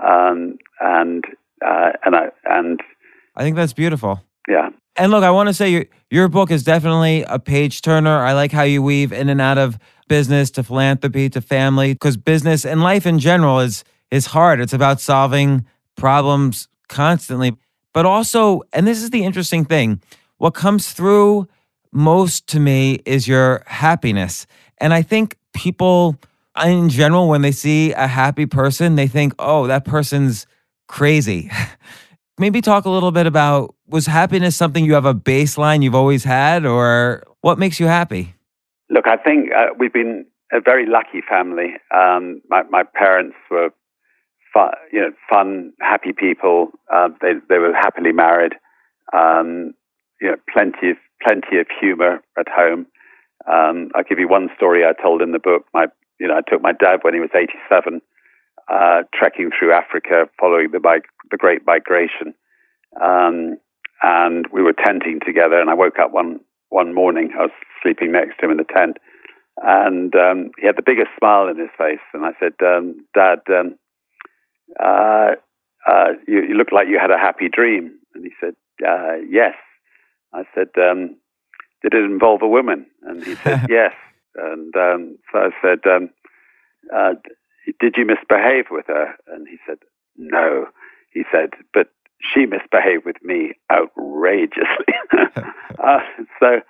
um, 0.00 0.58
and 0.80 1.24
uh, 1.64 1.92
and 2.04 2.16
I 2.16 2.28
and 2.44 2.80
I 3.36 3.42
think 3.42 3.56
that's 3.56 3.72
beautiful. 3.72 4.22
Yeah. 4.48 4.70
And 4.96 5.10
look, 5.10 5.24
I 5.24 5.30
want 5.30 5.48
to 5.48 5.54
say 5.54 5.70
your 5.70 5.86
your 6.10 6.28
book 6.28 6.50
is 6.50 6.62
definitely 6.62 7.24
a 7.24 7.38
page 7.38 7.82
turner. 7.82 8.24
I 8.24 8.32
like 8.32 8.52
how 8.52 8.62
you 8.62 8.82
weave 8.82 9.12
in 9.12 9.28
and 9.28 9.40
out 9.40 9.58
of 9.58 9.78
business 10.08 10.50
to 10.50 10.62
philanthropy 10.62 11.30
to 11.30 11.40
family 11.40 11.94
because 11.94 12.16
business 12.16 12.66
and 12.66 12.82
life 12.82 13.06
in 13.06 13.18
general 13.18 13.60
is 13.60 13.84
is 14.10 14.26
hard. 14.26 14.60
It's 14.60 14.74
about 14.74 15.00
solving 15.00 15.64
problems 15.96 16.68
constantly, 16.88 17.56
but 17.94 18.04
also, 18.04 18.62
and 18.72 18.86
this 18.86 19.02
is 19.02 19.10
the 19.10 19.24
interesting 19.24 19.64
thing, 19.64 20.02
what 20.38 20.52
comes 20.52 20.92
through 20.92 21.48
most 21.92 22.46
to 22.48 22.60
me 22.60 23.00
is 23.06 23.28
your 23.28 23.62
happiness. 23.66 24.46
And 24.78 24.92
I 24.92 25.02
think 25.02 25.36
people 25.54 26.16
in 26.64 26.88
general, 26.88 27.28
when 27.28 27.42
they 27.42 27.52
see 27.52 27.92
a 27.92 28.06
happy 28.06 28.46
person, 28.46 28.96
they 28.96 29.06
think, 29.06 29.34
oh, 29.38 29.66
that 29.66 29.84
person's 29.84 30.46
crazy. 30.88 31.50
Maybe 32.38 32.60
talk 32.60 32.84
a 32.84 32.90
little 32.90 33.12
bit 33.12 33.26
about 33.26 33.74
was 33.86 34.06
happiness 34.06 34.56
something 34.56 34.84
you 34.84 34.94
have 34.94 35.04
a 35.04 35.14
baseline 35.14 35.82
you've 35.82 35.94
always 35.94 36.24
had, 36.24 36.64
or 36.64 37.24
what 37.40 37.58
makes 37.58 37.78
you 37.78 37.86
happy? 37.86 38.34
Look, 38.90 39.06
I 39.06 39.16
think 39.16 39.50
uh, 39.52 39.66
we've 39.78 39.92
been 39.92 40.26
a 40.52 40.60
very 40.60 40.86
lucky 40.86 41.22
family. 41.28 41.74
Um, 41.94 42.40
my, 42.48 42.62
my 42.70 42.82
parents 42.82 43.36
were 43.50 43.70
fun, 44.52 44.72
you 44.92 45.00
know, 45.00 45.12
fun, 45.28 45.72
happy 45.80 46.12
people. 46.12 46.68
Uh, 46.92 47.08
they 47.20 47.32
they 47.48 47.58
were 47.58 47.74
happily 47.74 48.12
married. 48.12 48.54
Um, 49.12 49.74
you 50.20 50.28
know, 50.28 50.36
plenty 50.52 50.90
of 50.90 50.96
plenty 51.22 51.58
of 51.58 51.66
humor 51.80 52.22
at 52.38 52.48
home. 52.48 52.86
Um, 53.50 53.90
I'll 53.94 54.04
give 54.04 54.18
you 54.18 54.28
one 54.28 54.48
story 54.56 54.84
I 54.84 54.92
told 55.00 55.20
in 55.20 55.32
the 55.32 55.38
book. 55.38 55.66
My 55.74 55.86
you 56.22 56.28
know, 56.28 56.36
I 56.36 56.48
took 56.48 56.62
my 56.62 56.70
dad 56.70 57.00
when 57.02 57.14
he 57.14 57.20
was 57.20 57.30
87, 57.34 58.00
uh, 58.68 59.02
trekking 59.12 59.50
through 59.50 59.72
Africa, 59.72 60.28
following 60.38 60.70
the 60.70 60.78
bike, 60.78 61.06
the 61.32 61.36
Great 61.36 61.66
Migration, 61.66 62.32
um, 63.02 63.56
and 64.04 64.46
we 64.52 64.62
were 64.62 64.72
tenting 64.72 65.18
together. 65.26 65.60
And 65.60 65.68
I 65.68 65.74
woke 65.74 65.98
up 65.98 66.12
one 66.12 66.38
one 66.68 66.94
morning. 66.94 67.30
I 67.36 67.42
was 67.42 67.50
sleeping 67.82 68.12
next 68.12 68.38
to 68.38 68.44
him 68.44 68.52
in 68.52 68.56
the 68.58 68.72
tent, 68.72 68.98
and 69.60 70.14
um, 70.14 70.52
he 70.60 70.66
had 70.66 70.76
the 70.76 70.86
biggest 70.86 71.08
smile 71.18 71.48
in 71.48 71.58
his 71.58 71.70
face. 71.76 71.98
And 72.14 72.24
I 72.24 72.30
said, 72.38 72.54
um, 72.64 73.04
"Dad, 73.14 73.40
um, 73.48 73.76
uh, 74.78 75.32
uh, 75.88 76.12
you, 76.28 76.42
you, 76.50 76.54
look 76.54 76.70
like 76.70 76.86
you 76.86 77.00
had 77.00 77.10
a 77.10 77.18
happy 77.18 77.48
dream." 77.48 77.98
And 78.14 78.24
he 78.24 78.30
said, 78.40 78.54
uh, 78.86 79.16
"Yes." 79.28 79.56
I 80.32 80.44
said, 80.54 80.68
um, 80.78 81.16
"Did 81.82 81.94
it 81.94 82.04
involve 82.04 82.42
a 82.42 82.48
woman?" 82.48 82.86
And 83.02 83.24
he 83.24 83.34
said, 83.34 83.66
"Yes." 83.68 83.92
And 84.36 84.74
um, 84.76 85.18
so 85.32 85.38
I 85.38 85.50
said, 85.60 85.80
um, 85.90 86.10
uh, 86.94 87.14
Did 87.80 87.94
you 87.96 88.06
misbehave 88.06 88.66
with 88.70 88.86
her? 88.88 89.14
And 89.28 89.46
he 89.48 89.56
said, 89.66 89.78
No. 90.16 90.66
He 91.12 91.22
said, 91.30 91.50
But 91.74 91.88
she 92.20 92.46
misbehaved 92.46 93.04
with 93.04 93.22
me 93.22 93.52
outrageously. 93.70 94.94
uh, 95.82 96.00
so, 96.40 96.60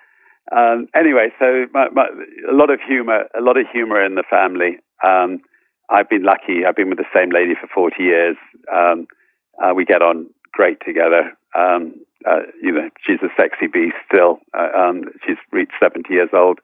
um, 0.55 0.87
anyway, 0.95 1.29
so 1.39 1.65
my, 1.73 1.89
my, 1.89 2.07
a 2.49 2.53
lot 2.53 2.69
of 2.69 2.79
humor, 2.85 3.25
a 3.37 3.41
lot 3.41 3.57
of 3.57 3.65
humor 3.71 4.03
in 4.03 4.15
the 4.15 4.23
family. 4.29 4.77
Um, 5.03 5.41
I've 5.89 6.09
been 6.09 6.23
lucky. 6.23 6.65
I've 6.67 6.75
been 6.75 6.89
with 6.89 6.97
the 6.97 7.05
same 7.13 7.29
lady 7.29 7.53
for 7.59 7.67
40 7.67 8.01
years. 8.01 8.37
Um, 8.73 9.07
uh, 9.61 9.73
we 9.75 9.85
get 9.85 10.01
on 10.01 10.27
great 10.51 10.79
together. 10.85 11.37
Um, 11.55 11.93
uh, 12.25 12.43
you 12.61 12.71
know, 12.71 12.89
she's 13.05 13.19
a 13.21 13.29
sexy 13.37 13.67
beast 13.67 13.95
still. 14.07 14.39
Uh, 14.57 14.69
um, 14.75 15.03
she's 15.25 15.37
reached 15.51 15.73
70 15.81 16.11
years 16.13 16.29
old. 16.33 16.59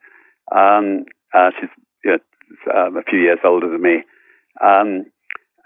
Um, 0.56 1.06
uh, 1.34 1.52
she's 1.60 1.70
you 2.04 2.12
know, 2.12 2.88
um, 2.88 2.98
a 2.98 3.04
few 3.04 3.20
years 3.20 3.40
older 3.44 3.70
than 3.70 3.82
me. 3.82 4.04
Um, 4.64 5.06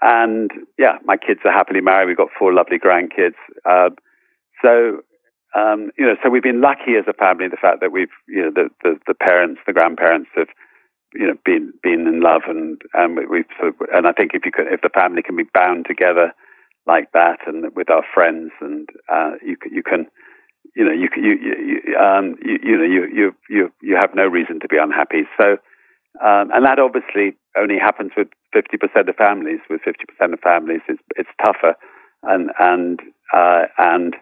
and 0.02 0.50
yeah, 0.78 0.98
my 1.04 1.16
kids 1.16 1.40
are 1.44 1.52
happily 1.52 1.80
married. 1.80 2.08
We've 2.08 2.16
got 2.16 2.28
four 2.38 2.52
lovely 2.52 2.78
grandkids. 2.78 3.40
Uh, 3.64 3.90
so, 4.62 5.00
um, 5.54 5.90
you 5.96 6.04
know, 6.04 6.16
so 6.22 6.30
we've 6.30 6.42
been 6.42 6.60
lucky 6.60 6.96
as 6.98 7.04
a 7.08 7.12
family, 7.14 7.48
the 7.48 7.56
fact 7.56 7.80
that 7.80 7.92
we've, 7.92 8.12
you 8.28 8.42
know, 8.42 8.50
the, 8.50 8.68
the, 8.82 8.98
the 9.06 9.14
parents, 9.14 9.60
the 9.66 9.72
grandparents 9.72 10.30
have, 10.36 10.48
you 11.14 11.28
know, 11.28 11.34
been, 11.44 11.72
been 11.82 12.06
in 12.06 12.20
love 12.20 12.42
and, 12.48 12.82
and 12.92 13.16
we've 13.30 13.46
sort 13.58 13.68
of, 13.68 13.88
and 13.94 14.06
I 14.06 14.12
think 14.12 14.32
if 14.34 14.44
you 14.44 14.50
could, 14.52 14.66
if 14.70 14.82
the 14.82 14.90
family 14.90 15.22
can 15.22 15.36
be 15.36 15.44
bound 15.54 15.86
together 15.86 16.32
like 16.86 17.12
that 17.12 17.38
and 17.46 17.74
with 17.74 17.88
our 17.88 18.04
friends 18.12 18.50
and, 18.60 18.88
uh, 19.08 19.32
you 19.46 19.56
can, 19.56 19.72
you 19.72 19.82
can, 19.82 20.06
you 20.74 20.84
know, 20.84 20.92
you 20.92 21.08
you 21.16 21.34
you, 21.42 21.96
um, 21.96 22.36
you, 22.44 22.58
you 22.62 22.76
know, 22.76 22.84
you 22.84 23.06
you 23.12 23.34
you 23.48 23.72
you 23.80 23.96
have 23.96 24.14
no 24.14 24.26
reason 24.26 24.60
to 24.60 24.68
be 24.68 24.76
unhappy. 24.76 25.22
So, 25.40 25.52
um, 26.24 26.50
and 26.52 26.64
that 26.64 26.78
obviously 26.78 27.36
only 27.56 27.78
happens 27.78 28.12
with 28.16 28.28
fifty 28.52 28.76
percent 28.76 29.08
of 29.08 29.16
families. 29.16 29.60
With 29.70 29.82
fifty 29.82 30.04
percent 30.04 30.34
of 30.34 30.40
families, 30.40 30.80
it's 30.88 31.02
it's 31.16 31.30
tougher, 31.44 31.76
and 32.24 32.50
and 32.58 33.00
uh, 33.32 33.66
and 33.78 34.16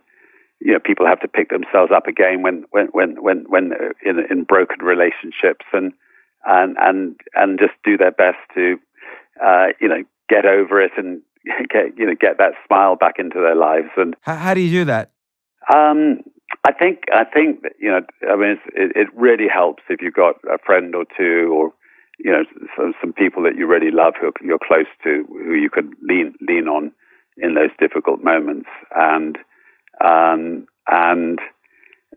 you 0.61 0.73
know, 0.73 0.79
people 0.79 1.07
have 1.07 1.21
to 1.21 1.29
pick 1.29 1.51
themselves 1.51 1.91
up 1.95 2.07
again 2.07 2.43
when 2.43 2.65
when 2.71 2.87
when 2.93 3.17
when 3.21 3.45
when 3.49 3.73
in 4.05 4.21
in 4.31 4.45
broken 4.45 4.85
relationships, 4.85 5.65
and 5.73 5.93
and 6.45 6.77
and 6.79 7.17
and 7.35 7.59
just 7.59 7.75
do 7.85 7.97
their 7.97 8.13
best 8.13 8.39
to, 8.55 8.77
uh, 9.45 9.69
you 9.81 9.89
know, 9.89 10.05
get 10.29 10.47
over 10.47 10.81
it 10.81 10.93
and 10.97 11.23
get 11.71 11.97
you 11.97 12.07
know 12.07 12.15
get 12.19 12.39
that 12.39 12.53
smile 12.67 12.97
back 12.97 13.15
into 13.19 13.41
their 13.41 13.57
lives. 13.57 13.89
And 13.97 14.15
how, 14.21 14.37
how 14.37 14.55
do 14.55 14.61
you 14.61 14.71
do 14.81 14.85
that? 14.85 15.11
Um, 15.73 16.21
I 16.65 16.73
think 16.73 17.05
I 17.13 17.25
think 17.25 17.63
you 17.79 17.91
know 17.91 18.01
I 18.31 18.37
mean 18.37 18.59
it, 18.75 18.93
it 18.95 19.09
really 19.15 19.49
helps 19.53 19.83
if 19.89 20.01
you've 20.01 20.15
got 20.15 20.37
a 20.51 20.59
friend 20.65 20.95
or 20.95 21.05
two 21.17 21.53
or 21.53 21.73
you 22.19 22.31
know 22.31 22.45
some, 22.77 22.95
some 23.01 23.13
people 23.13 23.43
that 23.43 23.57
you 23.57 23.67
really 23.67 23.91
love 23.91 24.15
who 24.21 24.33
you're 24.43 24.59
close 24.59 24.87
to 25.05 25.25
who 25.29 25.55
you 25.55 25.71
can 25.71 25.93
lean 26.03 26.35
lean 26.41 26.69
on 26.69 26.93
in 27.39 27.55
those 27.55 27.71
difficult 27.81 28.23
moments. 28.23 28.69
And 28.95 29.39
um, 30.05 30.67
and 30.87 31.39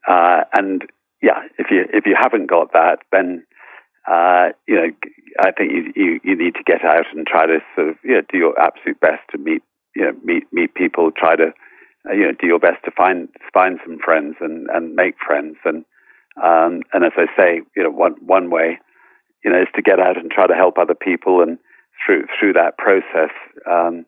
uh, 0.08 0.44
and 0.54 0.84
yeah 1.22 1.42
if 1.58 1.68
you 1.72 1.86
if 1.92 2.06
you 2.06 2.16
haven't 2.20 2.48
got 2.48 2.72
that 2.74 3.00
then 3.12 3.46
uh, 4.08 4.50
you 4.68 4.76
know 4.76 4.90
I 5.40 5.52
think 5.52 5.72
you, 5.72 5.92
you 5.96 6.20
you 6.24 6.36
need 6.36 6.54
to 6.56 6.64
get 6.66 6.84
out 6.86 7.06
and 7.14 7.26
try 7.26 7.46
to 7.48 7.60
sort 7.76 7.90
of 7.90 7.96
you 8.04 8.16
know, 8.16 8.22
do 8.32 8.38
your 8.38 8.60
absolute 8.60 9.00
best 9.00 9.22
to 9.32 9.38
meet 9.38 9.64
you 9.96 10.04
know 10.04 10.14
meet 10.24 10.44
meet 10.52 10.76
people 10.76 11.12
try 11.12 11.36
to 11.36 11.52
you 12.14 12.22
know, 12.22 12.32
do 12.40 12.48
your 12.48 12.60
best 12.60 12.84
to 12.86 12.92
find 12.92 13.30
find 13.54 13.80
some 13.86 14.00
friends 14.04 14.36
and, 14.40 14.68
and 14.70 14.96
make 14.96 15.16
friends. 15.26 15.58
And 15.66 15.86
um, 16.42 16.82
and 16.94 17.04
as 17.06 17.14
I 17.18 17.26
say, 17.38 17.62
you 17.76 17.84
know, 17.84 17.92
one 17.92 18.16
one 18.26 18.50
way, 18.50 18.80
you 19.44 19.52
know, 19.52 19.62
is 19.62 19.68
to 19.76 19.82
get 19.82 20.00
out 20.00 20.18
and 20.18 20.30
try 20.30 20.48
to 20.48 20.54
help 20.54 20.78
other 20.78 20.96
people. 20.96 21.42
And 21.42 21.58
through 22.06 22.26
through 22.40 22.54
that 22.54 22.78
process, 22.78 23.32
um, 23.70 24.06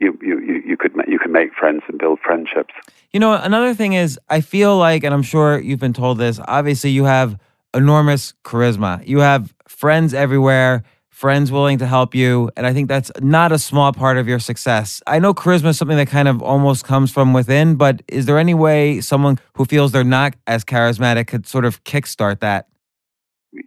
you, 0.00 0.18
you 0.20 0.40
you 0.40 0.62
you 0.66 0.76
could 0.76 0.92
you 1.06 1.18
can 1.18 1.32
make 1.32 1.54
friends 1.54 1.82
and 1.88 1.98
build 1.98 2.18
friendships. 2.24 2.74
You 3.12 3.20
know, 3.20 3.34
another 3.34 3.74
thing 3.74 3.92
is, 3.92 4.18
I 4.28 4.40
feel 4.40 4.76
like, 4.76 5.04
and 5.04 5.14
I'm 5.14 5.22
sure 5.22 5.60
you've 5.60 5.80
been 5.80 5.92
told 5.92 6.18
this. 6.18 6.40
Obviously, 6.46 6.90
you 6.90 7.04
have 7.04 7.38
enormous 7.74 8.34
charisma. 8.44 9.06
You 9.06 9.20
have 9.20 9.54
friends 9.68 10.14
everywhere 10.14 10.82
friends 11.16 11.50
willing 11.50 11.78
to 11.78 11.86
help 11.86 12.14
you. 12.14 12.50
And 12.58 12.66
I 12.66 12.74
think 12.74 12.88
that's 12.88 13.10
not 13.22 13.50
a 13.50 13.58
small 13.58 13.90
part 13.90 14.18
of 14.18 14.28
your 14.28 14.38
success. 14.38 15.02
I 15.06 15.18
know 15.18 15.32
charisma 15.32 15.68
is 15.68 15.78
something 15.78 15.96
that 15.96 16.08
kind 16.08 16.28
of 16.28 16.42
almost 16.42 16.84
comes 16.84 17.10
from 17.10 17.32
within, 17.32 17.76
but 17.76 18.02
is 18.06 18.26
there 18.26 18.38
any 18.38 18.52
way 18.52 19.00
someone 19.00 19.38
who 19.54 19.64
feels 19.64 19.92
they're 19.92 20.04
not 20.04 20.34
as 20.46 20.62
charismatic 20.62 21.28
could 21.28 21.46
sort 21.46 21.64
of 21.64 21.82
kickstart 21.84 22.40
that? 22.40 22.68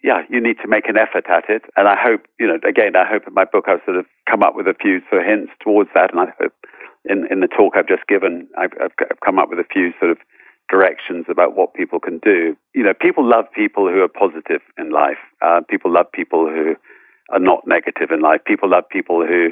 Yeah, 0.04 0.22
you 0.30 0.40
need 0.40 0.58
to 0.62 0.68
make 0.68 0.88
an 0.88 0.96
effort 0.96 1.26
at 1.28 1.50
it. 1.50 1.64
And 1.76 1.88
I 1.88 1.96
hope, 2.00 2.22
you 2.40 2.46
know, 2.46 2.60
again, 2.68 2.96
I 2.96 3.10
hope 3.10 3.24
in 3.26 3.34
my 3.34 3.46
book 3.46 3.66
I've 3.68 3.82
sort 3.84 3.98
of 3.98 4.06
come 4.30 4.44
up 4.44 4.56
with 4.56 4.68
a 4.68 4.76
few 4.80 5.02
sort 5.10 5.24
of 5.24 5.28
hints 5.28 5.52
towards 5.60 5.90
that. 5.96 6.12
And 6.12 6.20
I 6.22 6.32
hope 6.40 6.54
in, 7.06 7.26
in 7.32 7.40
the 7.40 7.48
talk 7.48 7.74
I've 7.76 7.88
just 7.88 8.06
given, 8.08 8.48
I've, 8.60 8.74
I've 8.80 8.94
come 9.26 9.40
up 9.40 9.50
with 9.50 9.58
a 9.58 9.66
few 9.74 9.90
sort 10.00 10.12
of 10.12 10.20
directions 10.70 11.26
about 11.28 11.56
what 11.56 11.74
people 11.74 12.00
can 12.00 12.20
do. 12.20 12.56
You 12.76 12.84
know, 12.84 12.94
people 12.94 13.28
love 13.28 13.46
people 13.56 13.90
who 13.90 14.02
are 14.02 14.08
positive 14.08 14.62
in 14.78 14.92
life. 14.92 15.18
Uh, 15.42 15.62
people 15.68 15.92
love 15.92 16.06
people 16.14 16.46
who 16.46 16.76
are 17.32 17.40
not 17.40 17.68
negative 17.68 18.10
in 18.12 18.22
life. 18.22 18.42
People 18.46 18.70
love 18.70 18.88
people 18.90 19.26
who 19.26 19.50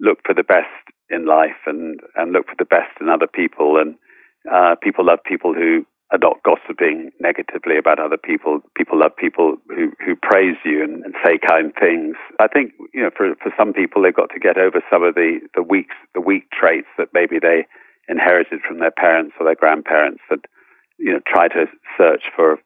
look 0.00 0.18
for 0.26 0.34
the 0.34 0.42
best 0.42 0.70
in 1.10 1.26
life 1.26 1.60
and, 1.66 2.00
and 2.16 2.32
look 2.32 2.46
for 2.46 2.56
the 2.58 2.64
best 2.64 2.90
in 3.00 3.08
other 3.08 3.26
people. 3.26 3.76
And 3.78 3.94
uh, 4.50 4.74
people 4.82 5.06
love 5.06 5.20
people 5.24 5.54
who 5.54 5.86
are 6.12 6.18
not 6.18 6.42
gossiping 6.42 7.10
negatively 7.20 7.78
about 7.78 7.98
other 7.98 8.18
people. 8.18 8.60
People 8.76 8.98
love 8.98 9.16
people 9.16 9.56
who, 9.68 9.92
who 10.04 10.14
praise 10.16 10.56
you 10.64 10.82
and, 10.82 11.04
and 11.04 11.14
say 11.24 11.38
kind 11.38 11.72
things. 11.78 12.16
I 12.38 12.48
think, 12.48 12.72
you 12.92 13.02
know, 13.02 13.10
for, 13.16 13.34
for 13.42 13.52
some 13.56 13.72
people, 13.72 14.02
they've 14.02 14.14
got 14.14 14.30
to 14.30 14.40
get 14.40 14.58
over 14.58 14.82
some 14.90 15.02
of 15.02 15.14
the, 15.14 15.40
the 15.54 15.62
weak, 15.62 15.88
the 16.14 16.20
weak 16.20 16.50
traits 16.50 16.88
that 16.98 17.08
maybe 17.14 17.38
they 17.40 17.66
inherited 18.08 18.60
from 18.66 18.80
their 18.80 18.90
parents 18.90 19.34
or 19.38 19.46
their 19.46 19.54
grandparents 19.54 20.20
and, 20.28 20.44
you 20.98 21.12
know, 21.12 21.20
try 21.26 21.48
to 21.48 21.66
search 21.96 22.24
for 22.34 22.58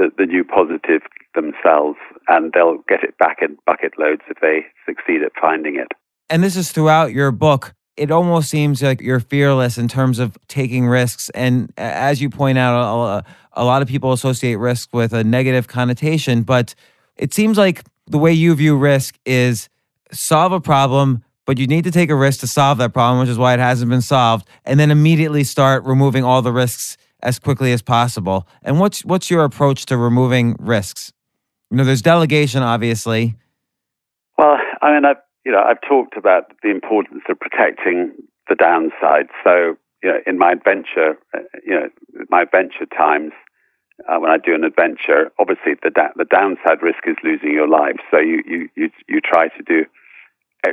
the, 0.00 0.10
the 0.16 0.24
new 0.24 0.42
positive 0.42 1.02
themselves, 1.34 1.98
and 2.26 2.52
they'll 2.54 2.78
get 2.88 3.04
it 3.04 3.16
back 3.18 3.38
in 3.42 3.58
bucket 3.66 3.92
loads 3.98 4.22
if 4.28 4.38
they 4.40 4.64
succeed 4.86 5.22
at 5.22 5.32
finding 5.38 5.76
it. 5.76 5.88
And 6.30 6.42
this 6.42 6.56
is 6.56 6.72
throughout 6.72 7.12
your 7.12 7.30
book. 7.30 7.74
It 7.98 8.10
almost 8.10 8.48
seems 8.48 8.82
like 8.82 9.02
you're 9.02 9.20
fearless 9.20 9.76
in 9.76 9.88
terms 9.88 10.18
of 10.18 10.38
taking 10.48 10.86
risks. 10.86 11.28
And 11.30 11.70
as 11.76 12.22
you 12.22 12.30
point 12.30 12.56
out, 12.56 12.80
a, 12.80 13.24
a 13.52 13.64
lot 13.64 13.82
of 13.82 13.88
people 13.88 14.12
associate 14.12 14.54
risk 14.54 14.88
with 14.94 15.12
a 15.12 15.22
negative 15.22 15.68
connotation, 15.68 16.42
but 16.42 16.74
it 17.16 17.34
seems 17.34 17.58
like 17.58 17.84
the 18.06 18.18
way 18.18 18.32
you 18.32 18.54
view 18.54 18.78
risk 18.78 19.18
is 19.26 19.68
solve 20.12 20.52
a 20.52 20.60
problem, 20.60 21.22
but 21.44 21.58
you 21.58 21.66
need 21.66 21.84
to 21.84 21.90
take 21.90 22.08
a 22.08 22.14
risk 22.14 22.40
to 22.40 22.46
solve 22.46 22.78
that 22.78 22.94
problem, 22.94 23.20
which 23.20 23.28
is 23.28 23.36
why 23.36 23.52
it 23.52 23.60
hasn't 23.60 23.90
been 23.90 24.00
solved, 24.00 24.48
and 24.64 24.80
then 24.80 24.90
immediately 24.90 25.44
start 25.44 25.84
removing 25.84 26.24
all 26.24 26.40
the 26.40 26.52
risks 26.52 26.96
as 27.22 27.38
quickly 27.38 27.72
as 27.72 27.82
possible. 27.82 28.46
And 28.62 28.80
what's 28.80 29.04
what's 29.04 29.30
your 29.30 29.44
approach 29.44 29.86
to 29.86 29.96
removing 29.96 30.56
risks? 30.58 31.12
You 31.70 31.76
know, 31.76 31.84
there's 31.84 32.02
delegation, 32.02 32.62
obviously. 32.62 33.36
Well, 34.38 34.58
I 34.82 34.92
mean, 34.92 35.04
I've 35.04 35.22
you 35.44 35.52
know 35.52 35.62
I've 35.62 35.80
talked 35.88 36.16
about 36.16 36.52
the 36.62 36.70
importance 36.70 37.22
of 37.28 37.38
protecting 37.38 38.12
the 38.48 38.54
downside. 38.54 39.28
So 39.44 39.76
you 40.02 40.10
know, 40.10 40.18
in 40.26 40.38
my 40.38 40.52
adventure, 40.52 41.18
you 41.64 41.74
know, 41.74 41.88
my 42.28 42.42
adventure 42.42 42.86
times, 42.86 43.32
uh, 44.08 44.18
when 44.18 44.30
I 44.30 44.38
do 44.38 44.54
an 44.54 44.64
adventure, 44.64 45.30
obviously 45.38 45.74
the 45.82 45.90
da- 45.90 46.14
the 46.16 46.24
downside 46.24 46.82
risk 46.82 47.06
is 47.06 47.16
losing 47.22 47.52
your 47.52 47.68
life. 47.68 47.96
So 48.10 48.18
you 48.18 48.42
you 48.46 48.68
you, 48.76 48.90
you 49.08 49.20
try 49.20 49.48
to 49.48 49.62
do 49.62 49.84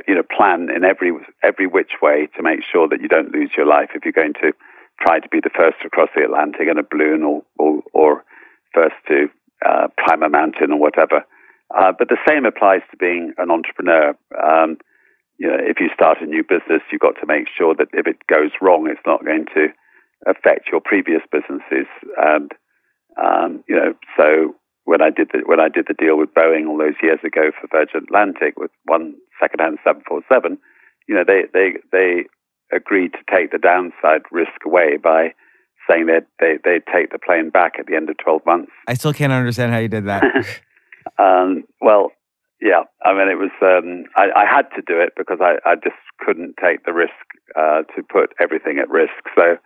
you 0.07 0.15
know 0.15 0.23
plan 0.23 0.69
in 0.75 0.83
every 0.83 1.11
every 1.43 1.67
which 1.67 2.01
way 2.01 2.27
to 2.35 2.43
make 2.43 2.59
sure 2.69 2.87
that 2.87 3.01
you 3.01 3.07
don't 3.07 3.31
lose 3.31 3.51
your 3.55 3.65
life 3.65 3.89
if 3.95 4.03
you're 4.03 4.11
going 4.11 4.33
to 4.33 4.51
try 5.01 5.19
to 5.19 5.29
be 5.29 5.39
the 5.39 5.53
first 5.55 5.77
to 5.81 5.89
cross 5.89 6.09
the 6.15 6.23
Atlantic 6.23 6.67
in 6.69 6.77
a 6.77 6.83
balloon 6.83 7.23
or 7.23 7.43
or, 7.57 7.81
or 7.93 8.23
first 8.73 8.95
to 9.07 9.27
uh, 9.65 9.87
climb 9.99 10.23
a 10.23 10.29
mountain 10.29 10.71
or 10.71 10.79
whatever. 10.79 11.25
Uh, 11.75 11.91
but 11.97 12.07
the 12.07 12.17
same 12.27 12.45
applies 12.45 12.81
to 12.91 12.97
being 12.97 13.33
an 13.37 13.51
entrepreneur. 13.51 14.15
Um, 14.41 14.77
you 15.37 15.47
know, 15.47 15.57
if 15.59 15.79
you 15.79 15.89
start 15.93 16.21
a 16.21 16.25
new 16.25 16.43
business, 16.43 16.81
you've 16.91 17.01
got 17.01 17.15
to 17.19 17.27
make 17.27 17.47
sure 17.55 17.75
that 17.75 17.89
if 17.93 18.07
it 18.07 18.17
goes 18.27 18.51
wrong, 18.61 18.87
it's 18.89 19.05
not 19.05 19.25
going 19.25 19.45
to 19.53 19.67
affect 20.25 20.69
your 20.71 20.81
previous 20.81 21.21
businesses. 21.31 21.87
And 22.17 22.51
um, 23.21 23.63
you 23.67 23.75
know, 23.75 23.93
so 24.15 24.55
when 24.85 25.01
I 25.01 25.09
did 25.09 25.29
the 25.33 25.43
when 25.45 25.59
I 25.59 25.69
did 25.69 25.85
the 25.87 25.93
deal 25.93 26.17
with 26.17 26.33
Boeing 26.33 26.67
all 26.67 26.77
those 26.77 26.97
years 27.03 27.19
ago 27.23 27.51
for 27.59 27.67
Virgin 27.71 28.03
Atlantic 28.03 28.57
with 28.57 28.71
one 28.85 29.15
second-hand 29.39 29.79
747, 29.83 30.57
you 31.07 31.15
know, 31.15 31.23
they 31.27 31.43
they 31.53 31.77
they 31.91 32.25
agreed 32.73 33.13
to 33.13 33.19
take 33.33 33.51
the 33.51 33.57
downside 33.57 34.23
risk 34.31 34.65
away 34.65 34.97
by 34.97 35.33
saying 35.89 36.07
that 36.07 36.27
they 36.39 36.57
they 36.63 36.79
take 36.91 37.11
the 37.11 37.19
plane 37.19 37.49
back 37.49 37.73
at 37.79 37.87
the 37.87 37.95
end 37.95 38.09
of 38.09 38.17
12 38.17 38.45
months. 38.45 38.71
I 38.87 38.93
still 38.93 39.13
can't 39.13 39.31
understand 39.31 39.71
how 39.71 39.79
you 39.79 39.87
did 39.87 40.05
that. 40.05 40.23
um, 41.19 41.63
well, 41.81 42.11
yeah, 42.61 42.83
I 43.05 43.13
mean, 43.13 43.29
it 43.29 43.37
was. 43.37 43.51
Um, 43.61 44.05
I, 44.15 44.41
I, 44.41 44.45
had 44.45 44.65
to 44.75 44.81
do 44.81 44.99
it 44.99 45.13
because 45.15 45.37
I, 45.41 45.57
I 45.63 45.75
just 45.75 45.95
couldn't 46.19 46.55
take 46.61 46.85
the 46.85 46.93
risk 46.93 47.13
uh, 47.55 47.83
to 47.95 48.01
put 48.01 48.33
everything 48.41 48.79
at 48.79 48.89
risk. 48.89 49.13
So, 49.35 49.57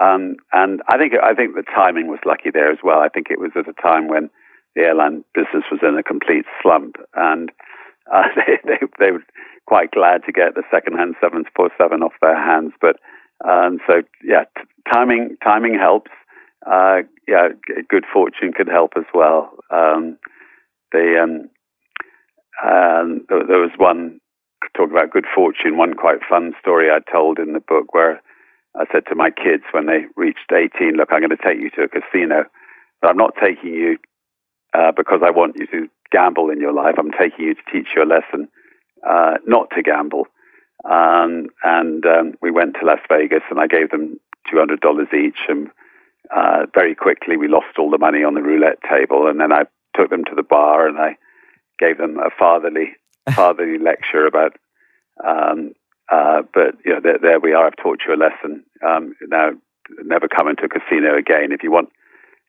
um, 0.00 0.36
and 0.52 0.80
I 0.88 0.96
think 0.96 1.12
I 1.22 1.34
think 1.34 1.54
the 1.54 1.62
timing 1.62 2.08
was 2.08 2.20
lucky 2.24 2.50
there 2.50 2.72
as 2.72 2.78
well. 2.82 3.00
I 3.00 3.08
think 3.08 3.26
it 3.30 3.38
was 3.38 3.52
at 3.56 3.68
a 3.68 3.74
time 3.74 4.08
when 4.08 4.30
the 4.74 4.82
airline 4.82 5.22
business 5.34 5.64
was 5.70 5.80
in 5.82 5.98
a 5.98 6.02
complete 6.02 6.46
slump, 6.62 6.96
and 7.14 7.52
uh, 8.12 8.22
they, 8.36 8.58
they 8.64 8.78
they 8.98 9.10
were 9.12 9.24
quite 9.66 9.90
glad 9.92 10.22
to 10.26 10.32
get 10.32 10.54
the 10.54 10.62
second-hand 10.70 11.14
747 11.20 12.02
off 12.02 12.12
their 12.20 12.36
hands. 12.36 12.72
But 12.80 12.96
um, 13.48 13.78
so 13.86 14.02
yeah, 14.24 14.44
t- 14.56 14.64
timing 14.92 15.36
timing 15.42 15.74
helps. 15.78 16.10
Uh, 16.66 17.02
yeah, 17.26 17.48
g- 17.66 17.82
good 17.88 18.04
fortune 18.12 18.52
could 18.52 18.68
help 18.68 18.92
as 18.96 19.04
well. 19.14 19.50
Um, 19.70 20.18
the 20.92 21.16
um, 21.22 21.48
and 22.62 23.22
there, 23.28 23.46
there 23.46 23.60
was 23.60 23.70
one 23.78 24.20
talk 24.76 24.90
about 24.90 25.10
good 25.10 25.26
fortune. 25.34 25.76
One 25.76 25.94
quite 25.94 26.18
fun 26.28 26.52
story 26.60 26.90
I 26.90 27.00
told 27.10 27.38
in 27.38 27.52
the 27.52 27.60
book 27.60 27.94
where 27.94 28.20
I 28.76 28.84
said 28.92 29.04
to 29.08 29.14
my 29.14 29.30
kids 29.30 29.64
when 29.72 29.86
they 29.86 30.04
reached 30.16 30.52
18, 30.52 30.94
"Look, 30.96 31.08
I'm 31.12 31.20
going 31.20 31.30
to 31.30 31.36
take 31.36 31.60
you 31.60 31.70
to 31.70 31.82
a 31.84 31.88
casino, 31.88 32.44
but 33.00 33.08
I'm 33.10 33.16
not 33.16 33.34
taking 33.40 33.72
you 33.74 33.98
uh, 34.74 34.92
because 34.96 35.20
I 35.24 35.30
want 35.30 35.56
you 35.56 35.66
to 35.68 35.88
gamble 36.10 36.50
in 36.50 36.60
your 36.60 36.72
life. 36.72 36.94
I'm 36.98 37.12
taking 37.12 37.46
you 37.46 37.54
to 37.54 37.60
teach 37.72 37.88
you 37.94 38.02
a 38.02 38.04
lesson 38.04 38.48
uh, 39.08 39.34
not 39.46 39.70
to 39.76 39.82
gamble." 39.82 40.26
Um, 40.84 41.48
and 41.62 42.04
um, 42.06 42.34
we 42.40 42.50
went 42.50 42.74
to 42.80 42.86
Las 42.86 43.00
Vegas, 43.08 43.42
and 43.50 43.60
I 43.60 43.66
gave 43.66 43.90
them 43.90 44.18
$200 44.52 45.14
each, 45.14 45.38
and 45.48 45.68
uh, 46.34 46.66
very 46.74 46.94
quickly 46.94 47.36
we 47.36 47.48
lost 47.48 47.78
all 47.78 47.90
the 47.90 47.98
money 47.98 48.24
on 48.24 48.34
the 48.34 48.42
roulette 48.42 48.78
table, 48.88 49.26
and 49.26 49.40
then 49.40 49.52
I 49.52 49.64
took 49.94 50.10
them 50.10 50.24
to 50.24 50.34
the 50.34 50.42
bar 50.42 50.86
and 50.86 50.98
I 50.98 51.16
gave 51.78 51.98
them 51.98 52.18
a 52.18 52.30
fatherly 52.38 52.92
fatherly 53.34 53.78
lecture 53.78 54.26
about. 54.26 54.56
Um, 55.26 55.72
uh, 56.10 56.42
but 56.54 56.74
you 56.84 56.94
know, 56.94 57.00
there, 57.02 57.18
there, 57.20 57.40
we 57.40 57.52
are. 57.52 57.66
I've 57.66 57.76
taught 57.76 58.00
you 58.06 58.14
a 58.14 58.16
lesson. 58.16 58.64
Um, 58.86 59.14
now, 59.28 59.50
never 60.02 60.28
come 60.28 60.48
into 60.48 60.64
a 60.64 60.68
casino 60.68 61.16
again. 61.16 61.52
If 61.52 61.62
you 61.62 61.70
want, 61.70 61.90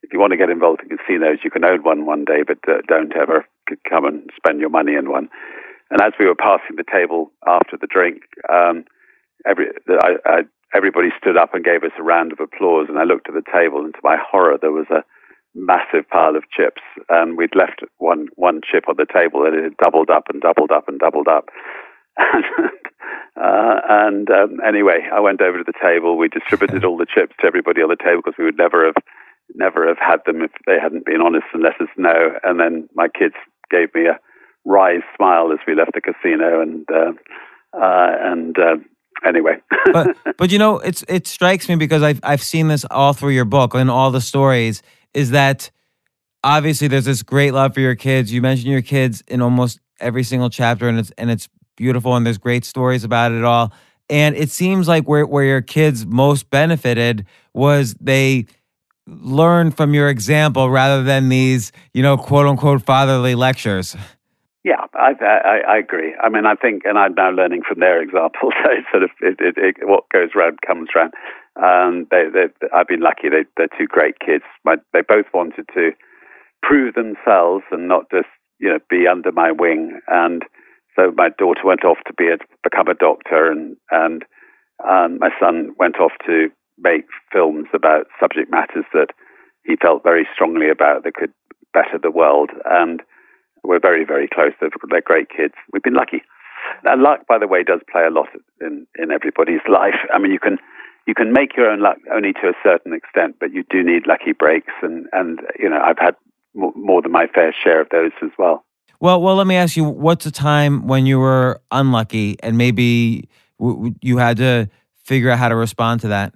if 0.04 0.12
you 0.14 0.20
want 0.20 0.32
to 0.32 0.38
get 0.38 0.49
involved 0.49 0.82
in 0.82 0.97
casinos, 0.97 1.39
you 1.43 1.52
can 1.52 1.66
own 1.66 1.84
one 1.84 2.06
one 2.06 2.26
day, 2.26 2.43
but 2.45 2.58
uh, 2.68 2.82
don't 2.88 3.16
ever 3.16 3.45
come 3.88 4.06
and 4.06 4.30
spend 4.36 4.60
your 4.60 4.70
money 4.70 4.95
in 4.95 5.10
one. 5.10 5.30
And 5.89 6.02
as 6.02 6.14
we 6.20 6.26
were 6.26 6.36
passing 6.36 6.78
the 6.78 6.88
table 6.89 7.32
after 7.45 7.78
the 7.80 7.88
drink, 7.88 8.24
um, 8.52 8.86
every 9.45 9.68
I, 9.89 10.16
I, 10.26 10.38
everybody 10.74 11.10
stood 11.20 11.38
up 11.38 11.54
and 11.54 11.64
gave 11.64 11.84
us 11.84 11.91
a 11.99 12.04
round 12.04 12.32
of 12.32 12.39
applause. 12.39 12.88
And 12.89 12.97
I 12.97 13.04
looked 13.04 13.28
at 13.28 13.36
the 13.36 13.52
table, 13.52 13.84
and 13.84 13.93
to 13.93 13.99
my 14.04 14.18
horror, 14.18 14.58
there 14.60 14.72
was 14.72 14.88
a 14.89 15.04
massive 15.54 16.08
pile 16.10 16.36
of 16.36 16.49
chips, 16.49 16.82
and 17.10 17.38
we'd 17.38 17.56
left 17.56 17.82
one 17.97 18.28
one 18.36 18.62
chip 18.64 18.88
on 18.88 18.95
the 18.97 19.06
table, 19.06 19.45
and 19.45 19.56
it 19.56 19.64
had 19.64 19.78
doubled 19.78 20.10
up 20.10 20.24
and 20.30 20.41
doubled 20.41 20.72
up 20.72 20.88
and 20.88 20.99
doubled 20.99 21.28
up. 21.28 21.49
and, 22.18 22.45
uh, 23.36 23.80
and 23.89 24.30
um, 24.32 24.60
anyway, 24.66 25.08
I 25.14 25.20
went 25.20 25.41
over 25.41 25.58
to 25.58 25.64
the 25.66 25.78
table. 25.82 26.18
We 26.18 26.30
distributed 26.30 26.86
all 26.88 26.97
the 26.97 27.06
chips 27.06 27.36
to 27.41 27.47
everybody 27.47 27.82
on 27.82 27.89
the 27.89 28.02
table 28.02 28.22
because 28.24 28.38
we 28.38 28.45
would 28.45 28.58
never 28.58 28.86
have 28.86 28.95
never 29.56 29.88
have 29.88 29.98
had 29.98 30.20
them 30.26 30.42
if 30.42 30.52
they 30.66 30.78
hadn't 30.82 31.06
been 31.06 31.22
honest 31.22 31.46
and 31.54 31.64
let 31.64 31.80
us 31.82 31.89
know. 31.98 32.34
And 32.44 32.60
then 32.60 32.88
my 32.96 33.08
kids 33.08 33.36
gave 33.70 33.94
me 33.94 34.06
a 34.08 34.20
wry 34.66 35.00
smile 35.16 35.52
as 35.52 35.60
we 35.68 35.76
left 35.76 35.92
the 35.94 36.02
casino, 36.02 36.62
and 36.62 36.86
uh, 36.92 37.12
uh, 37.78 38.16
and 38.22 38.58
uh, 38.58 38.76
anyway. 39.26 39.58
but 39.92 40.16
but 40.38 40.52
you 40.52 40.60
know, 40.60 40.80
it's 40.80 41.04
it 41.08 41.28
strikes 41.28 41.68
me 41.68 41.76
because 41.76 42.04
I've 42.04 42.20
I've 42.24 42.44
seen 42.44 42.68
this 42.68 42.86
all 42.89 43.14
through 43.14 43.32
your 43.32 43.46
book 43.46 43.74
and 43.74 43.89
all 43.89 44.12
the 44.12 44.22
stories 44.22 44.82
is 45.14 45.32
that 45.32 45.70
obviously 46.44 46.88
there's 46.88 47.06
this 47.06 47.24
great 47.24 47.54
love 47.54 47.74
for 47.74 47.80
your 47.80 47.96
kids. 47.96 48.32
You 48.32 48.42
mention 48.42 48.70
your 48.70 48.82
kids 48.82 49.24
in 49.28 49.42
almost 49.42 49.80
every 50.00 50.24
single 50.24 50.50
chapter, 50.50 50.88
and 50.88 51.00
it's 51.00 51.12
and 51.18 51.30
it's 51.30 51.50
beautiful, 51.76 52.16
and 52.16 52.26
there's 52.26 52.38
great 52.38 52.66
stories 52.66 53.04
about 53.04 53.32
it 53.32 53.44
all. 53.44 53.74
And 54.10 54.36
it 54.36 54.50
seems 54.50 54.88
like 54.88 55.06
where 55.06 55.26
where 55.26 55.46
your 55.46 55.62
kids 55.62 56.06
most 56.06 56.50
benefited 56.50 57.26
was 57.54 57.96
they 58.00 58.46
learned 59.08 59.76
from 59.76 59.93
your 59.93 60.10
example 60.10 60.70
rather 60.70 61.04
than 61.04 61.30
these, 61.30 61.72
you 61.93 62.04
know, 62.04 62.18
quote 62.18 62.47
unquote 62.47 62.84
fatherly 62.84 63.36
lectures. 63.36 63.95
Yeah, 64.64 64.86
I, 64.93 65.14
I, 65.20 65.74
I 65.74 65.78
agree. 65.78 66.14
I 66.22 66.30
mean, 66.30 66.45
I 66.45 66.54
think, 66.54 66.84
and 66.86 66.97
I'm 66.97 67.16
now 67.16 67.32
learning 67.32 67.64
from 67.68 67.80
their 67.80 68.02
example. 68.02 68.52
So 68.64 68.70
it's 68.72 68.88
sort 68.91 69.04
of 69.04 69.10
it, 69.22 69.38
it, 69.39 69.56
it, 69.58 69.76
what 69.88 70.08
goes 70.10 70.30
round 70.36 70.60
comes 70.66 70.89
round. 70.95 71.14
Um, 71.56 72.08
they, 72.12 72.26
they, 72.32 72.68
I've 72.74 72.88
been 72.88 73.02
lucky. 73.02 73.30
They, 73.30 73.45
they're 73.58 73.76
two 73.76 73.88
great 73.88 74.20
kids. 74.20 74.43
My, 74.64 74.76
they 74.93 75.02
both 75.02 75.26
wanted 75.34 75.66
to 75.74 75.91
prove 76.62 76.93
themselves 76.93 77.64
and 77.72 77.88
not 77.88 78.06
just 78.12 78.28
you 78.60 78.70
know 78.70 78.78
be 78.89 79.08
under 79.12 79.32
my 79.32 79.52
wing. 79.52 79.99
And 80.08 80.43
so 80.95 81.12
my 81.16 81.30
daughter 81.39 81.62
went 81.66 81.84
off 81.84 81.97
to 82.06 82.14
be 82.14 82.28
a, 82.28 82.38
become 82.64 82.88
a 82.88 82.93
doctor, 82.93 83.52
and 83.52 83.76
and 83.89 84.24
um, 84.88 85.18
my 85.20 85.30
son 85.39 85.72
went 85.80 85.99
off 85.99 86.14
to 86.28 86.49
make 86.82 87.06
films 87.32 87.68
about 87.74 88.08
subject 88.20 88.52
matters 88.52 88.86
that 88.94 89.08
he 89.64 89.76
felt 89.76 90.04
very 90.04 90.28
strongly 90.34 90.70
about 90.70 91.04
that 91.04 91.14
could 91.14 91.34
better 91.74 91.98
the 92.02 92.12
world. 92.12 92.50
And 92.66 93.02
we're 93.64 93.80
very 93.80 94.06
very 94.06 94.28
close. 94.28 94.54
They're, 94.60 94.70
they're 94.90 95.02
great 95.02 95.30
kids. 95.30 95.54
We've 95.72 95.84
been 95.84 95.94
lucky. 95.94 96.24
And 96.84 97.02
luck, 97.02 97.28
by 97.28 97.38
the 97.38 97.48
way, 97.48 97.64
does 97.64 97.82
play 97.92 98.04
a 98.06 98.10
lot 98.10 98.30
in, 98.60 98.86
in 98.98 99.12
everybody's 99.12 99.62
life. 99.72 99.96
I 100.14 100.20
mean, 100.20 100.32
you 100.32 100.40
can 100.40 100.58
you 101.08 101.14
can 101.14 101.34
make 101.34 101.56
your 101.58 101.70
own 101.70 101.82
luck 101.82 101.98
only 102.14 102.34
to 102.34 102.48
a 102.48 102.54
certain 102.64 102.94
extent, 102.94 103.36
but 103.40 103.52
you 103.52 103.64
do 103.70 103.84
need 103.84 104.08
lucky 104.08 104.34
breaks, 104.34 104.74
and 104.82 105.08
and 105.12 105.40
you 105.60 105.70
know 105.70 105.80
I've 105.80 106.00
had 106.00 106.16
more 106.54 107.02
than 107.02 107.12
my 107.12 107.28
fair 107.28 107.54
share 107.64 107.82
of 107.82 107.90
those 107.90 108.12
as 108.22 108.30
well. 108.38 108.66
Well, 109.00 109.22
well, 109.22 109.36
let 109.36 109.48
me 109.48 109.56
ask 109.56 109.76
you: 109.76 109.84
What's 109.84 110.26
a 110.26 110.32
time 110.32 110.88
when 110.88 111.06
you 111.06 111.20
were 111.20 111.62
unlucky, 111.72 112.38
and 112.44 112.58
maybe 112.58 113.30
you 113.60 114.18
had 114.18 114.38
to 114.38 114.70
figure 115.04 115.32
out 115.32 115.40
how 115.40 115.50
to 115.50 115.56
respond 115.56 116.02
to 116.02 116.10
that? 116.10 116.34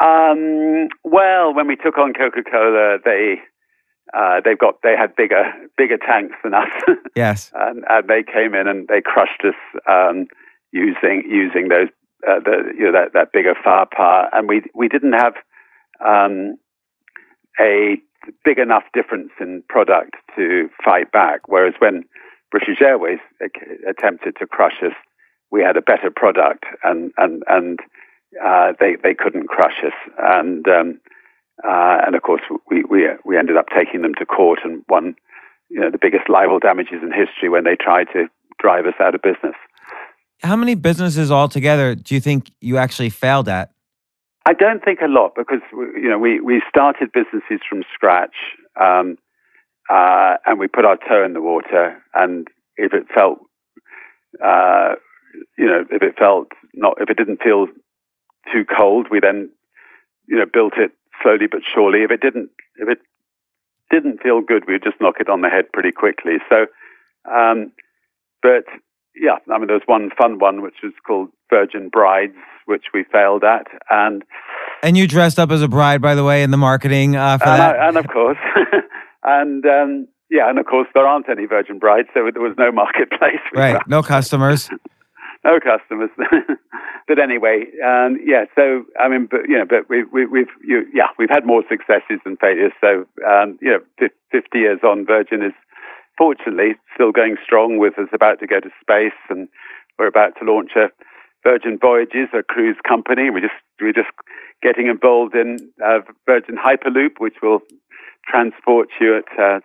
Um, 0.00 0.88
well, 1.04 1.54
when 1.54 1.66
we 1.66 1.76
took 1.76 1.96
on 1.98 2.12
Coca 2.12 2.42
Cola, 2.50 2.98
they 3.04 3.36
uh, 4.14 4.40
they've 4.44 4.58
got 4.58 4.82
they 4.82 4.94
had 4.96 5.16
bigger 5.16 5.44
bigger 5.76 5.98
tanks 5.98 6.36
than 6.44 6.54
us. 6.54 6.68
yes, 7.16 7.50
and, 7.54 7.84
and, 7.88 8.08
they 8.08 8.22
came 8.22 8.54
in 8.54 8.68
and 8.68 8.88
they 8.88 9.00
crushed 9.00 9.42
us 9.44 9.54
um, 9.88 10.26
using 10.72 11.24
using 11.28 11.68
those 11.68 11.88
uh, 12.28 12.40
the 12.40 12.72
you 12.76 12.84
know 12.84 12.92
that, 12.92 13.12
that 13.14 13.32
bigger 13.32 13.54
firepower, 13.62 14.28
and 14.32 14.48
we 14.48 14.62
we 14.74 14.88
didn't 14.88 15.14
have 15.14 15.34
um, 16.04 16.56
a 17.60 17.96
big 18.44 18.58
enough 18.58 18.84
difference 18.92 19.30
in 19.40 19.62
product 19.68 20.14
to 20.36 20.68
fight 20.84 21.10
back. 21.10 21.48
Whereas 21.48 21.74
when 21.78 22.04
British 22.50 22.80
Airways 22.80 23.18
attempted 23.88 24.36
to 24.38 24.46
crush 24.46 24.82
us, 24.82 24.94
we 25.50 25.62
had 25.62 25.76
a 25.76 25.82
better 25.82 26.10
product, 26.14 26.64
and 26.84 27.12
and 27.16 27.42
and 27.48 27.80
uh, 28.44 28.72
they 28.80 28.96
they 29.02 29.14
couldn't 29.14 29.48
crush 29.48 29.84
us, 29.84 29.92
and 30.18 30.66
um, 30.68 31.00
uh, 31.64 31.98
and 32.06 32.14
of 32.14 32.22
course 32.22 32.42
we, 32.70 32.84
we 32.84 33.08
we 33.24 33.36
ended 33.36 33.56
up 33.56 33.66
taking 33.74 34.02
them 34.02 34.14
to 34.14 34.26
court 34.26 34.60
and 34.64 34.84
won 34.88 35.16
you 35.68 35.80
know, 35.80 35.90
the 35.90 35.98
biggest 36.00 36.28
libel 36.28 36.58
damages 36.58 37.02
in 37.02 37.12
history 37.12 37.48
when 37.48 37.64
they 37.64 37.76
tried 37.76 38.06
to 38.12 38.28
drive 38.60 38.86
us 38.86 38.94
out 39.00 39.14
of 39.14 39.22
business. 39.22 39.54
How 40.42 40.56
many 40.56 40.74
businesses 40.74 41.30
altogether 41.30 41.94
do 41.94 42.14
you 42.14 42.20
think 42.20 42.50
you 42.60 42.76
actually 42.76 43.10
failed 43.10 43.48
at? 43.48 43.70
I 44.48 44.52
don't 44.52 44.84
think 44.84 45.00
a 45.00 45.08
lot 45.08 45.32
because 45.34 45.60
you 45.72 46.08
know 46.08 46.18
we, 46.18 46.40
we 46.40 46.62
started 46.68 47.10
businesses 47.12 47.60
from 47.68 47.82
scratch 47.92 48.34
um, 48.80 49.18
uh, 49.90 50.36
and 50.46 50.60
we 50.60 50.68
put 50.68 50.84
our 50.84 50.96
toe 50.96 51.24
in 51.24 51.32
the 51.32 51.40
water 51.40 52.00
and 52.14 52.46
if 52.76 52.92
it 52.92 53.06
felt 53.12 53.38
uh, 54.44 54.94
you 55.58 55.66
know 55.66 55.84
if 55.90 56.02
it 56.02 56.16
felt 56.16 56.48
not 56.74 56.94
if 57.00 57.10
it 57.10 57.16
didn't 57.16 57.42
feel 57.42 57.66
too 58.52 58.64
cold 58.64 59.06
we 59.10 59.20
then 59.20 59.50
you 60.26 60.36
know 60.36 60.46
built 60.50 60.74
it 60.76 60.92
slowly 61.22 61.46
but 61.50 61.60
surely 61.72 62.02
if 62.02 62.10
it 62.10 62.20
didn't 62.20 62.50
if 62.76 62.88
it 62.88 62.98
didn't 63.90 64.22
feel 64.22 64.40
good 64.40 64.64
we'd 64.66 64.82
just 64.82 65.00
knock 65.00 65.16
it 65.20 65.28
on 65.28 65.40
the 65.40 65.48
head 65.48 65.70
pretty 65.72 65.92
quickly 65.92 66.38
so 66.48 66.66
um, 67.30 67.72
but 68.42 68.64
yeah, 69.18 69.36
I 69.52 69.58
mean, 69.58 69.66
there 69.66 69.76
was 69.76 69.82
one 69.86 70.10
fun 70.16 70.38
one 70.38 70.62
which 70.62 70.76
was 70.82 70.92
called 71.06 71.30
Virgin 71.50 71.88
Brides, 71.88 72.36
which 72.66 72.84
we 72.92 73.04
failed 73.10 73.44
at, 73.44 73.66
and 73.90 74.24
and 74.82 74.96
you 74.96 75.08
dressed 75.08 75.38
up 75.38 75.50
as 75.50 75.62
a 75.62 75.68
bride, 75.68 76.02
by 76.02 76.14
the 76.14 76.24
way, 76.24 76.42
in 76.42 76.50
the 76.50 76.56
marketing 76.56 77.16
uh, 77.16 77.38
for 77.38 77.48
and, 77.48 77.60
that. 77.60 77.76
I, 77.76 77.88
and 77.88 77.96
of 77.96 78.08
course, 78.08 78.38
and 79.22 79.64
um, 79.64 80.08
yeah, 80.30 80.48
and 80.48 80.58
of 80.58 80.66
course, 80.66 80.88
there 80.94 81.06
aren't 81.06 81.28
any 81.28 81.46
Virgin 81.46 81.78
Brides, 81.78 82.08
so 82.12 82.28
there 82.32 82.42
was 82.42 82.54
no 82.58 82.70
marketplace. 82.70 83.40
Right, 83.54 83.80
no 83.88 84.02
customers. 84.02 84.68
no 85.46 85.60
customers. 85.60 86.10
but 87.08 87.18
anyway, 87.18 87.64
um, 87.84 88.18
yeah. 88.24 88.44
So 88.54 88.84
I 88.98 89.08
mean, 89.08 89.28
but 89.30 89.48
you 89.48 89.56
know, 89.58 89.64
but 89.68 89.88
we, 89.88 90.04
we, 90.04 90.26
we've 90.26 90.54
you, 90.66 90.84
yeah, 90.92 91.08
we've 91.18 91.30
had 91.30 91.46
more 91.46 91.62
successes 91.70 92.18
than 92.24 92.36
failures. 92.36 92.72
So 92.80 93.06
um, 93.26 93.58
you 93.62 93.70
know, 93.70 94.08
fifty 94.30 94.58
years 94.58 94.80
on, 94.82 95.06
Virgin 95.06 95.42
is 95.42 95.54
fortunately 96.18 96.74
still 96.94 97.12
going 97.12 97.36
strong 97.44 97.78
with 97.78 97.98
us 97.98 98.08
about 98.12 98.40
to 98.40 98.46
go 98.46 98.58
to 98.60 98.70
space 98.80 99.18
and 99.28 99.48
we're 99.98 100.08
about 100.08 100.32
to 100.38 100.44
launch 100.44 100.72
a 100.76 100.88
Virgin 101.42 101.78
Voyages, 101.80 102.28
a 102.34 102.42
cruise 102.42 102.76
company. 102.86 103.30
We're 103.30 103.40
just 103.40 103.60
we're 103.80 103.92
just 103.92 104.10
getting 104.62 104.88
involved 104.88 105.34
in 105.34 105.58
uh, 105.84 106.00
Virgin 106.26 106.56
Hyperloop, 106.56 107.18
which 107.18 107.36
will 107.42 107.60
transport 108.26 108.88
you 109.00 109.18
at 109.18 109.38
uh, 109.38 109.60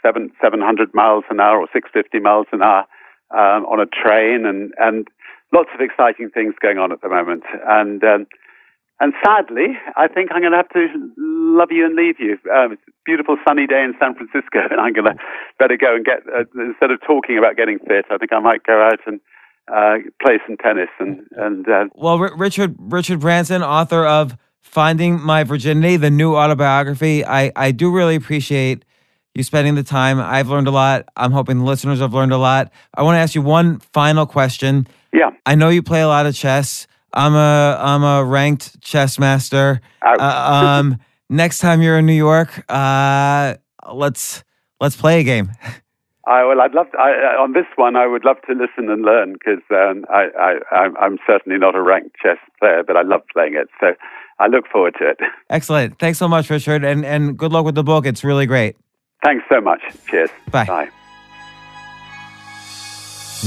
seven 0.00 0.32
seven 0.42 0.60
hundred 0.60 0.94
miles 0.94 1.24
an 1.30 1.38
hour 1.38 1.60
or 1.60 1.68
six 1.72 1.90
fifty 1.92 2.18
miles 2.18 2.46
an 2.52 2.62
hour 2.62 2.86
um, 3.32 3.64
on 3.66 3.80
a 3.80 3.86
train, 3.86 4.46
and 4.46 4.72
and 4.78 5.08
lots 5.52 5.70
of 5.74 5.80
exciting 5.80 6.30
things 6.30 6.54
going 6.60 6.78
on 6.78 6.92
at 6.92 7.00
the 7.00 7.08
moment. 7.08 7.44
And 7.66 8.02
um, 8.04 8.26
and 9.02 9.14
sadly, 9.24 9.76
I 9.96 10.06
think 10.06 10.30
I'm 10.30 10.42
going 10.42 10.52
to 10.52 10.58
have 10.58 10.68
to 10.70 10.86
love 11.18 11.72
you 11.72 11.84
and 11.84 11.96
leave 11.96 12.20
you. 12.20 12.38
Um, 12.54 12.74
it's 12.74 12.82
a 12.88 12.92
beautiful 13.04 13.36
sunny 13.46 13.66
day 13.66 13.82
in 13.82 13.94
San 13.98 14.14
Francisco, 14.14 14.60
and 14.70 14.80
I'm 14.80 14.92
going 14.92 15.06
to 15.06 15.16
better 15.58 15.76
go 15.76 15.96
and 15.96 16.04
get, 16.04 16.22
uh, 16.32 16.44
instead 16.54 16.92
of 16.92 17.00
talking 17.04 17.36
about 17.36 17.56
getting 17.56 17.80
fit, 17.80 18.04
I 18.12 18.18
think 18.18 18.32
I 18.32 18.38
might 18.38 18.62
go 18.62 18.80
out 18.80 19.00
and 19.04 19.20
uh, 19.66 20.08
play 20.24 20.38
some 20.46 20.56
tennis. 20.56 20.88
And, 21.00 21.26
and 21.32 21.68
uh, 21.68 21.86
Well, 21.96 22.14
R- 22.16 22.36
Richard, 22.36 22.76
Richard 22.78 23.18
Branson, 23.18 23.64
author 23.64 24.06
of 24.06 24.36
Finding 24.60 25.20
My 25.20 25.42
Virginity, 25.42 25.96
the 25.96 26.10
new 26.10 26.36
autobiography, 26.36 27.24
I, 27.24 27.50
I 27.56 27.72
do 27.72 27.90
really 27.90 28.14
appreciate 28.14 28.84
you 29.34 29.42
spending 29.42 29.74
the 29.74 29.82
time. 29.82 30.20
I've 30.20 30.48
learned 30.48 30.68
a 30.68 30.70
lot. 30.70 31.08
I'm 31.16 31.32
hoping 31.32 31.58
the 31.58 31.64
listeners 31.64 32.00
have 32.00 32.12
learned 32.12 32.32
a 32.32 32.38
lot. 32.38 32.70
I 32.94 33.02
want 33.02 33.16
to 33.16 33.20
ask 33.20 33.34
you 33.34 33.42
one 33.42 33.78
final 33.78 34.26
question. 34.26 34.86
Yeah. 35.12 35.30
I 35.46 35.54
know 35.54 35.68
you 35.68 35.82
play 35.82 36.02
a 36.02 36.08
lot 36.08 36.26
of 36.26 36.34
chess. 36.34 36.86
I'm 37.14 37.34
a 37.34 37.78
I'm 37.80 38.02
a 38.02 38.24
ranked 38.24 38.80
chess 38.80 39.18
master. 39.18 39.80
Uh, 40.02 40.20
um, 40.80 40.98
next 41.28 41.58
time 41.58 41.82
you're 41.82 41.98
in 41.98 42.06
New 42.06 42.12
York, 42.12 42.64
uh, 42.70 43.54
let's 43.92 44.44
let's 44.80 44.96
play 44.96 45.20
a 45.20 45.24
game. 45.24 45.52
I 46.24 46.44
well, 46.44 46.60
I'd 46.60 46.72
love 46.72 46.90
to, 46.92 46.98
I, 46.98 47.10
on 47.42 47.52
this 47.52 47.66
one. 47.74 47.96
I 47.96 48.06
would 48.06 48.24
love 48.24 48.36
to 48.46 48.52
listen 48.52 48.88
and 48.88 49.02
learn 49.02 49.32
because 49.32 49.62
um, 49.70 50.04
I, 50.08 50.28
I 50.70 50.88
I'm 51.00 51.18
certainly 51.26 51.58
not 51.58 51.74
a 51.74 51.82
ranked 51.82 52.16
chess 52.22 52.38
player, 52.60 52.84
but 52.86 52.96
I 52.96 53.02
love 53.02 53.22
playing 53.32 53.54
it. 53.54 53.68
So 53.80 53.94
I 54.38 54.46
look 54.46 54.68
forward 54.68 54.94
to 55.00 55.10
it. 55.10 55.18
Excellent. 55.50 55.98
Thanks 55.98 56.18
so 56.18 56.28
much, 56.28 56.48
Richard, 56.48 56.84
and 56.84 57.04
and 57.04 57.36
good 57.36 57.52
luck 57.52 57.64
with 57.64 57.74
the 57.74 57.82
book. 57.82 58.06
It's 58.06 58.22
really 58.22 58.46
great. 58.46 58.76
Thanks 59.22 59.44
so 59.48 59.60
much. 59.60 59.82
Cheers. 60.08 60.30
Bye. 60.50 60.64
Bye. 60.64 60.88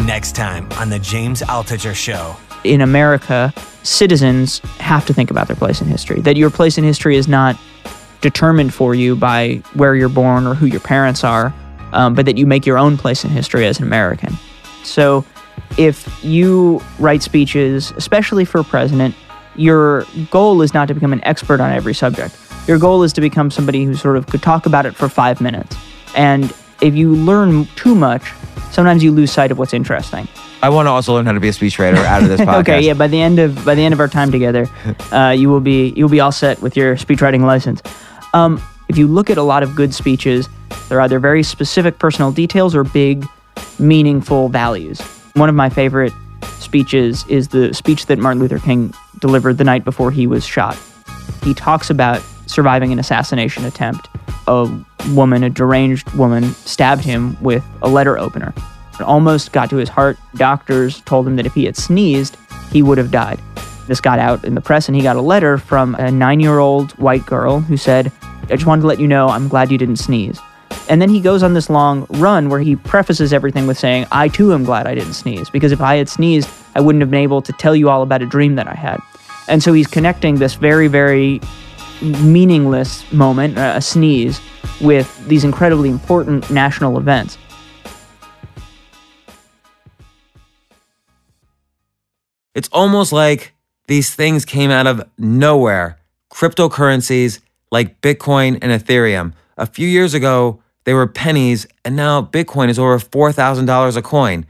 Next 0.05 0.36
time 0.36 0.69
on 0.73 0.89
the 0.89 0.99
James 0.99 1.41
Altucher 1.41 1.95
Show 1.95 2.36
in 2.65 2.82
America, 2.82 3.53
citizens 3.84 4.59
have 4.80 5.05
to 5.05 5.13
think 5.13 5.32
about 5.32 5.47
their 5.47 5.55
place 5.55 5.82
in 5.82 5.88
history. 5.88 6.19
That 6.19 6.36
your 6.36 6.49
place 6.49 6.78
in 6.78 6.84
history 6.84 7.15
is 7.15 7.28
not 7.28 7.57
determined 8.21 8.73
for 8.73 8.95
you 8.95 9.15
by 9.15 9.61
where 9.73 9.95
you're 9.95 10.09
born 10.09 10.47
or 10.47 10.55
who 10.55 10.65
your 10.65 10.80
parents 10.80 11.23
are, 11.23 11.53
um, 11.93 12.15
but 12.15 12.26
that 12.26 12.38
you 12.38 12.45
make 12.45 12.65
your 12.65 12.78
own 12.78 12.97
place 12.97 13.23
in 13.23 13.30
history 13.30 13.65
as 13.65 13.80
an 13.80 13.86
American. 13.86 14.36
So, 14.84 15.23
if 15.78 16.23
you 16.23 16.82
write 16.99 17.21
speeches, 17.21 17.91
especially 17.91 18.45
for 18.45 18.59
a 18.59 18.63
president, 18.63 19.15
your 19.55 20.05
goal 20.32 20.61
is 20.61 20.73
not 20.73 20.88
to 20.88 20.93
become 20.93 21.13
an 21.13 21.23
expert 21.23 21.59
on 21.59 21.71
every 21.71 21.93
subject. 21.93 22.36
Your 22.68 22.80
goal 22.80 23.03
is 23.03 23.13
to 23.13 23.22
become 23.22 23.51
somebody 23.51 23.86
who 23.86 23.95
sort 23.95 24.18
of 24.18 24.28
could 24.28 24.41
talk 24.41 24.66
about 24.66 24.86
it 24.86 24.95
for 24.95 25.07
five 25.07 25.39
minutes. 25.39 25.76
And 26.16 26.53
if 26.82 26.95
you 26.95 27.16
learn 27.16 27.66
too 27.76 27.93
much, 27.93 28.32
sometimes 28.72 29.03
you 29.03 29.11
lose 29.11 29.32
sight 29.32 29.51
of 29.51 29.59
what's 29.59 29.74
interesting. 29.74 30.28
I 30.61 30.70
want 30.70 30.88
to 30.88 30.89
also 30.91 31.13
learn 31.13 31.26
how 31.26 31.34
to 31.34 31.39
be 31.39 31.49
a 31.49 31.51
speechwriter 31.51 31.97
out 31.97 32.24
of 32.24 32.30
this 32.30 32.41
podcast. 32.41 32.61
okay, 32.61 32.82
yeah. 32.82 32.93
By 32.93 33.07
the 33.07 33.22
end 33.22 33.38
of 33.39 33.63
by 33.63 33.76
the 33.76 33.84
end 33.84 33.93
of 33.93 33.99
our 33.99 34.07
time 34.07 34.32
together, 34.32 34.68
uh, 35.11 35.36
you 35.38 35.49
will 35.49 35.59
be 35.59 35.93
you'll 35.95 36.09
be 36.09 36.20
all 36.20 36.32
set 36.32 36.61
with 36.61 36.76
your 36.76 36.95
speechwriting 36.95 37.41
license. 37.41 37.82
Um, 38.34 38.61
if 38.88 38.97
you 38.97 39.07
look 39.07 39.30
at 39.30 39.38
a 39.38 39.43
lot 39.43 39.63
of 39.63 39.76
good 39.76 39.93
speeches, 39.93 40.49
they're 40.89 41.01
either 41.01 41.20
very 41.20 41.43
specific 41.43 41.99
personal 41.99 42.32
details 42.32 42.76
or 42.76 42.84
big, 42.84 43.26
meaningful 43.80 44.49
values. 44.49 45.01
One 45.34 45.49
of 45.49 45.55
my 45.55 45.70
favorite 45.70 46.13
speeches 46.59 47.26
is 47.28 47.49
the 47.49 47.74
speech 47.74 48.07
that 48.07 48.18
Martin 48.20 48.41
Luther 48.41 48.59
King 48.59 48.93
delivered 49.20 49.57
the 49.57 49.63
night 49.63 49.84
before 49.86 50.11
he 50.11 50.28
was 50.28 50.45
shot. 50.45 50.78
He 51.43 51.53
talks 51.53 51.89
about 51.89 52.24
surviving 52.48 52.91
an 52.91 53.00
assassination 53.00 53.66
attempt. 53.66 54.08
A 54.48 54.70
woman, 55.12 55.43
a 55.43 55.50
deranged 55.50 56.10
woman, 56.12 56.43
stabbed 56.54 57.04
him 57.04 57.41
with 57.41 57.64
a 57.82 57.89
letter 57.89 58.18
opener. 58.18 58.54
It 58.93 59.02
almost 59.02 59.52
got 59.52 59.70
to 59.72 59.76
his 59.76 59.89
heart. 59.89 60.18
Doctors 60.36 61.02
told 61.02 61.28
him 61.28 61.36
that 61.36 61.46
if 61.46 61.54
he 61.54 61.66
had 61.66 61.76
sneezed, 61.76 62.38
he 62.72 62.82
would 62.82 62.98
have 62.98 63.12
died. 63.12 63.39
This 63.88 64.02
got 64.02 64.20
out 64.20 64.43
in 64.46 64.56
the 64.56 64.62
press, 64.62 64.88
and 64.88 64.96
he 64.96 65.04
got 65.04 65.16
a 65.16 65.22
letter 65.22 65.58
from 65.58 65.96
a 65.96 66.10
nine 66.12 66.39
year 66.39 66.60
old 66.60 66.91
white 66.93 67.26
girl 67.26 67.60
who 67.60 67.78
said, 67.78 68.12
I 68.43 68.56
just 68.56 68.66
wanted 68.66 68.82
to 68.82 68.88
let 68.88 69.00
you 69.00 69.08
know 69.08 69.30
I'm 69.30 69.48
glad 69.48 69.72
you 69.72 69.78
didn't 69.78 69.98
sneeze. 69.98 70.39
And 70.88 71.02
then 71.02 71.10
he 71.10 71.20
goes 71.20 71.43
on 71.43 71.54
this 71.54 71.70
long 71.70 72.06
run 72.12 72.50
where 72.50 72.60
he 72.60 72.76
prefaces 72.76 73.34
everything 73.34 73.68
with 73.68 73.78
saying, 73.78 74.06
I 74.12 74.28
too 74.28 74.54
am 74.54 74.64
glad 74.64 74.88
I 74.88 74.96
didn't 74.96 75.14
sneeze, 75.14 75.50
because 75.50 75.72
if 75.72 75.82
I 75.82 75.96
had 75.96 76.10
sneezed, 76.10 76.50
I 76.76 76.82
wouldn't 76.82 77.02
have 77.02 77.12
been 77.12 77.22
able 77.22 77.41
to 77.41 77.54
tell 77.54 77.76
you 77.76 77.89
all 77.89 78.02
about 78.02 78.22
a 78.22 78.26
dream 78.26 78.56
that 78.56 78.68
I 78.68 78.76
had. 78.76 79.00
And 79.48 79.62
so 79.62 79.74
he's 79.74 79.88
connecting 79.88 80.36
this 80.36 80.56
very, 80.56 80.88
very 80.88 81.41
meaningless 82.02 83.10
moment, 83.12 83.58
uh, 83.58 83.74
a 83.76 83.82
sneeze, 83.82 84.41
with 84.82 85.26
these 85.28 85.43
incredibly 85.43 85.89
important 85.89 86.50
national 86.50 86.98
events. 86.98 87.38
It's 92.54 92.70
almost 92.72 93.12
like 93.12 93.54
these 93.88 94.14
things 94.16 94.46
came 94.46 94.72
out 94.72 94.88
of 94.88 95.08
nowhere. 95.18 96.00
Cryptocurrencies 96.32 97.39
like 97.72 98.02
Bitcoin 98.02 98.58
and 98.62 98.72
Ethereum. 98.72 99.34
A 99.58 99.66
few 99.66 99.88
years 99.88 100.14
ago, 100.14 100.62
they 100.86 100.93
were 100.93 101.08
pennies, 101.08 101.68
and 101.84 101.96
now 101.96 102.22
Bitcoin 102.22 102.70
is 102.70 102.80
over 102.80 103.00
$4,000 103.00 103.98
a 103.98 104.02
coin. 104.02 104.46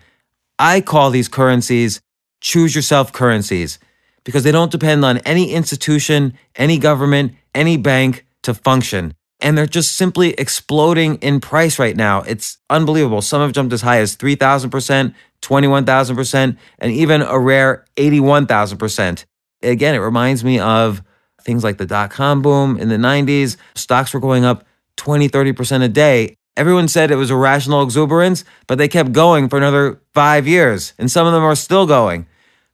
I 0.59 0.81
call 0.81 1.09
these 1.09 1.27
currencies 1.27 2.01
choose 2.45 2.75
yourself 2.75 3.11
currencies 3.11 3.79
because 4.25 4.43
they 4.43 4.51
don't 4.51 4.71
depend 4.71 5.05
on 5.05 5.19
any 5.19 5.53
institution, 5.53 6.37
any 6.57 6.77
government, 6.77 7.33
any 7.53 7.77
bank 7.77 8.25
to 8.43 8.53
function. 8.53 9.13
And 9.39 9.57
they're 9.57 9.65
just 9.65 9.95
simply 9.95 10.33
exploding 10.33 11.15
in 11.15 11.39
price 11.39 11.79
right 11.79 11.95
now. 11.95 12.21
It's 12.21 12.57
unbelievable. 12.69 13.21
Some 13.21 13.41
have 13.41 13.53
jumped 13.53 13.71
as 13.71 13.81
high 13.81 13.99
as 13.99 14.17
3,000%, 14.17 15.13
21,000%, 15.41 16.57
and 16.79 16.91
even 16.91 17.21
a 17.21 17.39
rare 17.39 17.85
81,000%. 17.97 19.25
Again, 19.61 19.95
it 19.95 19.99
reminds 19.99 20.43
me 20.43 20.59
of 20.59 21.01
things 21.41 21.63
like 21.63 21.77
the 21.77 21.85
dot 21.85 22.09
com 22.09 22.41
boom 22.41 22.77
in 22.77 22.89
the 22.89 22.97
90s. 22.97 23.57
Stocks 23.75 24.13
were 24.13 24.19
going 24.19 24.43
up 24.43 24.65
20, 24.97 25.29
30% 25.29 25.83
a 25.83 25.89
day. 25.89 26.35
Everyone 26.57 26.87
said 26.87 27.11
it 27.11 27.17
was 27.17 27.31
irrational 27.31 27.83
exuberance, 27.83 28.45
but 28.67 28.77
they 28.77 28.87
kept 28.87 29.11
going 29.11 29.49
for 29.49 29.57
another 29.57 29.99
five 30.13 30.47
years, 30.47 30.93
and 30.97 31.11
some 31.11 31.27
of 31.27 31.33
them 31.33 31.43
are 31.43 31.55
still 31.55 31.85
going. 31.85 32.25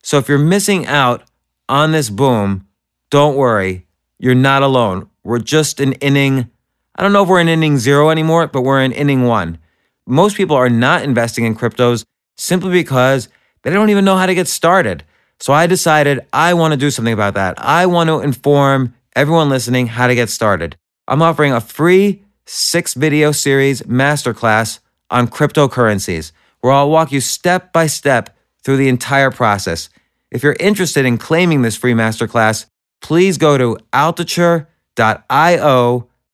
So 0.04 0.18
if 0.20 0.30
you're 0.30 0.38
missing 0.38 0.86
out 0.86 1.24
on 1.72 1.94
this 1.94 2.10
boom, 2.10 2.68
don't 3.10 3.38
worry. 3.38 3.88
You're 4.20 4.36
not 4.36 4.62
alone. 4.62 5.10
We're 5.24 5.40
just 5.40 5.80
in 5.80 5.94
inning, 5.94 6.52
I 6.96 7.02
don't 7.02 7.14
know 7.14 7.24
if 7.24 7.30
we're 7.30 7.40
in 7.40 7.48
inning 7.48 7.78
zero 7.78 8.10
anymore, 8.10 8.48
but 8.48 8.64
we're 8.64 8.84
in 8.84 8.92
inning 8.92 9.24
one. 9.24 9.58
Most 10.06 10.36
people 10.36 10.56
are 10.56 10.70
not 10.70 11.04
investing 11.04 11.46
in 11.46 11.56
cryptos 11.56 12.04
simply 12.36 12.72
because 12.72 13.30
they 13.64 13.72
don't 13.72 13.90
even 13.90 14.04
know 14.04 14.18
how 14.18 14.26
to 14.26 14.36
get 14.36 14.50
started. 14.50 15.06
So 15.40 15.54
I 15.54 15.66
decided 15.66 16.20
I 16.34 16.54
want 16.54 16.74
to 16.74 16.78
do 16.78 16.92
something 16.92 17.14
about 17.14 17.36
that. 17.36 17.56
I 17.58 17.86
want 17.86 18.10
to 18.10 18.20
inform 18.20 18.94
everyone 19.16 19.50
listening 19.50 19.88
how 19.88 20.08
to 20.08 20.16
get 20.16 20.30
started. 20.30 20.76
I'm 21.08 21.22
offering 21.22 21.54
a 21.54 21.62
free 21.62 22.22
six 22.46 22.96
video 22.96 23.32
series 23.32 23.82
masterclass 23.84 24.80
on 25.10 25.30
cryptocurrencies, 25.30 26.34
where 26.60 26.74
I'll 26.74 26.90
walk 26.90 27.14
you 27.14 27.22
step 27.22 27.72
by 27.72 27.88
step 27.88 28.36
through 28.62 28.78
the 28.78 28.90
entire 28.90 29.32
process. 29.32 29.90
If 30.32 30.44
you're 30.44 30.56
interested 30.60 31.06
in 31.06 31.18
claiming 31.18 31.62
this 31.62 31.76
free 31.76 31.94
masterclass, 31.94 32.66
please 33.02 33.38
go 33.38 33.58
to 33.58 33.78
altucher.io. 33.92 34.68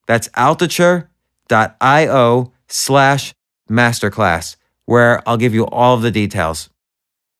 That's 0.06 0.28
altucher.io 0.30 1.08
slash 2.70 3.34
masterclass, 3.70 4.56
where 4.86 5.28
I'll 5.28 5.38
give 5.38 5.54
you 5.56 5.66
all 5.66 5.96
of 5.96 6.04
the 6.04 6.12
details. 6.12 6.70